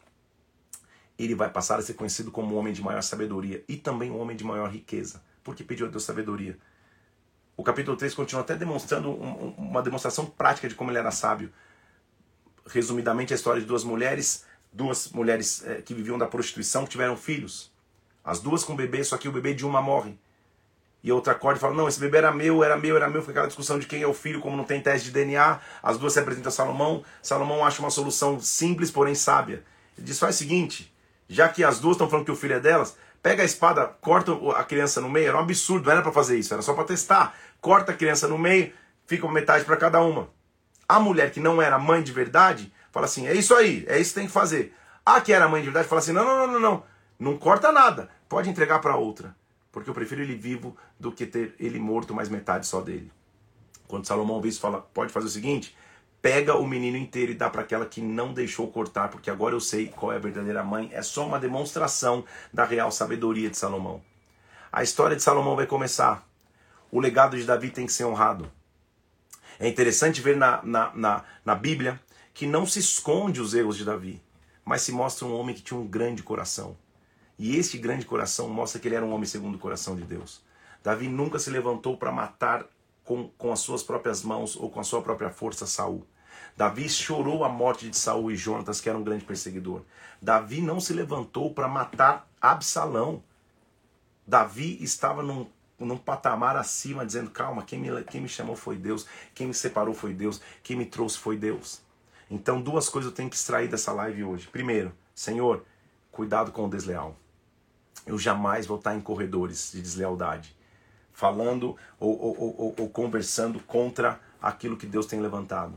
Ele 1.17 1.33
vai 1.33 1.49
passar 1.49 1.79
a 1.79 1.81
ser 1.81 1.95
conhecido 1.95 2.29
como 2.29 2.53
o 2.53 2.59
homem 2.59 2.73
de 2.73 2.83
maior 2.83 3.01
sabedoria 3.01 3.63
e 3.67 3.75
também 3.75 4.11
o 4.11 4.17
homem 4.17 4.37
de 4.37 4.43
maior 4.43 4.69
riqueza, 4.69 5.23
porque 5.43 5.63
pediu 5.63 5.87
a 5.87 5.89
Deus 5.89 6.03
sabedoria. 6.03 6.59
O 7.55 7.63
capítulo 7.63 7.97
3 7.97 8.13
continua 8.13 8.43
até 8.43 8.55
demonstrando 8.55 9.09
uma 9.57 9.81
demonstração 9.81 10.27
prática 10.27 10.69
de 10.69 10.75
como 10.75 10.91
ele 10.91 10.99
era 10.99 11.09
sábio. 11.09 11.51
Resumidamente, 12.67 13.33
a 13.33 13.35
história 13.35 13.59
de 13.59 13.65
duas 13.65 13.83
mulheres, 13.83 14.45
duas 14.77 15.09
mulheres 15.09 15.65
é, 15.65 15.81
que 15.81 15.93
viviam 15.93 16.17
da 16.17 16.27
prostituição, 16.27 16.85
que 16.85 16.91
tiveram 16.91 17.17
filhos. 17.17 17.71
As 18.23 18.39
duas 18.39 18.63
com 18.63 18.75
bebê, 18.75 19.03
só 19.03 19.17
que 19.17 19.27
o 19.27 19.31
bebê 19.31 19.53
de 19.53 19.65
uma 19.65 19.81
morre. 19.81 20.17
E 21.03 21.11
outra 21.11 21.33
acorda 21.33 21.57
e 21.57 21.61
fala: 21.61 21.73
Não, 21.73 21.87
esse 21.87 21.99
bebê 21.99 22.19
era 22.19 22.31
meu, 22.31 22.63
era 22.63 22.77
meu, 22.77 22.95
era 22.95 23.09
meu. 23.09 23.21
Fica 23.21 23.31
aquela 23.31 23.47
discussão 23.47 23.79
de 23.79 23.87
quem 23.87 24.01
é 24.01 24.07
o 24.07 24.13
filho, 24.13 24.39
como 24.39 24.55
não 24.55 24.63
tem 24.63 24.81
teste 24.81 25.07
de 25.07 25.13
DNA. 25.13 25.59
As 25.81 25.97
duas 25.97 26.13
se 26.13 26.19
apresentam 26.19 26.49
a 26.49 26.51
Salomão. 26.51 27.03
Salomão 27.21 27.65
acha 27.65 27.81
uma 27.81 27.89
solução 27.89 28.39
simples, 28.39 28.91
porém 28.91 29.15
sábia. 29.15 29.63
Ele 29.97 30.05
diz: 30.05 30.19
Faz 30.19 30.35
o 30.35 30.37
seguinte: 30.37 30.93
já 31.27 31.49
que 31.49 31.63
as 31.63 31.79
duas 31.79 31.95
estão 31.95 32.09
falando 32.09 32.25
que 32.25 32.31
o 32.31 32.35
filho 32.35 32.55
é 32.55 32.59
delas, 32.59 32.97
pega 33.23 33.41
a 33.41 33.45
espada, 33.45 33.87
corta 34.01 34.33
a 34.55 34.63
criança 34.63 35.01
no 35.01 35.09
meio. 35.09 35.27
Era 35.27 35.37
um 35.37 35.41
absurdo, 35.41 35.85
não 35.85 35.91
era 35.91 36.01
para 36.01 36.11
fazer 36.11 36.37
isso, 36.37 36.53
era 36.53 36.61
só 36.61 36.73
para 36.73 36.83
testar. 36.83 37.35
Corta 37.61 37.91
a 37.91 37.95
criança 37.95 38.27
no 38.27 38.37
meio, 38.37 38.71
fica 39.05 39.27
metade 39.29 39.65
para 39.65 39.77
cada 39.77 40.01
uma. 40.01 40.29
A 40.87 40.99
mulher 40.99 41.31
que 41.31 41.39
não 41.39 41.61
era 41.61 41.79
mãe 41.79 42.03
de 42.03 42.11
verdade 42.11 42.71
fala 42.91 43.05
assim: 43.05 43.27
É 43.27 43.33
isso 43.33 43.55
aí, 43.55 43.85
é 43.87 43.99
isso 43.99 44.11
que 44.11 44.19
tem 44.19 44.27
que 44.27 44.33
fazer. 44.33 44.75
A 45.05 45.21
que 45.21 45.33
era 45.33 45.47
mãe 45.47 45.61
de 45.61 45.67
verdade 45.67 45.87
fala 45.87 45.99
assim: 45.99 46.13
Não, 46.13 46.23
não, 46.23 46.47
não, 46.47 46.59
não, 46.59 46.83
não, 47.19 47.37
corta 47.37 47.71
nada, 47.71 48.09
pode 48.27 48.49
entregar 48.49 48.79
para 48.79 48.95
outra 48.95 49.35
porque 49.77 49.91
eu 49.91 49.93
prefiro 49.93 50.23
ele 50.23 50.33
vivo 50.33 50.75
do 50.99 51.11
que 51.11 51.23
ter 51.23 51.53
ele 51.59 51.77
morto, 51.77 52.11
mais 52.11 52.29
metade 52.29 52.65
só 52.65 52.81
dele. 52.81 53.11
Quando 53.87 54.07
Salomão 54.07 54.41
vê 54.41 54.49
isso, 54.49 54.59
fala: 54.59 54.81
pode 54.81 55.13
fazer 55.13 55.27
o 55.27 55.29
seguinte, 55.29 55.77
pega 56.19 56.55
o 56.55 56.65
menino 56.65 56.97
inteiro 56.97 57.31
e 57.31 57.35
dá 57.35 57.47
para 57.47 57.61
aquela 57.61 57.85
que 57.85 58.01
não 58.01 58.33
deixou 58.33 58.71
cortar, 58.71 59.09
porque 59.09 59.29
agora 59.29 59.53
eu 59.53 59.59
sei 59.59 59.87
qual 59.87 60.11
é 60.11 60.15
a 60.15 60.19
verdadeira 60.19 60.63
mãe. 60.63 60.89
É 60.91 61.03
só 61.03 61.27
uma 61.27 61.39
demonstração 61.39 62.25
da 62.51 62.65
real 62.65 62.91
sabedoria 62.91 63.51
de 63.51 63.57
Salomão. 63.57 64.01
A 64.71 64.81
história 64.81 65.15
de 65.15 65.21
Salomão 65.21 65.55
vai 65.55 65.67
começar. 65.67 66.27
O 66.91 66.99
legado 66.99 67.37
de 67.37 67.43
Davi 67.43 67.69
tem 67.69 67.85
que 67.85 67.93
ser 67.93 68.05
honrado. 68.05 68.51
É 69.59 69.67
interessante 69.67 70.21
ver 70.21 70.37
na, 70.37 70.59
na, 70.63 70.91
na, 70.95 71.23
na 71.45 71.53
Bíblia 71.53 71.99
que 72.37 72.45
não 72.45 72.67
se 72.67 72.77
esconde 72.77 73.41
os 73.41 73.55
erros 73.55 73.77
de 73.77 73.83
Davi, 73.83 74.21
mas 74.63 74.83
se 74.83 74.91
mostra 74.91 75.25
um 75.25 75.35
homem 75.35 75.55
que 75.55 75.61
tinha 75.63 75.79
um 75.79 75.87
grande 75.87 76.21
coração. 76.21 76.77
E 77.35 77.55
este 77.55 77.79
grande 77.79 78.05
coração 78.05 78.47
mostra 78.47 78.79
que 78.79 78.87
ele 78.87 78.93
era 78.93 79.03
um 79.03 79.11
homem 79.11 79.25
segundo 79.25 79.55
o 79.55 79.59
coração 79.59 79.95
de 79.95 80.03
Deus. 80.03 80.43
Davi 80.83 81.07
nunca 81.07 81.39
se 81.39 81.49
levantou 81.49 81.97
para 81.97 82.11
matar 82.11 82.63
com, 83.03 83.27
com 83.39 83.51
as 83.51 83.59
suas 83.61 83.81
próprias 83.81 84.21
mãos 84.21 84.55
ou 84.55 84.69
com 84.69 84.79
a 84.79 84.83
sua 84.83 85.01
própria 85.01 85.31
força 85.31 85.65
Saul. 85.65 86.05
Davi 86.55 86.87
chorou 86.87 87.43
a 87.43 87.49
morte 87.49 87.89
de 87.89 87.97
Saul 87.97 88.29
e 88.29 88.35
Jonatas, 88.35 88.79
que 88.79 88.87
era 88.87 88.99
um 88.99 89.03
grande 89.03 89.25
perseguidor. 89.25 89.81
Davi 90.21 90.61
não 90.61 90.79
se 90.79 90.93
levantou 90.93 91.55
para 91.55 91.67
matar 91.67 92.29
Absalão. 92.39 93.23
Davi 94.27 94.77
estava 94.79 95.23
num, 95.23 95.47
num 95.79 95.97
patamar 95.97 96.55
acima, 96.55 97.03
dizendo: 97.03 97.31
calma, 97.31 97.63
quem 97.63 97.79
me, 97.79 98.03
quem 98.03 98.21
me 98.21 98.29
chamou 98.29 98.55
foi 98.55 98.77
Deus, 98.77 99.07
quem 99.33 99.47
me 99.47 99.55
separou 99.55 99.95
foi 99.95 100.13
Deus, 100.13 100.39
quem 100.61 100.77
me 100.77 100.85
trouxe 100.85 101.17
foi 101.17 101.35
Deus. 101.35 101.86
Então, 102.29 102.61
duas 102.61 102.89
coisas 102.89 103.11
eu 103.11 103.15
tenho 103.15 103.29
que 103.29 103.35
extrair 103.35 103.67
dessa 103.67 103.91
live 103.91 104.23
hoje. 104.23 104.47
Primeiro, 104.47 104.91
Senhor, 105.15 105.63
cuidado 106.11 106.51
com 106.51 106.65
o 106.65 106.69
desleal 106.69 107.15
eu 108.07 108.17
jamais 108.17 108.65
vou 108.65 108.77
estar 108.77 108.95
em 108.95 109.01
corredores 109.01 109.71
de 109.73 109.81
deslealdade, 109.81 110.55
falando 111.11 111.75
ou, 111.99 112.19
ou, 112.19 112.55
ou, 112.57 112.75
ou 112.79 112.89
conversando 112.89 113.59
contra 113.59 114.19
aquilo 114.41 114.77
que 114.77 114.85
Deus 114.85 115.05
tem 115.05 115.19
levantado. 115.19 115.73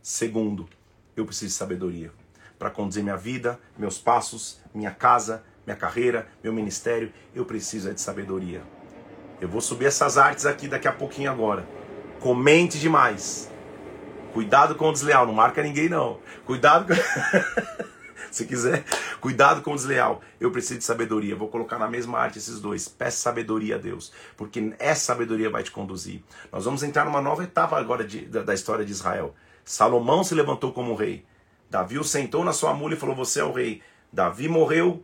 Segundo, 0.00 0.68
eu 1.16 1.26
preciso 1.26 1.48
de 1.48 1.54
sabedoria 1.54 2.12
para 2.58 2.70
conduzir 2.70 3.02
minha 3.02 3.16
vida, 3.16 3.58
meus 3.76 3.98
passos, 3.98 4.60
minha 4.72 4.92
casa, 4.92 5.42
minha 5.66 5.76
carreira, 5.76 6.28
meu 6.42 6.52
ministério. 6.52 7.12
Eu 7.34 7.44
preciso 7.44 7.90
é 7.90 7.92
de 7.92 8.00
sabedoria. 8.00 8.62
Eu 9.40 9.48
vou 9.48 9.60
subir 9.60 9.86
essas 9.86 10.16
artes 10.16 10.46
aqui 10.46 10.68
daqui 10.68 10.86
a 10.86 10.92
pouquinho 10.92 11.30
agora. 11.30 11.66
Comente 12.20 12.78
demais. 12.78 13.50
Cuidado 14.34 14.74
com 14.74 14.88
o 14.88 14.92
desleal, 14.92 15.28
não 15.28 15.32
marca 15.32 15.62
ninguém 15.62 15.88
não. 15.88 16.18
Cuidado 16.44 16.86
com... 16.88 16.94
Se 18.32 18.44
quiser, 18.44 18.84
cuidado 19.20 19.62
com 19.62 19.70
o 19.70 19.76
desleal. 19.76 20.20
Eu 20.40 20.50
preciso 20.50 20.80
de 20.80 20.84
sabedoria. 20.84 21.36
Vou 21.36 21.46
colocar 21.46 21.78
na 21.78 21.88
mesma 21.88 22.18
arte 22.18 22.38
esses 22.38 22.58
dois. 22.58 22.88
Peça 22.88 23.18
sabedoria 23.18 23.76
a 23.76 23.78
Deus, 23.78 24.12
porque 24.36 24.74
essa 24.80 25.04
sabedoria 25.04 25.48
vai 25.48 25.62
te 25.62 25.70
conduzir. 25.70 26.20
Nós 26.50 26.64
vamos 26.64 26.82
entrar 26.82 27.04
numa 27.04 27.22
nova 27.22 27.44
etapa 27.44 27.78
agora 27.78 28.02
de, 28.02 28.26
da, 28.26 28.42
da 28.42 28.52
história 28.52 28.84
de 28.84 28.90
Israel. 28.90 29.36
Salomão 29.64 30.24
se 30.24 30.34
levantou 30.34 30.72
como 30.72 30.96
rei. 30.96 31.24
Davi 31.70 31.96
o 31.96 32.02
sentou 32.02 32.44
na 32.44 32.52
sua 32.52 32.74
mula 32.74 32.94
e 32.94 32.98
falou: 32.98 33.14
Você 33.14 33.38
é 33.38 33.44
o 33.44 33.52
rei. 33.52 33.82
Davi 34.12 34.48
morreu 34.48 35.00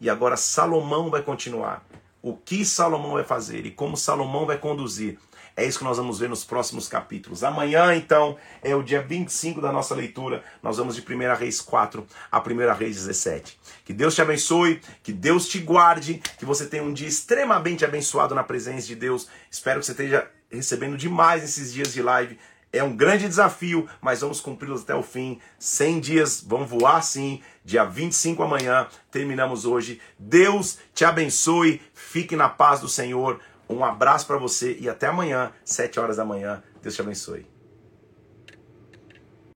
e 0.00 0.10
agora 0.10 0.36
Salomão 0.36 1.08
vai 1.08 1.22
continuar. 1.22 1.86
O 2.20 2.36
que 2.36 2.64
Salomão 2.64 3.12
vai 3.12 3.24
fazer 3.24 3.64
e 3.64 3.70
como 3.70 3.96
Salomão 3.96 4.44
vai 4.44 4.58
conduzir 4.58 5.20
é 5.56 5.66
isso 5.66 5.78
que 5.78 5.84
nós 5.84 5.98
vamos 5.98 6.18
ver 6.18 6.28
nos 6.28 6.44
próximos 6.44 6.88
capítulos. 6.88 7.44
Amanhã, 7.44 7.94
então, 7.94 8.36
é 8.62 8.74
o 8.74 8.82
dia 8.82 9.02
25 9.02 9.60
da 9.60 9.70
nossa 9.70 9.94
leitura. 9.94 10.42
Nós 10.62 10.78
vamos 10.78 10.96
de 10.96 11.02
1 11.02 11.34
Reis 11.34 11.60
4 11.60 12.06
a 12.30 12.38
1 12.38 12.74
Reis 12.74 12.96
17. 12.96 13.58
Que 13.84 13.92
Deus 13.92 14.14
te 14.14 14.22
abençoe, 14.22 14.80
que 15.02 15.12
Deus 15.12 15.46
te 15.46 15.58
guarde, 15.58 16.22
que 16.38 16.44
você 16.44 16.66
tenha 16.66 16.82
um 16.82 16.92
dia 16.92 17.08
extremamente 17.08 17.84
abençoado 17.84 18.34
na 18.34 18.42
presença 18.42 18.86
de 18.86 18.94
Deus. 18.94 19.28
Espero 19.50 19.80
que 19.80 19.86
você 19.86 19.92
esteja 19.92 20.30
recebendo 20.50 20.96
demais 20.96 21.44
esses 21.44 21.72
dias 21.72 21.92
de 21.92 22.02
live. 22.02 22.38
É 22.72 22.82
um 22.82 22.96
grande 22.96 23.28
desafio, 23.28 23.86
mas 24.00 24.22
vamos 24.22 24.40
cumpri-los 24.40 24.80
até 24.80 24.94
o 24.94 25.02
fim. 25.02 25.38
100 25.58 26.00
dias 26.00 26.40
vão 26.40 26.66
voar 26.66 27.02
sim. 27.02 27.42
Dia 27.62 27.84
25 27.84 28.42
amanhã, 28.42 28.88
terminamos 29.10 29.66
hoje. 29.66 30.00
Deus 30.18 30.78
te 30.94 31.04
abençoe, 31.04 31.82
fique 31.92 32.34
na 32.34 32.48
paz 32.48 32.80
do 32.80 32.88
Senhor. 32.88 33.38
Um 33.72 33.84
abraço 33.84 34.26
para 34.26 34.36
você 34.36 34.76
e 34.78 34.88
até 34.88 35.06
amanhã, 35.06 35.50
7 35.64 35.98
horas 35.98 36.16
da 36.16 36.24
manhã. 36.24 36.62
Deus 36.82 36.94
te 36.94 37.00
abençoe. 37.00 37.51